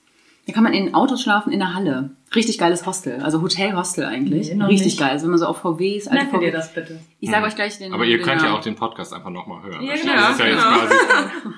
[0.47, 2.11] Da kann man in Autos schlafen in der Halle.
[2.35, 3.21] Richtig geiles Hostel.
[3.23, 4.53] Also Hotel-Hostel eigentlich.
[4.53, 4.99] Nee, Richtig nicht.
[4.99, 5.11] geil.
[5.11, 6.53] Also wenn man so auf VWs, alte Merke dir VWs.
[6.53, 7.01] das bitte.
[7.21, 9.63] Ich sage euch gleich den Aber ihr den könnt ja auch den Podcast einfach nochmal
[9.63, 9.83] hören.
[9.85, 10.31] Ja, Das genau.
[10.31, 10.79] ist ja jetzt Genau.
[10.79, 10.95] quasi,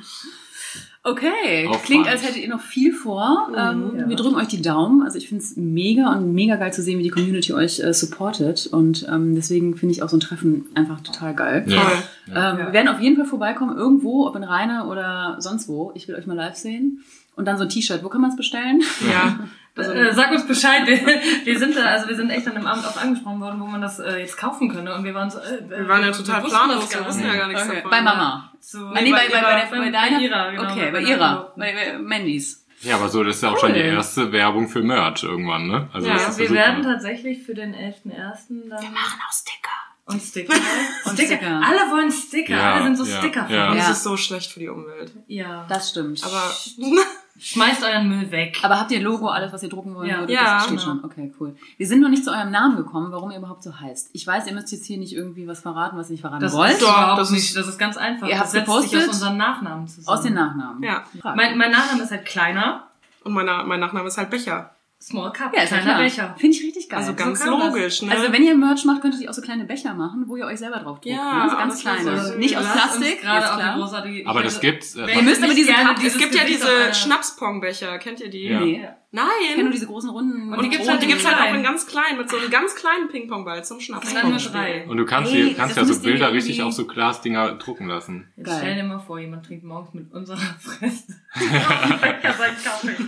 [1.07, 1.83] Okay, Aufwand.
[1.85, 3.49] klingt, als hättet ihr noch viel vor.
[3.55, 4.09] ähm, ja.
[4.09, 5.03] Wir drücken euch die Daumen.
[5.03, 7.93] Also ich finde es mega und mega geil zu sehen, wie die Community euch äh,
[7.93, 8.67] supportet.
[8.67, 11.65] Und ähm, deswegen finde ich auch so ein Treffen einfach total geil.
[11.67, 11.81] ja.
[11.83, 11.93] Voll.
[12.29, 12.57] Ähm, Ja.
[12.59, 15.93] Wir werden auf jeden Fall vorbeikommen, irgendwo, ob in Rheine oder sonst wo.
[15.95, 17.05] Ich will euch mal live sehen.
[17.37, 18.03] Und dann so ein T-Shirt.
[18.05, 18.83] Wo kann man es bestellen?
[19.11, 19.39] Ja.
[19.77, 20.87] Also, äh, sag uns Bescheid.
[20.87, 21.01] Wir,
[21.45, 23.81] wir sind da, also wir sind echt an einem Abend auch angesprochen worden, wo man
[23.83, 24.95] das äh, jetzt kaufen könne.
[24.95, 27.49] Und wir waren so, äh, Wir waren ja total planlos, das wir wussten ja gar
[27.49, 27.75] nichts Okay.
[27.79, 27.91] davon.
[27.91, 28.53] Bei Mama.
[28.61, 30.21] So, Ah, nee, bei, bei, bei, der, bei deiner?
[30.21, 30.63] ihrer, genau.
[30.71, 31.53] okay, bei ihrer.
[31.57, 32.65] Bei, bei Mandys.
[32.83, 35.89] ja, aber so, das ist ja auch schon die erste Werbung für Merch irgendwann, ne?
[35.93, 36.61] Also Ja, das ist Wir super.
[36.61, 38.69] werden tatsächlich für den 11.11.
[38.71, 38.93] dann...
[38.93, 39.71] Machen auch Sticker.
[40.07, 40.55] Und Sticker.
[41.07, 41.35] Und Sticker.
[41.35, 41.63] Sticker.
[41.67, 42.55] Alle wollen Sticker.
[42.55, 43.75] Ja, Alle sind so ja, Sticker ja.
[43.75, 45.11] Es ist so schlecht für die Umwelt.
[45.27, 45.67] ja.
[45.69, 46.23] Das stimmt.
[46.25, 46.53] Aber
[47.39, 48.59] Schmeißt euren Müll weg.
[48.63, 50.09] Aber habt ihr Logo, alles, was ihr drucken wollt?
[50.09, 50.19] Ja.
[50.21, 50.31] würdet?
[50.37, 50.83] Ja, das steht genau.
[50.83, 51.05] schon.
[51.05, 51.57] Okay, cool.
[51.77, 54.11] Wir sind noch nicht zu eurem Namen gekommen, warum ihr überhaupt so heißt.
[54.13, 56.53] Ich weiß, ihr müsst jetzt hier nicht irgendwie was verraten, was ihr nicht verraten Das
[56.53, 56.73] wollt.
[56.73, 58.27] ist überhaupt das nicht, ist- das ist ganz einfach.
[58.29, 59.01] Ihr das habt's setzt sich gepostet?
[59.09, 60.17] aus unseren Nachnamen zusammen.
[60.19, 60.83] Aus den Nachnamen.
[60.83, 61.03] Ja.
[61.35, 62.85] Mein, mein Nachname ist halt kleiner.
[63.25, 64.71] Und mein, Na- mein Nachname ist halt Becher.
[65.07, 65.99] Small Cup, ja, kleiner klar.
[65.99, 66.35] Becher.
[66.39, 66.99] Finde ich richtig geil.
[66.99, 67.49] Also ganz das.
[67.49, 68.11] logisch, ne?
[68.11, 70.59] Also wenn ihr Merch macht, könntet ihr auch so kleine Becher machen, wo ihr euch
[70.59, 71.05] selber drauf druckt.
[71.05, 71.51] Ja, ne?
[71.51, 72.25] so ganz kleine.
[72.25, 72.35] so.
[72.39, 73.77] Nicht aus Plastik, gerade klar.
[73.79, 74.97] großartige- Aber das gibt's.
[74.97, 78.45] Äh, Ihr müsst aber nicht diese es gibt ja diese Schnapspongbecher, kennt ihr die?
[78.45, 78.61] Ja.
[78.61, 78.89] Nee.
[79.15, 79.29] Ja.
[79.41, 79.73] Ich kenne nur Nein!
[79.73, 80.53] diese großen runden.
[80.53, 82.75] Und die gibt's halt die gibt's halt auch in ganz klein, mit so einem ganz
[82.75, 84.09] kleinen Pingpongball zum Schnaps.
[84.09, 84.87] Und dann nur drei.
[84.87, 88.29] Und du kannst, Ey, hier, kannst ja so Bilder richtig auf so Glasdinger drucken lassen.
[88.37, 88.59] Jetzt Geil.
[88.59, 91.21] stell dir mal vor, jemand trinkt morgens mit unserer Fresse.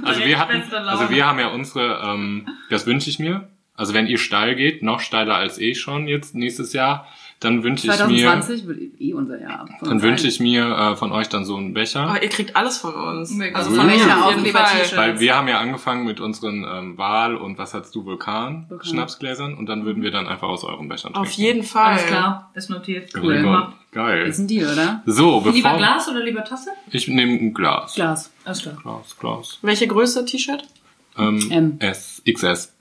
[0.02, 3.48] Also wir hatten, also wir haben ja unsere, ähm, das wünsche ich mir.
[3.74, 7.07] Also wenn ihr steil geht, noch steiler als eh schon jetzt nächstes Jahr,
[7.41, 9.68] dann wünsche ich mir, 2020 wird eh unser Jahr.
[9.78, 12.01] von dann wünsche ich mir äh, von euch dann so einen Becher.
[12.01, 13.30] Aber ihr kriegt alles von uns.
[13.30, 14.80] Mega Also von Becher, auf jeden Fall.
[14.80, 14.99] T-Shirt.
[14.99, 18.89] Weil wir haben ja angefangen mit unseren ähm, Wahl und was hast du, Vulkan, Vulkan.
[18.89, 21.28] Schnapsgläsern und dann würden wir dann einfach aus euren Bechern trinken.
[21.28, 21.93] Auf jeden Fall.
[21.93, 23.12] Alles klar, ist notiert.
[23.14, 23.43] Cool.
[23.43, 23.76] Gemacht.
[23.93, 24.26] Geil.
[24.26, 25.03] Ist ein Deal, oder?
[25.07, 26.70] So, Lieber bevor Glas oder lieber Tasse?
[26.91, 27.95] ich nehme ein Glas.
[27.95, 28.30] Glas.
[28.45, 28.76] Alles klar.
[28.82, 29.59] Glas, Glas.
[29.62, 30.64] Welche Größe T-Shirt?
[31.18, 31.76] Ähm, M.
[31.80, 32.74] S, XS.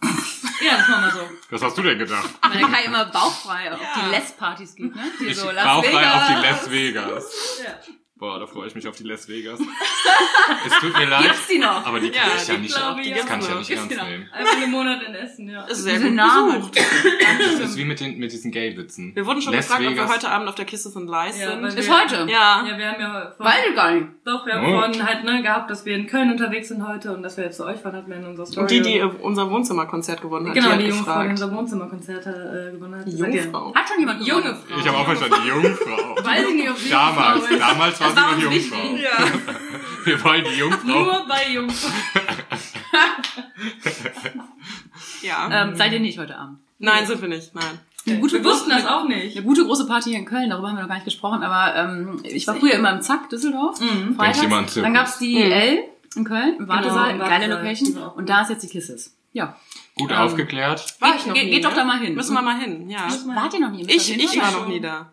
[0.66, 1.30] Ja, das machen wir so.
[1.51, 2.30] Was hast du denn gedacht?
[2.41, 5.03] Weil der Kai immer bauchfrei auf die Les-Partys geht, ne?
[5.20, 6.16] Die so Las bauchfrei Vegas.
[6.16, 7.61] auf die Las Vegas.
[7.63, 7.93] Ja.
[8.18, 9.59] Boah, da freue ich mich auf die Las Vegas.
[10.66, 11.86] es tut mir leid, Gibt's die noch?
[11.86, 13.59] aber die kann Ja, ich ja die nicht, glaube ich das kann ich ja noch.
[13.59, 14.30] nicht ernst die nehmen.
[14.32, 15.66] Einmal im Monat in Essen, ja.
[15.66, 16.78] Ist sehr gut besucht.
[16.78, 19.13] Das ist wie mit, den, mit diesen Gay-Witzen.
[19.18, 20.13] Wir wurden schon Las gefragt, ob wir Vegas.
[20.16, 21.66] heute Abend auf der Kisses and Lies Ja, sind.
[21.78, 22.16] Ist heute.
[22.32, 22.66] Ja.
[22.66, 24.07] Ja, wir haben ja vor, Weil gar nicht.
[24.24, 24.80] doch, wir haben Oh.
[24.80, 27.57] vorhin halt ne, gehabt, dass wir in Köln unterwegs sind heute und dass wir jetzt
[27.57, 28.61] zu euch fahren, hatten wir in unserer Story.
[28.61, 32.26] Und die, die unser Wohnzimmerkonzert gewonnen hat, genau, die die hat Jungfrau, die unser Wohnzimmerkonzert
[32.28, 33.07] äh, gewonnen hat.
[33.07, 33.76] Die Jungfrau.
[33.76, 34.55] Hat schon jemand Junge?
[34.55, 34.80] Frau.
[34.80, 36.16] Ich habe auch verstanden, Jungfrau.
[36.24, 38.95] Weiß ich nicht, ob sie Damals, damals war War noch Jungfrau.
[38.95, 39.18] Ja.
[40.06, 40.88] Wir wollen die Jungfrau.
[40.88, 41.91] Nur bei Jungfrau.
[45.22, 45.64] ja.
[45.64, 46.60] Ähm, seid ihr nicht heute Abend?
[46.80, 47.56] Nein, sind wir nicht.
[47.56, 47.80] Nein.
[48.08, 49.36] Eine gute wir wussten das auch nicht.
[49.36, 51.76] Eine gute große Party hier in Köln, darüber haben wir noch gar nicht gesprochen, aber
[51.76, 54.16] ähm, ich war früher immer im Zack, Düsseldorf, Mhm.
[54.16, 54.76] freitags.
[54.76, 55.80] Dann gab's die L
[56.16, 57.47] in Köln, im Wartesaal, im geile.
[57.47, 57.97] Location.
[57.97, 59.16] Und da ist jetzt die Kisses.
[59.34, 59.56] Ja.
[59.97, 60.95] Gut Ähm, aufgeklärt.
[60.99, 61.78] War Geht- ich noch geht- nie, geht doch ne?
[61.78, 62.14] da mal hin.
[62.14, 63.08] Müssen wir mal hin, ja.
[63.34, 63.86] Wart ihr noch nie?
[63.88, 65.10] Ich, ich war noch nie da.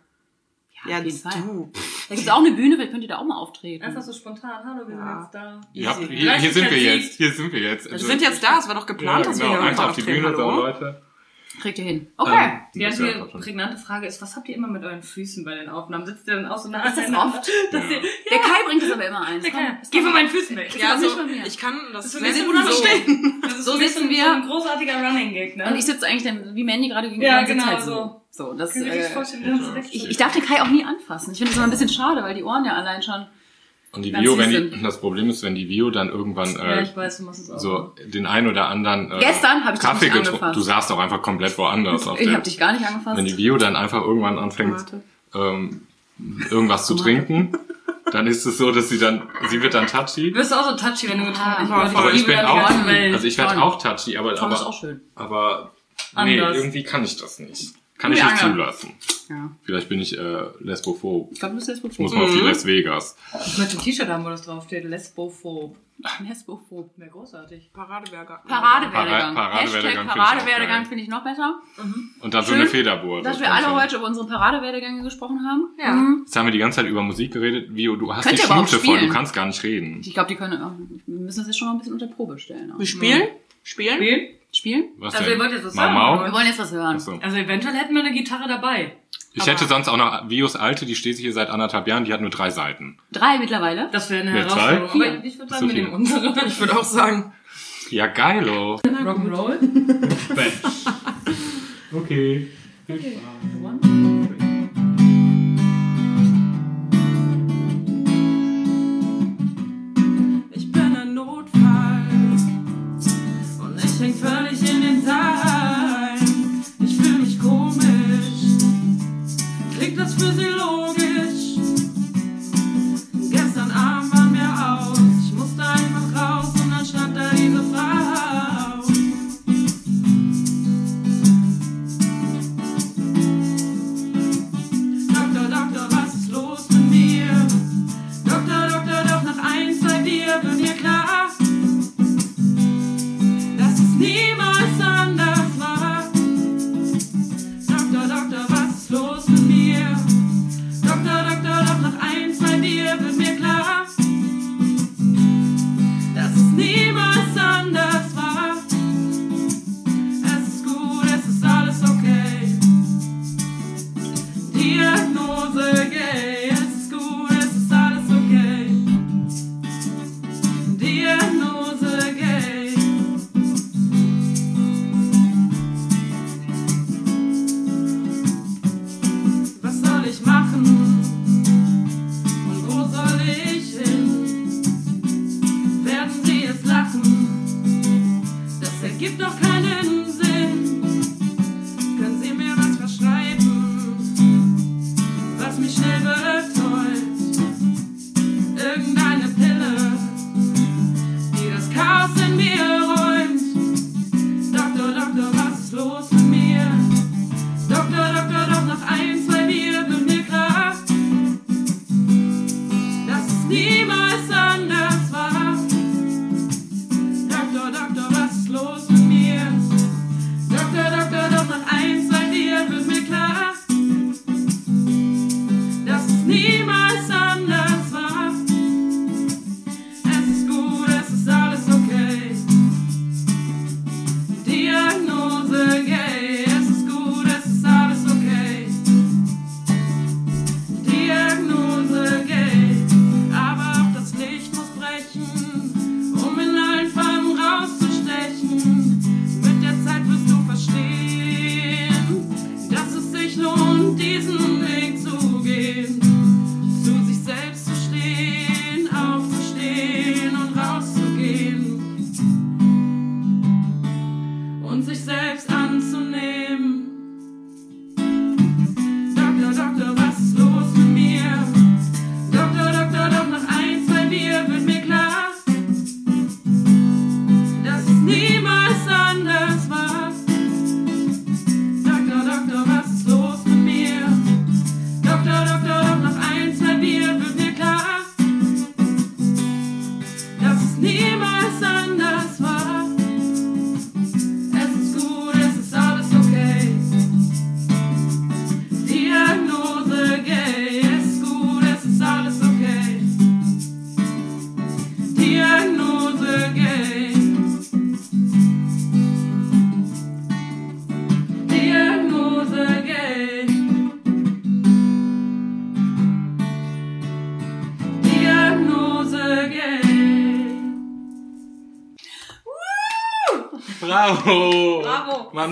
[0.89, 1.33] Ja, auf jeden Fall.
[1.43, 1.71] du.
[2.09, 3.85] Da gibt's auch eine Bühne, vielleicht könnt ihr da auch mal auftreten.
[3.85, 4.65] Einfach so spontan.
[4.65, 5.21] Hallo, wir sind Ja.
[5.23, 5.61] jetzt da.
[5.73, 7.17] Ja, hier, hier sind wir jetzt.
[7.17, 7.91] Hier sind wir jetzt.
[7.91, 9.61] Wir sind jetzt da, es war doch ja, geplant, dass wir genau.
[9.61, 10.61] hier Einfach auf die auftreten, Bühne, so hallo?
[10.63, 11.03] Leute.
[11.61, 11.97] Kriegt ihr hin.
[11.97, 12.51] Ähm, Okay.
[12.75, 15.55] Die das ist ja prägnante Frage ist, was habt ihr immer mit euren Füßen bei
[15.55, 16.07] den Aufnahmen?
[16.07, 17.39] Sitzt ihr dann auch so nah Ist das aneinander?
[17.39, 17.49] oft?
[17.73, 18.01] Dass ihr,
[18.31, 19.41] Der Kai bringt das aber immer ein.
[19.91, 20.75] geh von meinen Füßen weg.
[20.81, 21.47] Ja, so, mir.
[21.47, 23.41] ich kann das Das ist sehr für mich gut so-.
[23.43, 24.33] Das ist So sitzen so wir.
[24.33, 25.67] ein großartiger Running Gag, ne?
[25.69, 27.91] Und ich sitze eigentlich dann, wie Mandy gerade gegenüber Ja, genau, halt so.
[27.95, 28.19] so.
[28.35, 29.07] So, das, äh,
[29.91, 31.33] ich, ich darf den Kai auch nie anfassen.
[31.33, 33.27] Ich finde das immer ein bisschen schade, weil die Ohren ja allein schon.
[33.95, 36.83] Und die Vio, wenn die, das Problem ist, wenn die Vio dann irgendwann Ja, äh,
[36.83, 37.59] ich weiß, du machst es auch.
[37.59, 40.53] so den ein oder anderen äh, Gestern hab ich Kaffee getrunken.
[40.55, 42.07] Du saßt auch einfach komplett woanders.
[42.09, 43.17] Auf Ich habe dich gar nicht angefasst.
[43.19, 44.83] wenn die Vio dann einfach irgendwann anfängt,
[45.35, 45.83] ähm,
[46.51, 47.53] irgendwas zu trinken,
[48.13, 50.31] dann ist es so, dass sie dann, sie wird dann touchy.
[50.33, 51.93] Du bist auch so touchy, wenn du getrunken Ah, hast.
[51.93, 52.01] voll.
[52.03, 55.01] Aber ich bin auch, also ich werde auch touchy, aber, aber, schön.
[55.15, 55.73] aber
[56.25, 57.75] nee, irgendwie kann ich das nicht.
[58.03, 58.93] Kann ich nicht zulassen.
[59.29, 59.51] Ja.
[59.63, 61.31] Vielleicht bin ich äh, lesbophob.
[61.33, 63.17] Ich glaube, du bist jetzt Ich muss mal auf die Las Vegas.
[63.47, 64.85] Ich möchte ein T-Shirt haben, wo das draufsteht.
[64.85, 65.77] Lesbophob.
[66.29, 66.91] Lesbophob.
[66.97, 67.71] Wäre großartig.
[67.73, 68.41] Paradewerdegang.
[68.49, 71.61] Para- Paradewerdegang Hashtag finde ich Paradewerdegang finde ich noch besser.
[72.21, 73.23] Und dann so eine Federbohr.
[73.23, 75.69] Dass Das wir alle heute über unsere Paradewerdegänge gesprochen haben.
[75.79, 75.93] Ja.
[75.93, 76.23] Mhm.
[76.27, 77.75] Jetzt haben wir die ganze Zeit über Musik geredet.
[77.75, 80.01] Vio, du hast Könnt die Schnute voll, du kannst gar nicht reden.
[80.05, 80.73] Ich glaube, die können, auch-
[81.07, 82.73] wir müssen das jetzt schon noch ein bisschen unter Probe stellen.
[82.73, 82.79] auch.
[82.81, 83.29] Wir spielen?
[83.63, 83.97] Spielen?
[83.97, 84.29] Spielen?
[84.55, 84.85] Spielen?
[84.99, 85.39] Was Also denn?
[85.39, 86.25] ihr wollt jetzt was Mau oder?
[86.27, 86.97] Wir wollen jetzt was hören.
[86.97, 87.19] Achso.
[87.23, 88.93] Also eventuell hätten wir eine Gitarre dabei.
[89.35, 92.21] Ich hätte sonst auch noch Vios alte, die steht hier seit anderthalb Jahren, die hat
[92.21, 92.99] nur drei Seiten.
[93.13, 93.89] Drei mittlerweile.
[93.91, 95.03] Das wäre eine Mit Herausforderung.
[95.03, 95.83] Aber ich würde So sagen, wir viel.
[95.85, 96.47] nehmen unsere.
[96.47, 97.33] Ich würde auch sagen,
[97.91, 98.77] Ja, geilo.
[98.85, 99.59] Rock'n'Roll.
[101.95, 102.49] Okay.
[102.89, 103.19] ich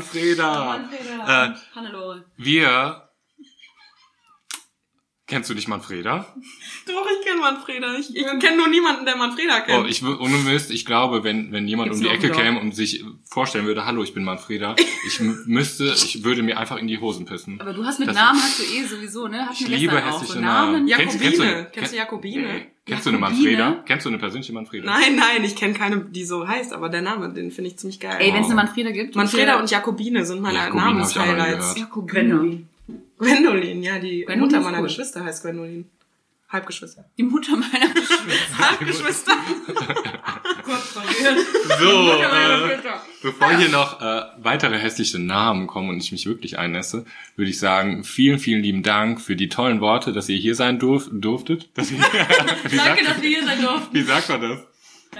[0.01, 0.64] Manfreda!
[0.78, 1.44] Manfreda.
[1.46, 2.24] Äh, Hannelore.
[2.36, 3.07] wir.
[5.26, 6.26] Kennst du dich Manfreda?
[6.88, 7.94] Doch, ich kenne Manfreda.
[7.94, 9.84] Ich, ich kenne nur niemanden, der Manfreda kennt.
[9.84, 12.74] Oh, ich ohne Mist, ich glaube, wenn, wenn jemand Gibt's um die Ecke käme und
[12.74, 14.74] sich vorstellen würde, hallo, ich bin Manfreda,
[15.07, 17.61] ich müsste, ich würde mir einfach in die Hosen pissen.
[17.61, 19.46] Aber du hast mit Das- Namen hast du eh sowieso, ne?
[19.46, 20.88] Hast Ich liebe auch hässliche so Namen.
[20.88, 21.20] Jakobine.
[21.20, 22.42] Kennst- kennst du- Kennst du Jakobine?
[22.53, 22.66] Nee.
[22.91, 23.18] Kennst du eine?
[23.18, 23.82] Manfreda?
[23.86, 24.84] Kennst du eine persönliche Manfreda?
[24.84, 28.01] Nein, nein, ich kenne keine, die so heißt, aber der Name, den finde ich ziemlich
[28.01, 28.16] geil.
[28.18, 29.14] Ey, wenn es eine Manfreda gibt.
[29.14, 31.78] Manfreda und Jakobine sind meine Namenshighlights.
[31.78, 32.62] Jakobine.
[33.18, 34.82] Gwendolin, ja, die Gwendolin Mutter meiner.
[34.82, 35.86] Geschwister heißt Gwendolin.
[36.49, 37.05] Halbgeschwister.
[37.16, 38.59] Die Mutter meiner Geschwister.
[38.59, 39.32] Halbgeschwister.
[41.78, 42.78] So, äh,
[43.22, 47.04] bevor hier noch äh, weitere hässliche Namen kommen und ich mich wirklich einnässe,
[47.36, 50.78] würde ich sagen, vielen, vielen lieben Dank für die tollen Worte, dass ihr hier sein
[50.78, 51.68] durf durftet.
[51.74, 53.94] Dass ihr, wie, Danke, sagt, dass wir hier sein durften.
[53.94, 54.58] wie sagt man das?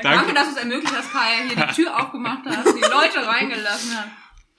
[0.03, 3.97] Danke, dass du es ermöglicht hast, Kai, hier die Tür aufgemacht hast, die Leute reingelassen
[3.97, 4.09] hast.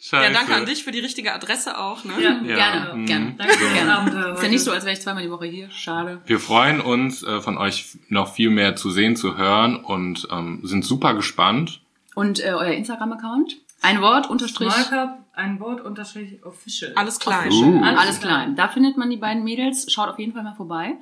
[0.03, 0.23] Scheiße.
[0.33, 2.13] Ja, danke an dich für die richtige Adresse auch, ne?
[2.19, 2.55] Ja, Ja.
[2.55, 3.05] gerne, Mhm.
[3.05, 3.35] gerne.
[3.37, 3.97] Danke den gerne.
[3.99, 5.69] Abenteuer Ist ja nicht so, als wäre ich zweimal die Woche hier.
[5.69, 6.21] Schade.
[6.25, 10.61] Wir freuen uns, äh, von euch noch viel mehr zu sehen, zu hören und ähm,
[10.63, 11.81] sind super gespannt.
[12.15, 13.57] Und äh, euer Instagram-Account?
[13.83, 14.71] Ein Wort, Unterstrich.
[14.71, 16.93] Small Cup, ein Wort, Unterstrich, official.
[16.95, 17.51] Alles klein.
[17.51, 17.83] Uh.
[17.83, 18.55] Alles klein.
[18.55, 19.91] Da findet man die beiden Mädels.
[19.91, 20.95] Schaut auf jeden Fall mal vorbei.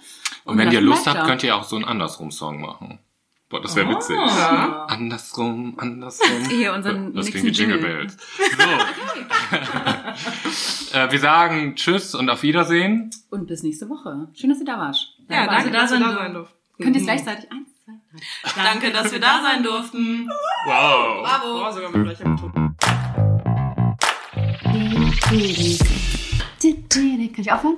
[0.43, 1.25] Und wenn ihr Lust habt, da.
[1.25, 2.99] könnt ihr auch so einen Andersrum-Song machen.
[3.49, 4.15] Boah, das wäre witzig.
[4.15, 4.85] Ja.
[4.85, 6.49] Andersrum, andersrum.
[6.49, 7.79] Hier unseren Das nächsten klingt wie Jingle.
[7.79, 8.15] Bells.
[8.37, 8.63] So.
[10.99, 13.09] äh, wir sagen Tschüss und auf Wiedersehen.
[13.31, 14.27] Und bis nächste Woche.
[14.35, 15.15] Schön, dass ihr da wart.
[15.29, 16.55] Ja, Dabei danke, da dass wir da sein durften.
[16.79, 17.51] Könnt ihr es gleichzeitig?
[17.51, 17.93] Eins, zwei,
[18.53, 18.63] drei.
[18.63, 20.29] Danke, dass wir da sein durften.
[20.65, 21.23] Wow.
[21.23, 21.67] Bravo.
[21.67, 22.75] Oh, sogar mit gleicher Betonung.
[27.33, 27.77] Kann ich aufhören?